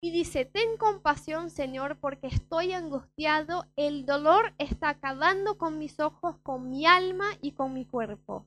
y 0.00 0.12
dice, 0.12 0.44
"Ten 0.44 0.76
compasión, 0.76 1.50
Señor, 1.50 1.98
porque 1.98 2.28
estoy 2.28 2.72
angustiado, 2.72 3.66
el 3.74 4.06
dolor 4.06 4.54
está 4.58 4.90
acabando 4.90 5.58
con 5.58 5.78
mis 5.78 5.98
ojos, 5.98 6.38
con 6.38 6.70
mi 6.70 6.86
alma 6.86 7.26
y 7.42 7.52
con 7.52 7.74
mi 7.74 7.84
cuerpo." 7.84 8.46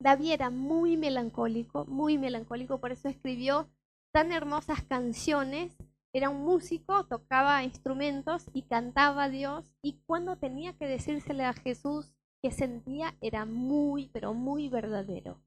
David 0.00 0.32
era 0.32 0.48
muy 0.48 0.96
melancólico, 0.96 1.84
muy 1.84 2.16
melancólico, 2.16 2.78
por 2.78 2.92
eso 2.92 3.08
escribió 3.08 3.68
tan 4.12 4.32
hermosas 4.32 4.82
canciones. 4.82 5.76
Era 6.14 6.30
un 6.30 6.42
músico, 6.44 7.04
tocaba 7.04 7.62
instrumentos 7.64 8.46
y 8.54 8.62
cantaba 8.62 9.24
a 9.24 9.28
Dios. 9.28 9.74
Y 9.82 10.00
cuando 10.06 10.36
tenía 10.36 10.72
que 10.78 10.86
decírsele 10.86 11.44
a 11.44 11.52
Jesús 11.52 12.14
que 12.42 12.50
sentía, 12.50 13.16
era 13.20 13.44
muy, 13.44 14.08
pero 14.08 14.34
muy 14.34 14.68
verdadero. 14.68 15.40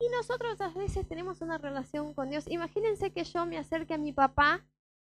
Y 0.00 0.08
nosotros 0.10 0.60
a 0.60 0.68
veces 0.70 1.08
tenemos 1.08 1.40
una 1.40 1.58
relación 1.58 2.14
con 2.14 2.30
Dios. 2.30 2.46
Imagínense 2.48 3.12
que 3.12 3.24
yo 3.24 3.46
me 3.46 3.58
acerque 3.58 3.94
a 3.94 3.98
mi 3.98 4.12
papá, 4.12 4.64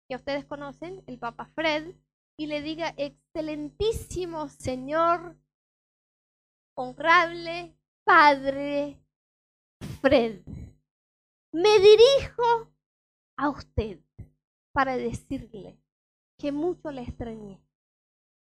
que 0.09 0.17
ustedes 0.17 0.45
conocen, 0.45 1.03
el 1.07 1.19
papá 1.19 1.47
Fred, 1.55 1.95
y 2.37 2.47
le 2.47 2.63
diga, 2.63 2.93
excelentísimo 2.97 4.49
Señor, 4.49 5.37
honrable 6.77 7.77
Padre 8.05 9.01
Fred, 10.01 10.43
me 11.53 11.79
dirijo 11.79 12.75
a 13.37 13.49
usted 13.49 14.01
para 14.73 14.97
decirle 14.97 15.79
que 16.37 16.53
mucho 16.53 16.91
le 16.91 17.03
extrañé. 17.03 17.61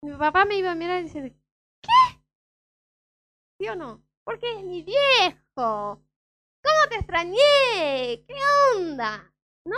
Mi 0.02 0.16
papá 0.16 0.44
me 0.44 0.56
iba 0.56 0.72
a 0.72 0.74
mirar 0.74 1.00
y 1.00 1.04
decir. 1.04 1.45
¿Sí 3.58 3.68
o 3.68 3.74
no? 3.74 4.02
Porque 4.24 4.58
es 4.58 4.64
mi 4.64 4.82
viejo. 4.82 6.02
¿Cómo 6.62 6.88
te 6.90 6.96
extrañé? 6.96 8.24
¿Qué 8.26 8.36
onda? 8.74 9.32
¿No? 9.64 9.76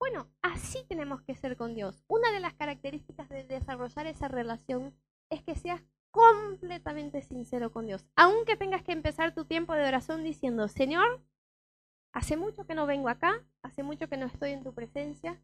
Bueno, 0.00 0.30
así 0.42 0.84
tenemos 0.88 1.22
que 1.22 1.36
ser 1.36 1.56
con 1.56 1.74
Dios. 1.74 2.02
Una 2.08 2.32
de 2.32 2.40
las 2.40 2.54
características 2.54 3.28
de 3.28 3.44
desarrollar 3.44 4.06
esa 4.06 4.28
relación 4.28 4.96
es 5.30 5.42
que 5.42 5.54
seas 5.54 5.82
completamente 6.10 7.22
sincero 7.22 7.72
con 7.72 7.86
Dios. 7.86 8.04
Aunque 8.16 8.56
tengas 8.56 8.82
que 8.82 8.92
empezar 8.92 9.34
tu 9.34 9.44
tiempo 9.44 9.74
de 9.74 9.86
oración 9.86 10.24
diciendo, 10.24 10.66
Señor, 10.68 11.22
hace 12.12 12.36
mucho 12.36 12.66
que 12.66 12.74
no 12.74 12.86
vengo 12.86 13.08
acá, 13.08 13.44
hace 13.62 13.82
mucho 13.82 14.08
que 14.08 14.16
no 14.16 14.26
estoy 14.26 14.52
en 14.52 14.64
tu 14.64 14.74
presencia. 14.74 15.40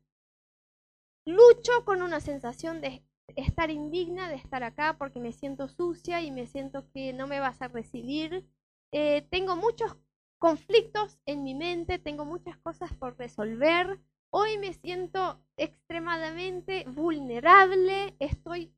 Lucho 1.27 1.85
con 1.85 2.03
una 2.03 2.21
sensación 2.21 2.81
de 2.81 3.05
estar 3.37 3.71
indigna 3.71 4.29
de 4.29 4.37
estar 4.37 4.63
acá 4.63 4.97
porque 4.99 5.21
me 5.21 5.33
siento 5.33 5.69
sucia 5.69 6.21
y 6.23 6.31
me 6.31 6.47
siento 6.47 6.89
que 6.91 7.13
no 7.13 7.27
me 7.27 7.41
vas 7.41 7.61
a 7.63 7.69
recibir. 7.69 8.47
Eh, 8.93 9.23
tengo 9.31 9.57
muchos 9.57 9.97
conflictos 10.39 11.19
en 11.27 11.43
mi 11.43 11.55
mente, 11.55 11.99
tengo 11.99 12.25
muchas 12.25 12.57
cosas 12.59 12.93
por 12.95 13.17
resolver. 13.19 13.99
Hoy 14.31 14.59
me 14.59 14.73
siento 14.73 15.41
extremadamente 15.57 16.85
vulnerable, 16.89 18.17
estoy... 18.19 18.75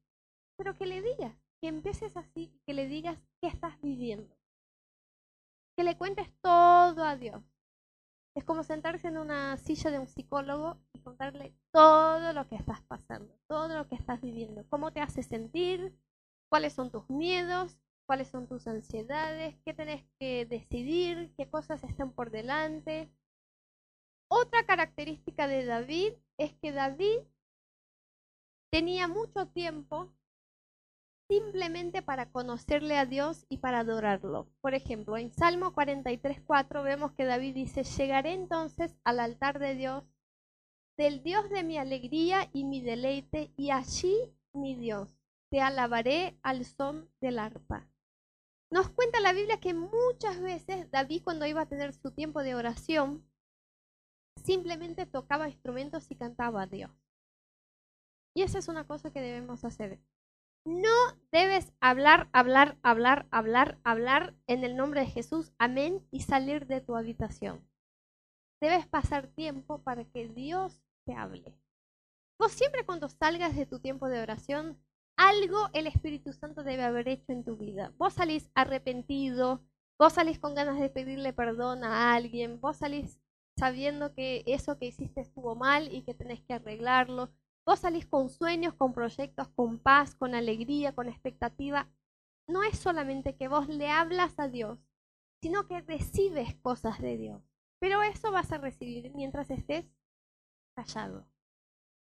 Pero 0.56 0.74
que 0.74 0.86
le 0.86 1.02
digas, 1.02 1.34
que 1.60 1.68
empieces 1.68 2.16
así, 2.16 2.52
que 2.66 2.72
le 2.72 2.86
digas 2.86 3.18
qué 3.40 3.48
estás 3.48 3.80
viviendo. 3.80 4.34
Que 5.76 5.84
le 5.84 5.96
cuentes 5.96 6.32
todo 6.40 7.04
a 7.04 7.16
Dios. 7.16 7.42
Es 8.36 8.44
como 8.44 8.62
sentarse 8.64 9.08
en 9.08 9.16
una 9.16 9.56
silla 9.56 9.90
de 9.90 9.98
un 9.98 10.08
psicólogo 10.08 10.76
y 10.92 11.00
contarle 11.00 11.54
todo 11.72 12.34
lo 12.34 12.46
que 12.46 12.56
estás 12.56 12.82
pasando, 12.82 13.34
todo 13.48 13.68
lo 13.68 13.88
que 13.88 13.94
estás 13.94 14.20
viviendo, 14.20 14.68
cómo 14.68 14.92
te 14.92 15.00
hace 15.00 15.22
sentir, 15.22 15.98
cuáles 16.50 16.74
son 16.74 16.90
tus 16.90 17.08
miedos, 17.08 17.80
cuáles 18.04 18.28
son 18.28 18.46
tus 18.46 18.66
ansiedades, 18.66 19.56
qué 19.64 19.72
tenés 19.72 20.04
que 20.20 20.44
decidir, 20.44 21.32
qué 21.38 21.48
cosas 21.48 21.82
están 21.82 22.12
por 22.12 22.30
delante. 22.30 23.10
Otra 24.28 24.66
característica 24.66 25.46
de 25.46 25.64
David 25.64 26.12
es 26.36 26.52
que 26.56 26.72
David 26.72 27.20
tenía 28.70 29.08
mucho 29.08 29.46
tiempo 29.46 30.12
simplemente 31.28 32.02
para 32.02 32.30
conocerle 32.30 32.96
a 32.96 33.06
Dios 33.06 33.46
y 33.48 33.58
para 33.58 33.80
adorarlo. 33.80 34.48
Por 34.60 34.74
ejemplo, 34.74 35.16
en 35.16 35.32
Salmo 35.32 35.72
43.4 35.72 36.82
vemos 36.84 37.12
que 37.12 37.24
David 37.24 37.54
dice, 37.54 37.84
llegaré 37.84 38.32
entonces 38.32 38.96
al 39.04 39.20
altar 39.20 39.58
de 39.58 39.74
Dios, 39.74 40.04
del 40.96 41.22
Dios 41.22 41.50
de 41.50 41.62
mi 41.62 41.78
alegría 41.78 42.48
y 42.52 42.64
mi 42.64 42.80
deleite, 42.80 43.52
y 43.56 43.70
allí, 43.70 44.16
mi 44.52 44.74
Dios, 44.74 45.08
te 45.50 45.60
alabaré 45.60 46.38
al 46.42 46.64
son 46.64 47.10
del 47.20 47.38
arpa. 47.38 47.88
Nos 48.70 48.88
cuenta 48.88 49.20
la 49.20 49.32
Biblia 49.32 49.60
que 49.60 49.74
muchas 49.74 50.40
veces 50.40 50.90
David 50.90 51.22
cuando 51.22 51.46
iba 51.46 51.62
a 51.62 51.68
tener 51.68 51.92
su 51.92 52.10
tiempo 52.10 52.42
de 52.42 52.54
oración, 52.54 53.24
simplemente 54.44 55.06
tocaba 55.06 55.48
instrumentos 55.48 56.10
y 56.10 56.16
cantaba 56.16 56.62
a 56.62 56.66
Dios. 56.66 56.90
Y 58.34 58.42
esa 58.42 58.58
es 58.58 58.68
una 58.68 58.86
cosa 58.86 59.10
que 59.10 59.20
debemos 59.20 59.64
hacer. 59.64 60.00
No 60.66 60.90
debes 61.30 61.72
hablar, 61.80 62.28
hablar, 62.32 62.76
hablar, 62.82 63.28
hablar, 63.30 63.78
hablar 63.84 64.34
en 64.48 64.64
el 64.64 64.76
nombre 64.76 65.02
de 65.02 65.06
Jesús, 65.06 65.52
amén, 65.58 66.04
y 66.10 66.22
salir 66.22 66.66
de 66.66 66.80
tu 66.80 66.96
habitación. 66.96 67.64
Debes 68.60 68.84
pasar 68.84 69.28
tiempo 69.28 69.84
para 69.84 70.04
que 70.06 70.26
Dios 70.26 70.82
te 71.04 71.14
hable. 71.14 71.56
Vos 72.36 72.50
siempre 72.50 72.84
cuando 72.84 73.08
salgas 73.08 73.54
de 73.54 73.64
tu 73.64 73.78
tiempo 73.78 74.08
de 74.08 74.20
oración, 74.20 74.76
algo 75.16 75.68
el 75.72 75.86
Espíritu 75.86 76.32
Santo 76.32 76.64
debe 76.64 76.82
haber 76.82 77.06
hecho 77.06 77.30
en 77.30 77.44
tu 77.44 77.56
vida. 77.56 77.92
Vos 77.96 78.14
salís 78.14 78.50
arrepentido, 78.56 79.62
vos 80.00 80.14
salís 80.14 80.40
con 80.40 80.56
ganas 80.56 80.80
de 80.80 80.90
pedirle 80.90 81.32
perdón 81.32 81.84
a 81.84 82.12
alguien, 82.12 82.60
vos 82.60 82.78
salís 82.78 83.20
sabiendo 83.56 84.14
que 84.14 84.42
eso 84.46 84.78
que 84.78 84.86
hiciste 84.86 85.20
estuvo 85.20 85.54
mal 85.54 85.94
y 85.94 86.02
que 86.02 86.12
tenés 86.12 86.42
que 86.42 86.54
arreglarlo, 86.54 87.30
Vos 87.66 87.80
salís 87.80 88.06
con 88.06 88.30
sueños, 88.30 88.74
con 88.74 88.92
proyectos, 88.92 89.48
con 89.48 89.80
paz, 89.80 90.14
con 90.14 90.36
alegría, 90.36 90.94
con 90.94 91.08
expectativa. 91.08 91.90
No 92.46 92.62
es 92.62 92.78
solamente 92.78 93.36
que 93.36 93.48
vos 93.48 93.68
le 93.68 93.90
hablas 93.90 94.38
a 94.38 94.46
Dios, 94.46 94.78
sino 95.42 95.66
que 95.66 95.80
recibes 95.80 96.54
cosas 96.62 97.00
de 97.00 97.16
Dios. 97.16 97.42
Pero 97.80 98.04
eso 98.04 98.30
vas 98.30 98.52
a 98.52 98.58
recibir 98.58 99.12
mientras 99.16 99.50
estés 99.50 99.84
callado, 100.76 101.26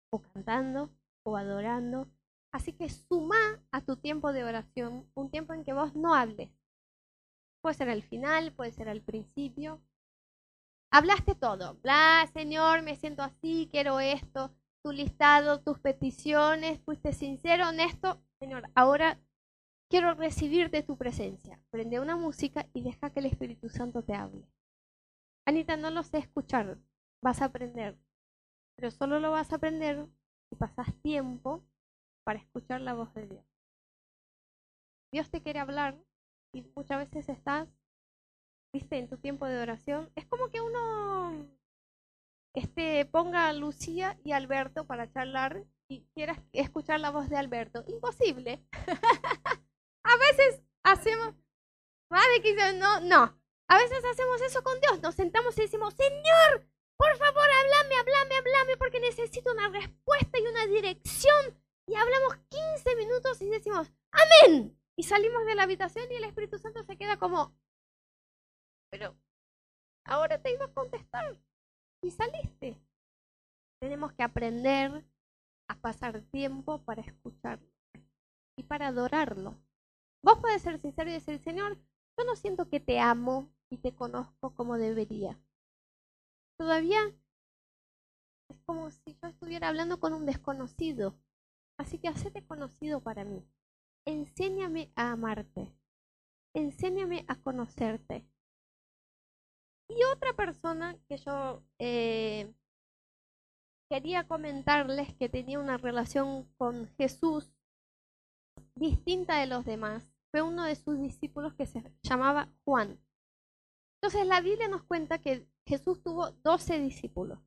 o 0.08 0.22
cantando, 0.22 0.90
o 1.24 1.36
adorando. 1.36 2.08
Así 2.52 2.72
que 2.72 2.88
suma 2.88 3.62
a 3.70 3.84
tu 3.84 3.96
tiempo 3.96 4.32
de 4.32 4.44
oración 4.44 5.10
un 5.14 5.30
tiempo 5.30 5.52
en 5.52 5.64
que 5.64 5.74
vos 5.74 5.94
no 5.94 6.14
hables. 6.14 6.50
Puede 7.60 7.74
ser 7.74 7.90
al 7.90 8.02
final, 8.02 8.54
puede 8.54 8.72
ser 8.72 8.88
al 8.88 9.02
principio. 9.02 9.82
Hablaste 10.90 11.34
todo. 11.34 11.74
Bla, 11.82 12.26
Señor, 12.32 12.80
me 12.80 12.96
siento 12.96 13.22
así, 13.22 13.68
quiero 13.70 14.00
esto 14.00 14.54
tu 14.82 14.92
listado, 14.92 15.60
tus 15.60 15.78
peticiones, 15.78 16.80
fuiste 16.80 17.12
sincero, 17.12 17.68
honesto, 17.68 18.22
Señor, 18.38 18.64
ahora 18.74 19.20
quiero 19.90 20.14
recibir 20.14 20.70
de 20.70 20.82
tu 20.82 20.96
presencia. 20.96 21.60
Prende 21.70 22.00
una 22.00 22.16
música 22.16 22.66
y 22.72 22.82
deja 22.82 23.10
que 23.10 23.20
el 23.20 23.26
Espíritu 23.26 23.68
Santo 23.68 24.02
te 24.02 24.14
hable. 24.14 24.48
Anita, 25.46 25.76
no 25.76 25.90
lo 25.90 26.02
sé 26.02 26.18
escuchar, 26.18 26.78
vas 27.22 27.42
a 27.42 27.46
aprender, 27.46 27.98
pero 28.76 28.90
solo 28.90 29.20
lo 29.20 29.30
vas 29.30 29.52
a 29.52 29.56
aprender 29.56 30.06
si 30.48 30.56
pasas 30.56 30.94
tiempo 31.02 31.64
para 32.24 32.38
escuchar 32.38 32.80
la 32.80 32.94
voz 32.94 33.12
de 33.14 33.26
Dios. 33.26 33.44
Dios 35.12 35.30
te 35.30 35.42
quiere 35.42 35.58
hablar 35.58 35.98
y 36.52 36.62
muchas 36.76 36.98
veces 36.98 37.28
estás, 37.28 37.68
viste, 38.72 38.98
en 38.98 39.08
tu 39.08 39.18
tiempo 39.18 39.46
de 39.46 39.60
oración. 39.60 40.10
Es 40.14 40.24
como 40.26 40.48
que 40.50 40.60
uno 40.60 41.48
este, 42.54 43.04
ponga 43.06 43.48
a 43.48 43.52
Lucía 43.52 44.18
y 44.24 44.32
Alberto 44.32 44.86
para 44.86 45.10
charlar 45.10 45.64
y 45.88 46.06
quieras 46.14 46.38
escuchar 46.52 47.00
la 47.00 47.10
voz 47.10 47.28
de 47.28 47.36
Alberto. 47.36 47.84
Imposible. 47.86 48.64
a 50.04 50.16
veces 50.16 50.62
hacemos, 50.82 51.34
madre 52.08 52.42
que 52.42 52.54
no, 52.74 53.00
no. 53.00 53.40
A 53.68 53.78
veces 53.78 54.04
hacemos 54.04 54.40
eso 54.42 54.62
con 54.62 54.80
Dios. 54.80 55.00
Nos 55.02 55.14
sentamos 55.14 55.56
y 55.58 55.62
decimos, 55.62 55.94
Señor, 55.94 56.68
por 56.96 57.16
favor, 57.16 57.42
háblame, 57.42 57.94
háblame, 57.96 58.34
háblame, 58.36 58.76
porque 58.76 59.00
necesito 59.00 59.52
una 59.52 59.68
respuesta 59.68 60.38
y 60.38 60.46
una 60.46 60.66
dirección. 60.66 61.62
Y 61.86 61.94
hablamos 61.94 62.36
15 62.48 62.96
minutos 62.96 63.40
y 63.40 63.48
decimos, 63.48 63.92
amén. 64.10 64.76
Y 64.96 65.04
salimos 65.04 65.46
de 65.46 65.54
la 65.54 65.62
habitación 65.62 66.10
y 66.10 66.16
el 66.16 66.24
Espíritu 66.24 66.58
Santo 66.58 66.82
se 66.82 66.96
queda 66.96 67.16
como, 67.16 67.56
pero 68.90 69.16
ahora 70.04 70.42
te 70.42 70.52
iba 70.52 70.66
a 70.66 70.74
contestar 70.74 71.38
y 72.02 72.10
saliste. 72.10 72.80
Tenemos 73.80 74.12
que 74.12 74.22
aprender 74.22 75.04
a 75.68 75.80
pasar 75.80 76.20
tiempo 76.22 76.78
para 76.84 77.02
escucharlo 77.02 77.68
y 78.56 78.62
para 78.64 78.88
adorarlo. 78.88 79.56
Vos 80.22 80.38
podés 80.38 80.62
ser 80.62 80.80
sincero 80.80 81.10
y 81.10 81.14
decir, 81.14 81.38
Señor, 81.38 81.78
yo 82.18 82.24
no 82.24 82.36
siento 82.36 82.68
que 82.68 82.80
te 82.80 83.00
amo 83.00 83.50
y 83.70 83.78
te 83.78 83.94
conozco 83.94 84.54
como 84.54 84.76
debería. 84.76 85.38
Todavía 86.58 87.00
es 88.48 88.58
como 88.66 88.90
si 88.90 89.16
yo 89.22 89.28
estuviera 89.28 89.68
hablando 89.68 90.00
con 90.00 90.12
un 90.12 90.26
desconocido. 90.26 91.16
Así 91.78 91.98
que 91.98 92.08
hacete 92.08 92.44
conocido 92.44 93.00
para 93.00 93.24
mí. 93.24 93.42
Enséñame 94.04 94.92
a 94.96 95.12
amarte. 95.12 95.72
Enséñame 96.52 97.24
a 97.28 97.36
conocerte. 97.36 98.29
Y 99.90 100.04
otra 100.04 100.32
persona 100.34 100.96
que 101.08 101.16
yo 101.16 101.64
eh, 101.80 102.54
quería 103.88 104.26
comentarles 104.28 105.12
que 105.16 105.28
tenía 105.28 105.58
una 105.58 105.78
relación 105.78 106.44
con 106.56 106.86
Jesús 106.96 107.50
distinta 108.76 109.40
de 109.40 109.46
los 109.46 109.64
demás 109.64 110.08
fue 110.30 110.42
uno 110.42 110.64
de 110.64 110.76
sus 110.76 111.00
discípulos 111.00 111.54
que 111.54 111.66
se 111.66 111.82
llamaba 112.02 112.48
Juan. 112.64 113.00
Entonces 113.96 114.26
la 114.28 114.40
Biblia 114.40 114.68
nos 114.68 114.84
cuenta 114.84 115.18
que 115.18 115.48
Jesús 115.66 116.02
tuvo 116.02 116.30
doce 116.44 116.78
discípulos. 116.78 117.40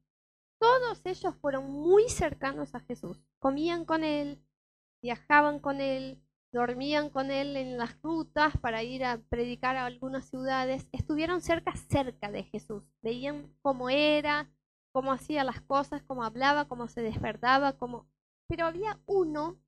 Todos 0.59 1.01
ellos 1.05 1.35
fueron 1.37 1.71
muy 1.71 2.09
cercanos 2.09 2.75
a 2.75 2.81
Jesús. 2.81 3.21
Comían 3.39 3.85
con 3.85 4.03
él, 4.03 4.43
viajaban 5.01 5.59
con 5.59 5.79
él, 5.79 6.21
dormían 6.53 7.09
con 7.09 7.31
él 7.31 7.57
en 7.57 7.77
las 7.77 7.99
rutas 8.01 8.55
para 8.61 8.83
ir 8.83 9.03
a 9.03 9.17
predicar 9.17 9.75
a 9.75 9.85
algunas 9.85 10.29
ciudades, 10.29 10.87
estuvieron 10.91 11.41
cerca, 11.41 11.75
cerca 11.75 12.31
de 12.31 12.43
Jesús. 12.43 12.83
Veían 13.01 13.53
cómo 13.63 13.89
era, 13.89 14.49
cómo 14.91 15.11
hacía 15.11 15.43
las 15.43 15.61
cosas, 15.61 16.03
cómo 16.03 16.23
hablaba, 16.23 16.67
cómo 16.67 16.87
se 16.87 17.01
despertaba, 17.01 17.73
cómo... 17.73 18.07
Pero 18.47 18.67
había 18.67 19.01
uno 19.07 19.59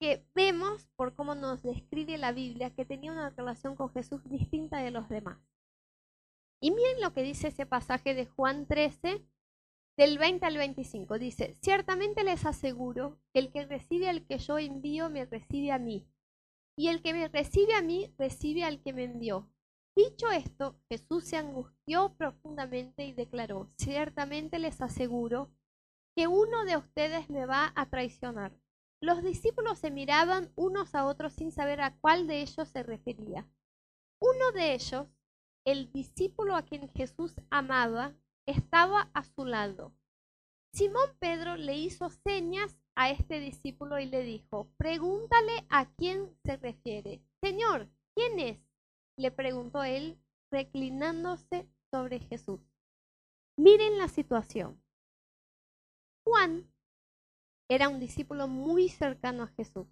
que 0.00 0.26
vemos 0.34 0.86
por 0.96 1.14
cómo 1.14 1.34
nos 1.34 1.62
describe 1.62 2.18
la 2.18 2.32
Biblia 2.32 2.74
que 2.74 2.84
tenía 2.84 3.12
una 3.12 3.30
relación 3.30 3.76
con 3.76 3.92
Jesús 3.92 4.22
distinta 4.24 4.78
de 4.78 4.90
los 4.90 5.08
demás. 5.08 5.38
Y 6.60 6.72
miren 6.72 7.00
lo 7.00 7.12
que 7.12 7.22
dice 7.22 7.48
ese 7.48 7.66
pasaje 7.66 8.14
de 8.14 8.26
Juan 8.26 8.66
13, 8.66 9.24
del 10.00 10.16
20 10.16 10.46
al 10.46 10.56
25. 10.56 11.18
Dice, 11.18 11.58
ciertamente 11.60 12.24
les 12.24 12.46
aseguro 12.46 13.20
que 13.34 13.40
el 13.40 13.52
que 13.52 13.66
recibe 13.66 14.08
al 14.08 14.26
que 14.26 14.38
yo 14.38 14.58
envío 14.58 15.10
me 15.10 15.26
recibe 15.26 15.72
a 15.72 15.78
mí. 15.78 16.08
Y 16.74 16.88
el 16.88 17.02
que 17.02 17.12
me 17.12 17.28
recibe 17.28 17.74
a 17.74 17.82
mí 17.82 18.10
recibe 18.16 18.64
al 18.64 18.80
que 18.80 18.94
me 18.94 19.04
envió. 19.04 19.50
Dicho 19.94 20.30
esto, 20.30 20.80
Jesús 20.88 21.24
se 21.24 21.36
angustió 21.36 22.14
profundamente 22.16 23.04
y 23.04 23.12
declaró, 23.12 23.70
ciertamente 23.76 24.58
les 24.58 24.80
aseguro 24.80 25.50
que 26.16 26.28
uno 26.28 26.64
de 26.64 26.78
ustedes 26.78 27.28
me 27.28 27.44
va 27.44 27.70
a 27.76 27.90
traicionar. 27.90 28.56
Los 29.02 29.22
discípulos 29.22 29.80
se 29.80 29.90
miraban 29.90 30.50
unos 30.56 30.94
a 30.94 31.04
otros 31.04 31.34
sin 31.34 31.52
saber 31.52 31.82
a 31.82 31.94
cuál 32.00 32.26
de 32.26 32.40
ellos 32.40 32.70
se 32.70 32.82
refería. 32.82 33.46
Uno 34.18 34.50
de 34.54 34.72
ellos, 34.72 35.08
el 35.66 35.92
discípulo 35.92 36.56
a 36.56 36.62
quien 36.62 36.88
Jesús 36.88 37.34
amaba, 37.50 38.14
estaba 38.50 39.10
a 39.14 39.24
su 39.24 39.44
lado. 39.44 39.92
Simón 40.72 41.16
Pedro 41.18 41.56
le 41.56 41.76
hizo 41.76 42.10
señas 42.10 42.76
a 42.94 43.10
este 43.10 43.40
discípulo 43.40 43.98
y 43.98 44.06
le 44.06 44.22
dijo, 44.22 44.70
pregúntale 44.76 45.66
a 45.68 45.90
quién 45.94 46.36
se 46.44 46.56
refiere. 46.56 47.22
Señor, 47.42 47.88
¿quién 48.14 48.38
es? 48.38 48.58
le 49.16 49.30
preguntó 49.30 49.82
él, 49.82 50.18
reclinándose 50.50 51.68
sobre 51.90 52.20
Jesús. 52.20 52.60
Miren 53.56 53.98
la 53.98 54.08
situación. 54.08 54.82
Juan 56.24 56.72
era 57.68 57.88
un 57.88 58.00
discípulo 58.00 58.48
muy 58.48 58.88
cercano 58.88 59.44
a 59.44 59.48
Jesús. 59.48 59.86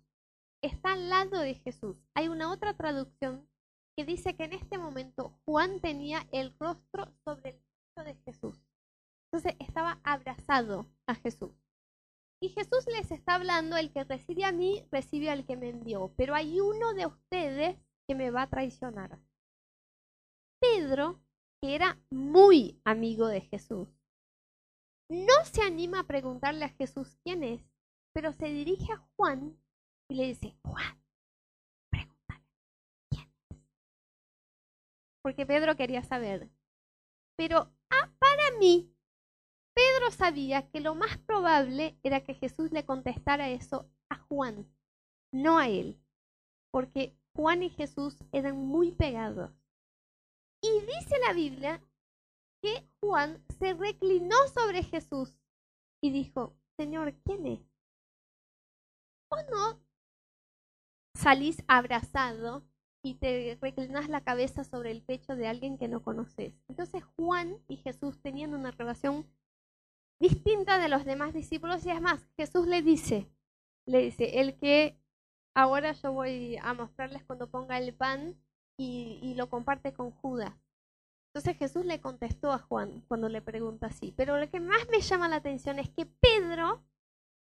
Está 0.62 0.94
al 0.94 1.10
lado 1.10 1.40
de 1.40 1.54
Jesús. 1.54 1.96
Hay 2.14 2.28
una 2.28 2.50
otra 2.50 2.76
traducción 2.76 3.48
que 3.96 4.04
dice 4.04 4.34
que 4.36 4.44
en 4.44 4.54
este 4.54 4.78
momento 4.78 5.38
Juan 5.44 5.80
tenía 5.80 6.26
el 6.32 6.56
rostro 6.58 7.12
sobre 7.24 7.50
el 7.50 7.67
de 8.04 8.14
Jesús. 8.24 8.60
Entonces 9.30 9.56
estaba 9.60 10.00
abrazado 10.04 10.86
a 11.06 11.14
Jesús. 11.14 11.52
Y 12.40 12.50
Jesús 12.50 12.86
les 12.86 13.10
está 13.10 13.34
hablando, 13.34 13.76
el 13.76 13.92
que 13.92 14.04
recibe 14.04 14.44
a 14.44 14.52
mí, 14.52 14.86
recibe 14.92 15.30
al 15.30 15.44
que 15.44 15.56
me 15.56 15.70
envió. 15.70 16.14
Pero 16.16 16.34
hay 16.34 16.60
uno 16.60 16.94
de 16.94 17.06
ustedes 17.06 17.76
que 18.06 18.14
me 18.14 18.30
va 18.30 18.42
a 18.42 18.50
traicionar. 18.50 19.18
Pedro, 20.60 21.20
que 21.60 21.74
era 21.74 22.00
muy 22.10 22.80
amigo 22.84 23.26
de 23.26 23.40
Jesús, 23.40 23.88
no 25.10 25.44
se 25.44 25.62
anima 25.62 26.00
a 26.00 26.06
preguntarle 26.06 26.64
a 26.64 26.70
Jesús 26.70 27.16
quién 27.24 27.42
es, 27.42 27.62
pero 28.12 28.32
se 28.32 28.46
dirige 28.46 28.92
a 28.92 29.04
Juan 29.16 29.58
y 30.08 30.14
le 30.14 30.26
dice, 30.26 30.56
Juan, 30.62 31.02
pregúntale 31.90 32.44
quién 33.10 33.32
es. 33.50 33.58
Porque 35.22 35.46
Pedro 35.46 35.76
quería 35.76 36.02
saber. 36.02 36.50
Pero 37.36 37.72
mí, 38.58 38.92
Pedro 39.74 40.10
sabía 40.10 40.68
que 40.70 40.80
lo 40.80 40.94
más 40.94 41.18
probable 41.18 41.98
era 42.02 42.24
que 42.24 42.34
Jesús 42.34 42.72
le 42.72 42.84
contestara 42.84 43.48
eso 43.48 43.90
a 44.08 44.16
Juan, 44.16 44.66
no 45.32 45.58
a 45.58 45.68
él. 45.68 46.00
Porque 46.70 47.16
Juan 47.34 47.62
y 47.62 47.70
Jesús 47.70 48.16
eran 48.32 48.56
muy 48.56 48.92
pegados. 48.92 49.50
Y 50.60 50.80
dice 50.80 51.18
la 51.26 51.32
Biblia 51.32 51.82
que 52.60 52.88
Juan 53.00 53.44
se 53.58 53.74
reclinó 53.74 54.36
sobre 54.52 54.82
Jesús 54.82 55.32
y 56.02 56.10
dijo, 56.10 56.56
Señor, 56.76 57.14
¿quién 57.24 57.46
es? 57.46 57.60
¿O 59.30 59.36
no 59.50 59.88
salís 61.14 61.62
abrazado 61.66 62.64
y 63.02 63.14
te 63.14 63.58
reclinas 63.60 64.08
la 64.08 64.22
cabeza 64.22 64.64
sobre 64.64 64.90
el 64.90 65.02
pecho 65.02 65.36
de 65.36 65.48
alguien 65.48 65.78
que 65.78 65.88
no 65.88 66.02
conoces? 66.02 66.54
Entonces 66.68 67.02
Juan 67.16 67.58
y 67.68 67.76
Jesús 67.76 68.20
tenían 68.20 68.54
una 68.54 68.70
relación 68.70 69.26
distinta 70.20 70.78
de 70.78 70.88
los 70.88 71.04
demás 71.04 71.32
discípulos 71.32 71.84
y 71.86 71.90
es 71.90 72.00
más, 72.00 72.26
Jesús 72.36 72.66
le 72.66 72.82
dice, 72.82 73.30
le 73.86 73.98
dice, 73.98 74.40
el 74.40 74.56
que 74.58 74.98
ahora 75.54 75.92
yo 75.92 76.12
voy 76.12 76.56
a 76.62 76.74
mostrarles 76.74 77.24
cuando 77.24 77.50
ponga 77.50 77.78
el 77.78 77.94
pan 77.94 78.36
y, 78.76 79.34
lo 79.34 79.50
comparte 79.50 79.92
con 79.92 80.12
Judas. 80.12 80.54
Entonces 81.28 81.58
Jesús 81.58 81.84
le 81.84 82.00
contestó 82.00 82.52
a 82.52 82.58
Juan 82.58 83.02
cuando 83.08 83.28
le 83.28 83.42
pregunta 83.42 83.88
así. 83.88 84.12
Pero 84.16 84.38
lo 84.38 84.48
que 84.48 84.60
más 84.60 84.88
me 84.88 85.00
llama 85.00 85.28
la 85.28 85.36
atención 85.36 85.78
es 85.78 85.88
que 85.90 86.06
Pedro, 86.06 86.84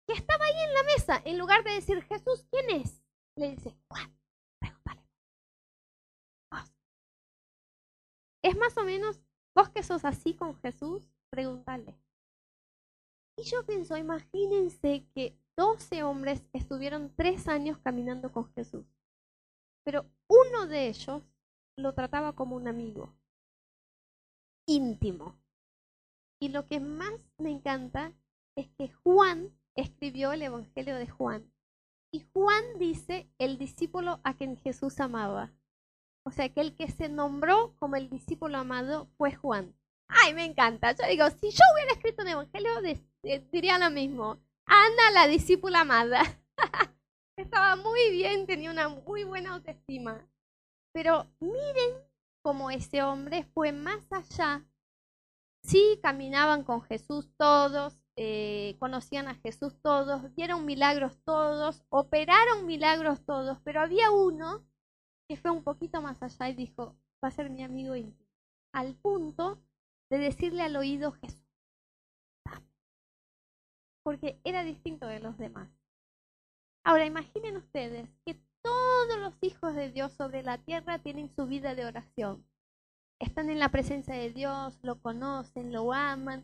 que 0.08 0.14
estaba 0.14 0.44
ahí 0.44 0.64
en 0.68 0.74
la 0.74 0.84
mesa, 0.84 1.22
en 1.24 1.38
lugar 1.38 1.64
de 1.64 1.72
decir, 1.72 2.02
Jesús, 2.04 2.46
¿quién 2.52 2.82
es? 2.82 3.04
Le 3.36 3.52
dice, 3.52 3.76
Juan, 3.88 4.19
Es 8.42 8.56
más 8.58 8.78
o 8.78 8.84
menos, 8.84 9.20
vos 9.56 9.70
que 9.70 9.84
sos 9.84 10.06
así 10.06 10.34
con 10.34 10.56
Jesús, 10.62 11.04
pregúntale. 11.30 11.98
Y 13.38 13.44
yo 13.44 13.66
pienso, 13.66 13.98
imagínense 13.98 15.06
que 15.14 15.38
12 15.58 16.04
hombres 16.04 16.44
estuvieron 16.54 17.14
tres 17.16 17.48
años 17.48 17.78
caminando 17.80 18.32
con 18.32 18.52
Jesús. 18.54 18.86
Pero 19.84 20.06
uno 20.28 20.68
de 20.68 20.88
ellos 20.88 21.24
lo 21.76 21.94
trataba 21.94 22.34
como 22.34 22.56
un 22.56 22.68
amigo 22.68 23.14
íntimo. 24.66 25.36
Y 26.40 26.50
lo 26.50 26.68
que 26.68 26.80
más 26.80 27.14
me 27.38 27.50
encanta 27.50 28.14
es 28.56 28.70
que 28.78 28.90
Juan 29.04 29.58
escribió 29.76 30.32
el 30.32 30.44
Evangelio 30.44 30.96
de 30.96 31.08
Juan. 31.08 31.52
Y 32.12 32.22
Juan 32.34 32.64
dice 32.78 33.30
el 33.38 33.58
discípulo 33.58 34.20
a 34.24 34.36
quien 34.36 34.58
Jesús 34.58 35.00
amaba. 35.00 35.52
O 36.30 36.32
sea 36.32 36.48
que 36.50 36.62
el 36.62 36.76
que 36.76 36.92
se 36.92 37.10
nombró 37.10 37.74
como 37.80 37.96
el 37.96 38.08
discípulo 38.08 38.60
amado 38.60 39.08
fue 39.18 39.34
Juan. 39.34 39.76
Ay, 40.08 40.36
me 40.36 40.46
encanta. 40.46 40.92
Yo 40.92 41.08
digo, 41.08 41.28
si 41.32 41.50
yo 41.50 41.64
hubiera 41.74 41.94
escrito 41.94 42.22
un 42.22 42.28
evangelio, 42.28 42.70
diría 43.52 43.80
lo 43.80 43.90
mismo. 43.90 44.38
Ana, 44.68 45.10
la 45.12 45.26
discípula 45.26 45.80
amada. 45.80 46.22
Estaba 47.36 47.76
muy 47.78 48.12
bien, 48.12 48.46
tenía 48.46 48.70
una 48.70 48.90
muy 48.90 49.24
buena 49.24 49.56
autoestima. 49.56 50.24
Pero 50.94 51.26
miren 51.40 51.98
como 52.44 52.70
ese 52.70 53.02
hombre 53.02 53.48
fue 53.56 53.72
más 53.72 54.06
allá. 54.12 54.64
Sí, 55.64 56.00
caminaban 56.04 56.64
con 56.64 56.84
Jesús 56.84 57.28
todos, 57.38 58.00
eh, 58.18 58.76
conocían 58.78 59.28
a 59.28 59.34
Jesús 59.34 59.82
todos, 59.82 60.32
vieron 60.36 60.64
milagros 60.68 61.18
todos, 61.26 61.82
operaron 61.90 62.68
milagros 62.68 63.26
todos, 63.26 63.58
pero 63.64 63.82
había 63.82 64.12
uno 64.12 64.70
que 65.30 65.38
fue 65.38 65.52
un 65.52 65.64
poquito 65.64 66.02
más 66.02 66.24
allá 66.24 66.50
y 66.50 66.56
dijo, 66.56 66.96
va 67.24 67.28
a 67.28 67.32
ser 67.32 67.52
mi 67.52 67.64
amigo 67.64 67.96
íntimo, 67.96 68.28
al 68.74 68.96
punto 68.96 69.62
de 70.10 70.18
decirle 70.18 70.64
al 70.64 70.76
oído 70.76 71.12
Jesús, 71.12 71.46
porque 74.04 74.42
era 74.44 74.64
distinto 74.64 75.06
de 75.06 75.20
los 75.20 75.38
demás. 75.38 75.70
Ahora 76.84 77.06
imaginen 77.06 77.58
ustedes 77.58 78.10
que 78.26 78.42
todos 78.64 79.20
los 79.20 79.36
hijos 79.42 79.76
de 79.76 79.92
Dios 79.92 80.14
sobre 80.14 80.42
la 80.42 80.58
tierra 80.58 80.98
tienen 80.98 81.30
su 81.36 81.46
vida 81.46 81.76
de 81.76 81.86
oración. 81.86 82.44
Están 83.20 83.52
en 83.52 83.60
la 83.60 83.70
presencia 83.70 84.16
de 84.16 84.32
Dios, 84.32 84.80
lo 84.82 85.00
conocen, 85.00 85.72
lo 85.72 85.94
aman, 85.94 86.44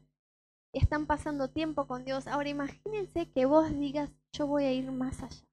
están 0.73 1.07
pasando 1.07 1.49
tiempo 1.49 1.87
con 1.87 2.05
Dios. 2.05 2.27
Ahora 2.27 2.49
imagínense 2.49 3.31
que 3.31 3.47
vos 3.47 3.71
digas, 3.71 4.11
yo 4.31 4.45
voy 4.45 4.65
a 4.65 4.73
ir 4.73 4.91
más 4.91 5.23
allá. 5.23 5.47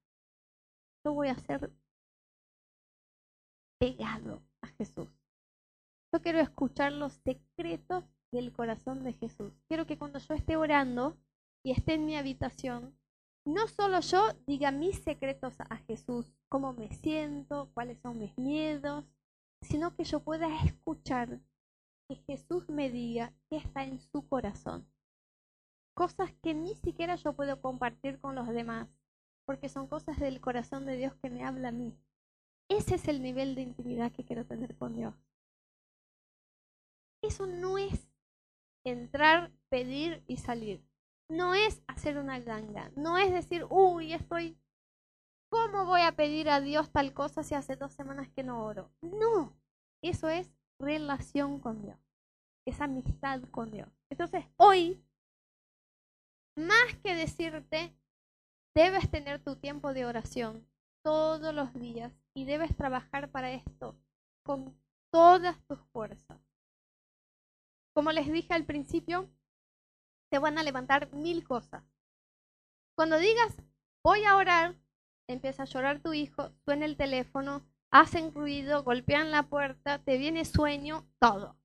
Yo 1.03 1.13
voy 1.13 1.29
a 1.29 1.35
ser 1.39 1.71
a 4.61 4.67
Jesús. 4.77 5.09
Yo 6.13 6.21
quiero 6.21 6.39
escuchar 6.39 6.93
los 6.93 7.11
secretos 7.13 8.05
del 8.31 8.53
corazón 8.53 9.03
de 9.03 9.11
Jesús. 9.11 9.51
Quiero 9.67 9.85
que 9.85 9.97
cuando 9.97 10.19
yo 10.19 10.35
esté 10.35 10.55
orando 10.55 11.17
y 11.63 11.71
esté 11.71 11.95
en 11.95 12.05
mi 12.05 12.15
habitación, 12.15 12.97
no 13.45 13.67
solo 13.67 13.99
yo 13.99 14.31
diga 14.47 14.71
mis 14.71 14.99
secretos 15.03 15.59
a 15.59 15.75
Jesús, 15.79 16.31
cómo 16.47 16.71
me 16.71 16.93
siento, 16.93 17.71
cuáles 17.73 17.99
son 17.99 18.19
mis 18.19 18.37
miedos, 18.37 19.03
sino 19.61 19.93
que 19.97 20.05
yo 20.05 20.21
pueda 20.21 20.47
escuchar 20.63 21.41
que 22.07 22.15
Jesús 22.15 22.69
me 22.69 22.89
diga 22.89 23.33
qué 23.49 23.57
está 23.57 23.83
en 23.83 23.99
su 23.99 24.25
corazón. 24.29 24.87
Cosas 25.93 26.31
que 26.41 26.53
ni 26.53 26.75
siquiera 26.75 27.15
yo 27.15 27.33
puedo 27.33 27.61
compartir 27.61 28.21
con 28.21 28.35
los 28.35 28.47
demás, 28.47 28.87
porque 29.45 29.67
son 29.67 29.87
cosas 29.87 30.17
del 30.21 30.39
corazón 30.39 30.85
de 30.85 30.95
Dios 30.95 31.13
que 31.21 31.29
me 31.29 31.43
habla 31.43 31.67
a 31.67 31.73
mí. 31.73 31.97
Ese 32.69 32.95
es 32.95 33.07
el 33.07 33.21
nivel 33.21 33.55
de 33.55 33.61
intimidad 33.61 34.11
que 34.11 34.25
quiero 34.25 34.45
tener 34.45 34.75
con 34.75 34.93
Dios. 34.93 35.15
Eso 37.21 37.45
no 37.47 37.77
es 37.77 38.07
entrar, 38.83 39.51
pedir 39.69 40.23
y 40.27 40.37
salir 40.37 40.83
no 41.29 41.55
es 41.55 41.81
hacer 41.87 42.17
una 42.17 42.39
ganga, 42.39 42.91
no 42.95 43.17
es 43.17 43.31
decir, 43.31 43.65
uy, 43.69 44.13
estoy 44.13 44.57
¿cómo 45.49 45.85
voy 45.85 46.01
a 46.01 46.15
pedir 46.15 46.49
a 46.49 46.61
Dios 46.61 46.91
tal 46.91 47.13
cosa 47.13 47.43
si 47.43 47.55
hace 47.55 47.75
dos 47.75 47.93
semanas 47.93 48.29
que 48.29 48.43
no 48.43 48.63
oro? 48.63 48.91
No, 49.01 49.55
eso 50.01 50.29
es 50.29 50.51
relación 50.79 51.59
con 51.59 51.81
Dios, 51.81 51.97
es 52.65 52.81
amistad 52.81 53.41
con 53.51 53.71
Dios. 53.71 53.89
Entonces, 54.09 54.45
hoy, 54.57 55.03
más 56.55 56.95
que 57.03 57.15
decirte, 57.15 57.95
debes 58.75 59.09
tener 59.09 59.43
tu 59.43 59.55
tiempo 59.55 59.93
de 59.93 60.05
oración 60.05 60.67
todos 61.03 61.53
los 61.53 61.73
días 61.73 62.11
y 62.33 62.45
debes 62.45 62.75
trabajar 62.75 63.29
para 63.29 63.51
esto 63.51 63.95
con 64.41 64.75
todas 65.11 65.61
tus 65.67 65.79
fuerzas. 65.91 66.39
Como 67.93 68.11
les 68.11 68.31
dije 68.31 68.53
al 68.53 68.65
principio, 68.65 69.29
te 70.29 70.39
van 70.39 70.57
a 70.57 70.63
levantar 70.63 71.13
mil 71.13 71.43
cosas. 71.43 71.83
Cuando 72.95 73.19
digas, 73.19 73.55
voy 74.03 74.23
a 74.23 74.35
orar, 74.35 74.75
empieza 75.27 75.63
a 75.63 75.67
llorar 75.67 75.99
tu 75.99 76.13
hijo, 76.13 76.51
suena 76.65 76.85
el 76.85 76.97
teléfono, 76.97 77.63
hacen 77.91 78.33
ruido, 78.33 78.83
golpean 78.83 79.29
la 79.29 79.43
puerta, 79.43 79.99
te 79.99 80.17
viene 80.17 80.45
sueño, 80.45 81.07
todo. 81.19 81.55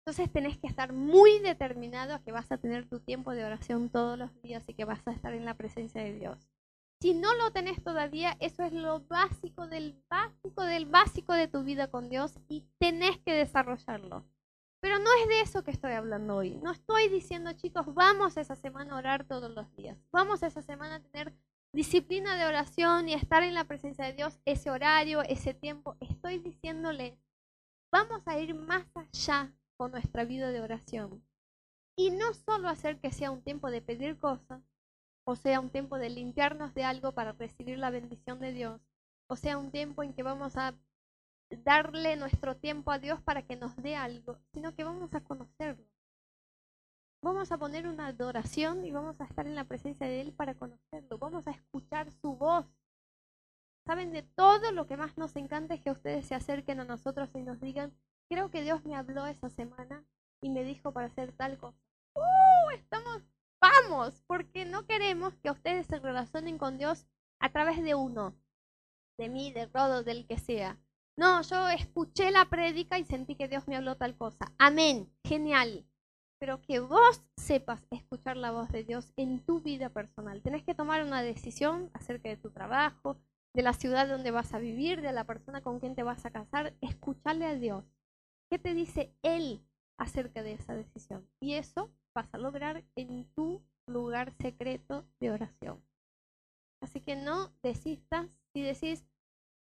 Entonces 0.00 0.32
tenés 0.32 0.58
que 0.58 0.66
estar 0.66 0.92
muy 0.92 1.38
determinado 1.38 2.14
a 2.14 2.22
que 2.22 2.32
vas 2.32 2.50
a 2.52 2.58
tener 2.58 2.88
tu 2.88 3.00
tiempo 3.00 3.32
de 3.32 3.44
oración 3.44 3.88
todos 3.88 4.18
los 4.18 4.42
días 4.42 4.68
y 4.68 4.74
que 4.74 4.84
vas 4.84 5.06
a 5.06 5.12
estar 5.12 5.32
en 5.32 5.44
la 5.44 5.54
presencia 5.54 6.02
de 6.02 6.12
Dios. 6.12 6.50
Si 7.00 7.14
no 7.14 7.34
lo 7.34 7.50
tenés 7.50 7.82
todavía, 7.82 8.36
eso 8.40 8.62
es 8.62 8.74
lo 8.74 9.00
básico 9.00 9.66
del 9.66 9.98
básico 10.10 10.64
del 10.64 10.84
básico 10.84 11.32
de 11.32 11.48
tu 11.48 11.64
vida 11.64 11.90
con 11.90 12.10
Dios 12.10 12.38
y 12.46 12.66
tenés 12.78 13.18
que 13.20 13.32
desarrollarlo. 13.32 14.26
Pero 14.80 14.98
no 14.98 15.10
es 15.22 15.28
de 15.28 15.40
eso 15.40 15.64
que 15.64 15.70
estoy 15.70 15.92
hablando 15.92 16.36
hoy. 16.36 16.56
No 16.56 16.72
estoy 16.72 17.08
diciendo, 17.08 17.52
chicos, 17.54 17.86
vamos 17.94 18.36
esa 18.36 18.54
semana 18.54 18.94
a 18.94 18.98
orar 18.98 19.24
todos 19.24 19.50
los 19.50 19.74
días. 19.76 19.96
Vamos 20.12 20.42
esa 20.42 20.60
semana 20.60 20.96
a 20.96 21.00
tener 21.00 21.34
disciplina 21.72 22.36
de 22.36 22.44
oración 22.44 23.08
y 23.08 23.14
estar 23.14 23.42
en 23.42 23.54
la 23.54 23.64
presencia 23.64 24.04
de 24.04 24.12
Dios, 24.12 24.38
ese 24.44 24.70
horario, 24.70 25.22
ese 25.22 25.54
tiempo. 25.54 25.96
Estoy 26.00 26.38
diciéndole, 26.38 27.18
vamos 27.90 28.20
a 28.26 28.38
ir 28.38 28.54
más 28.54 28.86
allá 28.94 29.54
con 29.78 29.92
nuestra 29.92 30.24
vida 30.24 30.50
de 30.50 30.60
oración. 30.60 31.24
Y 31.96 32.10
no 32.10 32.34
solo 32.34 32.68
hacer 32.68 33.00
que 33.00 33.10
sea 33.10 33.30
un 33.30 33.42
tiempo 33.42 33.70
de 33.70 33.80
pedir 33.80 34.18
cosas, 34.18 34.62
o 35.24 35.36
sea, 35.36 35.60
un 35.60 35.70
tiempo 35.70 35.98
de 35.98 36.10
limpiarnos 36.10 36.74
de 36.74 36.84
algo 36.84 37.12
para 37.12 37.32
recibir 37.32 37.78
la 37.78 37.90
bendición 37.90 38.40
de 38.40 38.52
Dios, 38.52 38.80
o 39.28 39.36
sea, 39.36 39.58
un 39.58 39.70
tiempo 39.70 40.02
en 40.02 40.12
que 40.12 40.22
vamos 40.22 40.56
a 40.56 40.74
darle 41.50 42.16
nuestro 42.16 42.56
tiempo 42.56 42.90
a 42.90 42.98
Dios 42.98 43.20
para 43.22 43.42
que 43.42 43.56
nos 43.56 43.76
dé 43.76 43.96
algo, 43.96 44.38
sino 44.52 44.74
que 44.74 44.84
vamos 44.84 45.14
a 45.14 45.20
conocerlo. 45.22 45.84
Vamos 47.22 47.52
a 47.52 47.58
poner 47.58 47.86
una 47.86 48.06
adoración 48.06 48.84
y 48.84 48.92
vamos 48.92 49.20
a 49.20 49.24
estar 49.24 49.46
en 49.46 49.54
la 49.54 49.64
presencia 49.64 50.06
de 50.06 50.22
Él 50.22 50.32
para 50.32 50.54
conocerlo. 50.54 51.18
Vamos 51.18 51.46
a 51.46 51.50
escuchar 51.50 52.10
su 52.12 52.34
voz. 52.34 52.66
Saben 53.86 54.12
de 54.12 54.22
todo 54.22 54.72
lo 54.72 54.86
que 54.86 54.96
más 54.96 55.18
nos 55.18 55.36
encanta 55.36 55.74
es 55.74 55.82
que 55.82 55.90
ustedes 55.90 56.24
se 56.26 56.34
acerquen 56.34 56.80
a 56.80 56.84
nosotros 56.84 57.28
y 57.34 57.42
nos 57.42 57.60
digan, 57.60 57.92
creo 58.30 58.50
que 58.50 58.62
Dios 58.62 58.84
me 58.86 58.96
habló 58.96 59.26
esa 59.26 59.50
semana 59.50 60.04
y 60.40 60.48
me 60.48 60.64
dijo 60.64 60.92
para 60.92 61.08
hacer 61.08 61.32
tal 61.32 61.58
cosa. 61.58 61.78
¡Uh! 62.14 62.70
Estamos, 62.74 63.22
vamos, 63.60 64.22
porque 64.26 64.64
no 64.64 64.86
queremos 64.86 65.36
que 65.38 65.50
ustedes 65.50 65.86
se 65.86 65.98
relacionen 65.98 66.58
con 66.58 66.78
Dios 66.78 67.06
a 67.38 67.50
través 67.50 67.82
de 67.82 67.94
uno, 67.94 68.34
de 69.18 69.28
mí, 69.28 69.52
de 69.52 69.66
Rodo, 69.66 70.02
del 70.02 70.26
que 70.26 70.38
sea. 70.38 70.78
No, 71.16 71.42
yo 71.42 71.68
escuché 71.68 72.30
la 72.30 72.46
prédica 72.46 72.98
y 72.98 73.04
sentí 73.04 73.36
que 73.36 73.48
Dios 73.48 73.68
me 73.68 73.76
habló 73.76 73.96
tal 73.96 74.16
cosa. 74.16 74.52
Amén, 74.58 75.12
genial 75.24 75.86
pero 76.40 76.62
que 76.62 76.80
vos 76.80 77.22
sepas 77.36 77.86
escuchar 77.90 78.38
la 78.38 78.50
voz 78.50 78.72
de 78.72 78.82
Dios 78.82 79.12
en 79.16 79.44
tu 79.44 79.60
vida 79.60 79.90
personal. 79.90 80.40
Tenés 80.40 80.64
que 80.64 80.74
tomar 80.74 81.04
una 81.04 81.22
decisión 81.22 81.90
acerca 81.92 82.30
de 82.30 82.38
tu 82.38 82.50
trabajo, 82.50 83.18
de 83.52 83.62
la 83.62 83.74
ciudad 83.74 84.08
donde 84.08 84.30
vas 84.30 84.54
a 84.54 84.58
vivir, 84.58 85.02
de 85.02 85.12
la 85.12 85.24
persona 85.24 85.60
con 85.60 85.80
quien 85.80 85.94
te 85.94 86.02
vas 86.02 86.24
a 86.24 86.30
casar. 86.30 86.74
Escucharle 86.80 87.44
a 87.44 87.56
Dios. 87.56 87.84
¿Qué 88.48 88.58
te 88.58 88.72
dice 88.72 89.14
Él 89.22 89.62
acerca 89.98 90.42
de 90.42 90.54
esa 90.54 90.74
decisión? 90.74 91.28
Y 91.40 91.54
eso 91.54 91.90
vas 92.14 92.28
a 92.32 92.38
lograr 92.38 92.84
en 92.96 93.24
tu 93.34 93.62
lugar 93.86 94.32
secreto 94.40 95.04
de 95.20 95.30
oración. 95.30 95.82
Así 96.80 97.00
que 97.00 97.16
no 97.16 97.52
desistas 97.62 98.26
si 98.52 98.62
decís, 98.62 99.04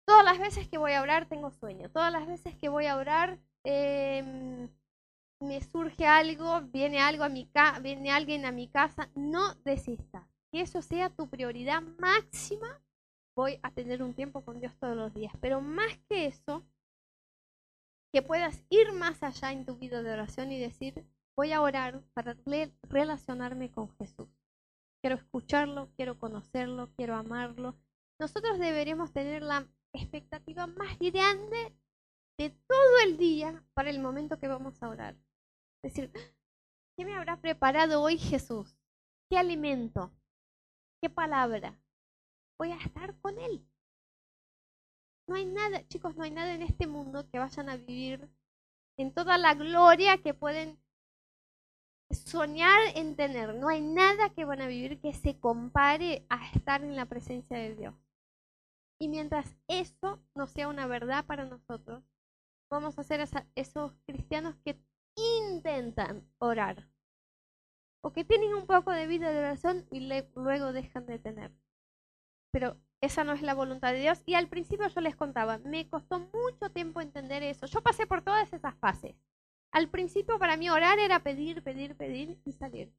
todas 0.05 0.25
las 0.25 0.39
veces 0.39 0.69
que 0.69 0.79
voy 0.79 0.93
a 0.93 1.03
orar 1.03 1.27
tengo 1.27 1.51
sueño, 1.51 1.91
todas 1.91 2.13
las 2.13 2.27
veces 2.27 2.57
que 2.57 2.69
voy 2.69 2.87
a 2.87 2.97
orar... 2.97 3.39
Eh, 3.65 4.69
me 5.43 5.61
surge 5.61 6.07
algo, 6.07 6.61
viene 6.63 7.01
algo 7.01 7.25
a 7.25 7.29
mi 7.29 7.51
viene 7.83 8.11
alguien 8.11 8.45
a 8.47 8.53
mi 8.53 8.69
casa, 8.69 9.11
no 9.15 9.55
desistas. 9.65 10.25
Que 10.51 10.61
eso 10.61 10.83
sea 10.83 11.11
tu 11.11 11.29
prioridad 11.29 11.83
máxima. 11.99 12.81
Voy 13.35 13.59
a 13.63 13.71
tener 13.71 14.03
un 14.03 14.15
tiempo 14.15 14.45
con 14.45 14.61
Dios 14.61 14.77
todos 14.79 14.97
los 14.97 15.13
días. 15.15 15.33
Pero 15.41 15.61
más 15.61 15.99
que 16.09 16.27
eso, 16.27 16.65
que 18.13 18.23
puedas 18.23 18.63
ir 18.69 18.93
más 18.93 19.23
allá 19.23 19.53
en 19.53 19.65
tu 19.65 19.77
vida 19.77 20.03
de 20.03 20.13
oración 20.13 20.53
y 20.53 20.61
decir, 20.61 21.05
voy 21.37 21.53
a 21.53 21.61
orar 21.61 22.03
para 22.15 22.37
relacionarme 22.83 23.71
con 23.71 23.95
Jesús. 23.97 24.29
Quiero 25.01 25.17
escucharlo, 25.17 25.91
quiero 25.97 26.19
conocerlo, 26.19 26.91
quiero 26.95 27.17
amarlo. 27.17 27.77
Nosotros 28.19 28.59
deberíamos 28.59 29.13
tener 29.13 29.43
la 29.43 29.67
expectativa 29.93 30.67
más 30.67 30.99
grande 30.99 31.75
de 32.39 32.51
todo 32.51 32.99
el 33.05 33.19
día 33.19 33.65
para 33.75 33.91
el 33.91 34.01
momento 34.01 34.39
que 34.39 34.49
vamos 34.49 34.83
a 34.83 34.89
orar 34.89 35.17
decir, 35.83 36.13
¿qué 36.97 37.05
me 37.05 37.15
habrá 37.15 37.41
preparado 37.41 38.01
hoy 38.03 38.17
Jesús? 38.17 38.77
¿Qué 39.29 39.37
alimento? 39.37 40.13
¿Qué 41.01 41.11
palabra? 41.11 41.77
Voy 42.59 42.71
a 42.71 42.77
estar 42.77 43.19
con 43.21 43.39
Él. 43.39 43.67
No 45.27 45.35
hay 45.35 45.45
nada, 45.45 45.87
chicos, 45.89 46.17
no 46.17 46.25
hay 46.25 46.31
nada 46.31 46.55
en 46.55 46.63
este 46.63 46.87
mundo 46.87 47.29
que 47.31 47.39
vayan 47.39 47.69
a 47.69 47.77
vivir 47.77 48.29
en 48.97 49.13
toda 49.13 49.39
la 49.39 49.55
gloria 49.55 50.19
que 50.19 50.35
pueden 50.35 50.79
soñar 52.15 52.81
en 52.95 53.17
tener. 53.17 53.55
No 53.55 53.69
hay 53.69 53.81
nada 53.81 54.31
que 54.31 54.45
van 54.45 54.61
a 54.61 54.67
vivir 54.67 55.01
que 55.01 55.13
se 55.13 55.39
compare 55.39 56.27
a 56.29 56.51
estar 56.53 56.83
en 56.83 56.97
la 56.97 57.07
presencia 57.07 57.57
de 57.57 57.75
Dios. 57.75 57.95
Y 58.99 59.09
mientras 59.09 59.57
eso 59.69 60.21
no 60.35 60.47
sea 60.47 60.69
una 60.69 60.87
verdad 60.87 61.25
para 61.27 61.45
nosotros, 61.45 62.05
vamos 62.71 62.99
a 62.99 63.03
ser 63.03 63.27
esos 63.55 63.93
cristianos 64.07 64.55
que 64.65 64.81
intentan 65.17 66.27
orar. 66.39 66.89
O 68.01 68.13
que 68.13 68.25
tienen 68.25 68.55
un 68.55 68.67
poco 68.67 68.91
de 68.91 69.07
vida 69.07 69.31
de 69.31 69.39
oración 69.39 69.87
y 69.91 70.01
luego 70.35 70.73
dejan 70.73 71.07
de 71.07 71.19
tener. 71.19 71.53
Pero 72.53 72.77
esa 73.01 73.25
no 73.25 73.33
es 73.33 73.43
la 73.43 73.55
voluntad 73.55 73.93
de 73.93 74.01
Dios. 74.01 74.23
Y 74.27 74.35
al 74.35 74.49
principio 74.49 74.87
yo 74.89 75.01
les 75.01 75.17
contaba, 75.17 75.59
me 75.59 75.89
costó 75.89 76.21
mucho 76.21 76.71
tiempo 76.73 77.01
entender 77.01 77.43
eso. 77.43 77.67
Yo 77.67 77.83
pasé 77.83 78.07
por 78.07 78.23
todas 78.23 78.53
esas 78.53 78.75
fases. 78.77 79.17
Al 79.73 79.89
principio 79.89 80.39
para 80.39 80.57
mí 80.57 80.69
orar 80.71 80.99
era 80.99 81.23
pedir, 81.23 81.63
pedir, 81.63 81.97
pedir 81.97 82.39
y 82.45 82.53
salir. 82.53 82.93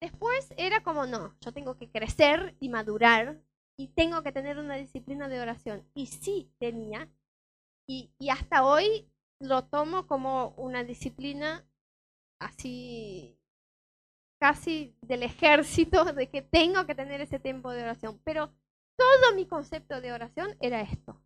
Después 0.00 0.52
era 0.56 0.82
como, 0.82 1.06
no, 1.06 1.36
yo 1.40 1.52
tengo 1.52 1.76
que 1.76 1.90
crecer 1.90 2.56
y 2.60 2.68
madurar 2.68 3.42
y 3.76 3.88
tengo 3.88 4.22
que 4.22 4.32
tener 4.32 4.58
una 4.58 4.76
disciplina 4.76 5.28
de 5.28 5.40
oración. 5.40 5.86
Y 5.94 6.06
sí 6.06 6.50
tenía. 6.58 7.08
Y, 7.86 8.10
y 8.18 8.30
hasta 8.30 8.64
hoy 8.64 9.10
lo 9.38 9.64
tomo 9.64 10.06
como 10.06 10.50
una 10.56 10.82
disciplina 10.82 11.64
así 12.40 13.38
casi 14.40 14.96
del 15.02 15.24
ejército 15.24 16.04
de 16.04 16.28
que 16.30 16.42
tengo 16.42 16.86
que 16.86 16.94
tener 16.94 17.20
ese 17.20 17.38
tiempo 17.38 17.70
de 17.70 17.82
oración. 17.82 18.20
Pero 18.24 18.52
todo 18.96 19.34
mi 19.34 19.46
concepto 19.46 20.00
de 20.00 20.12
oración 20.12 20.56
era 20.60 20.80
esto. 20.80 21.20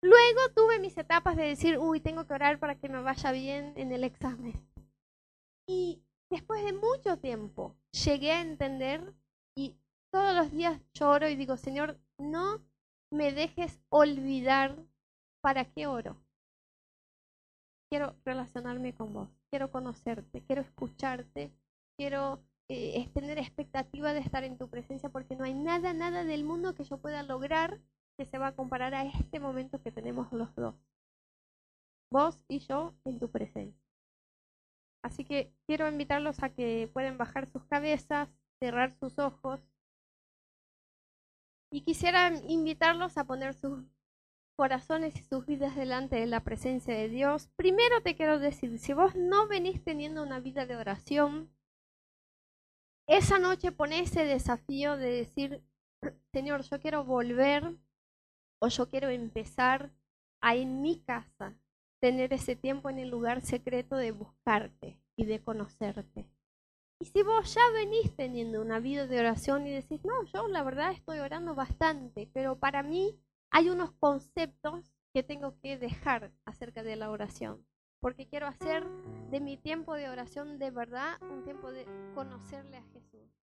Luego 0.00 0.40
tuve 0.54 0.78
mis 0.78 0.96
etapas 0.96 1.36
de 1.36 1.44
decir, 1.44 1.78
uy, 1.78 2.00
tengo 2.00 2.26
que 2.26 2.34
orar 2.34 2.58
para 2.58 2.78
que 2.78 2.88
me 2.88 3.02
vaya 3.02 3.32
bien 3.32 3.72
en 3.76 3.92
el 3.92 4.04
examen. 4.04 4.54
Y 5.66 6.02
después 6.30 6.64
de 6.64 6.72
mucho 6.72 7.18
tiempo 7.18 7.76
llegué 7.90 8.32
a 8.32 8.40
entender 8.40 9.12
y 9.56 9.76
todos 10.10 10.34
los 10.34 10.50
días 10.50 10.80
lloro 10.94 11.28
y 11.28 11.36
digo, 11.36 11.56
Señor, 11.56 11.98
no 12.16 12.62
me 13.10 13.32
dejes 13.32 13.80
olvidar 13.90 14.76
para 15.40 15.64
qué 15.64 15.86
oro 15.86 16.16
quiero 17.88 18.14
relacionarme 18.24 18.94
con 18.94 19.12
vos, 19.12 19.28
quiero 19.50 19.70
conocerte, 19.70 20.42
quiero 20.42 20.62
escucharte, 20.62 21.52
quiero 21.96 22.40
eh, 22.68 23.08
tener 23.14 23.38
expectativa 23.38 24.12
de 24.12 24.20
estar 24.20 24.44
en 24.44 24.58
tu 24.58 24.68
presencia 24.68 25.08
porque 25.08 25.36
no 25.36 25.44
hay 25.44 25.54
nada, 25.54 25.92
nada 25.92 26.24
del 26.24 26.44
mundo 26.44 26.74
que 26.74 26.84
yo 26.84 26.98
pueda 26.98 27.22
lograr 27.22 27.80
que 28.18 28.26
se 28.26 28.36
va 28.36 28.48
a 28.48 28.56
comparar 28.56 28.94
a 28.94 29.04
este 29.04 29.38
momento 29.38 29.80
que 29.80 29.92
tenemos 29.92 30.32
los 30.32 30.52
dos. 30.56 30.74
Vos 32.10 32.44
y 32.48 32.58
yo 32.58 32.94
en 33.04 33.20
tu 33.20 33.30
presencia. 33.30 33.80
Así 35.04 35.24
que 35.24 35.54
quiero 35.66 35.88
invitarlos 35.88 36.42
a 36.42 36.50
que 36.50 36.90
pueden 36.92 37.16
bajar 37.16 37.46
sus 37.46 37.64
cabezas, 37.66 38.28
cerrar 38.58 38.92
sus 38.98 39.18
ojos. 39.20 39.60
Y 41.70 41.82
quisiera 41.82 42.34
invitarlos 42.48 43.16
a 43.18 43.24
poner 43.24 43.54
sus 43.54 43.84
corazones 44.56 45.14
y 45.16 45.22
sus 45.22 45.46
vidas 45.46 45.76
delante 45.76 46.16
de 46.16 46.26
la 46.26 46.42
presencia 46.42 46.92
de 46.92 47.08
Dios, 47.08 47.48
primero 47.54 48.02
te 48.02 48.16
quiero 48.16 48.40
decir, 48.40 48.76
si 48.80 48.92
vos 48.92 49.14
no 49.14 49.46
venís 49.46 49.84
teniendo 49.84 50.20
una 50.24 50.40
vida 50.40 50.66
de 50.66 50.74
oración, 50.74 51.54
esa 53.06 53.38
noche 53.38 53.70
pone 53.70 54.00
ese 54.00 54.24
desafío 54.24 54.96
de 54.96 55.10
decir, 55.10 55.62
Señor, 56.32 56.62
yo 56.62 56.80
quiero 56.80 57.04
volver 57.04 57.78
o 58.58 58.68
yo 58.68 58.88
quiero 58.88 59.08
empezar 59.08 59.90
a 60.40 60.54
en 60.56 60.80
mi 60.82 61.00
casa 61.00 61.54
tener 62.00 62.32
ese 62.32 62.56
tiempo 62.56 62.90
en 62.90 62.98
el 62.98 63.08
lugar 63.08 63.40
secreto 63.40 63.96
de 63.96 64.12
buscarte 64.12 65.00
y 65.16 65.24
de 65.24 65.42
conocerte. 65.42 66.28
Y 67.00 67.04
si 67.06 67.22
vos 67.22 67.54
ya 67.54 67.62
venís 67.72 68.14
teniendo 68.16 68.60
una 68.60 68.80
vida 68.80 69.06
de 69.06 69.20
oración 69.20 69.66
y 69.66 69.70
decís, 69.70 70.04
no, 70.04 70.24
yo 70.24 70.48
la 70.48 70.62
verdad 70.62 70.92
estoy 70.92 71.18
orando 71.20 71.54
bastante, 71.54 72.28
pero 72.32 72.58
para 72.58 72.82
mí 72.82 73.20
hay 73.50 73.68
unos 73.70 73.92
conceptos 73.92 74.92
que 75.12 75.22
tengo 75.22 75.58
que 75.60 75.78
dejar 75.78 76.32
acerca 76.44 76.82
de 76.82 76.96
la 76.96 77.10
oración, 77.10 77.64
porque 78.00 78.28
quiero 78.28 78.46
hacer 78.46 78.84
de 79.30 79.40
mi 79.40 79.56
tiempo 79.56 79.94
de 79.94 80.08
oración 80.08 80.58
de 80.58 80.70
verdad 80.70 81.20
un 81.22 81.44
tiempo 81.44 81.70
de 81.72 81.86
conocerle 82.14 82.76
a 82.76 82.82
Jesús. 82.92 83.37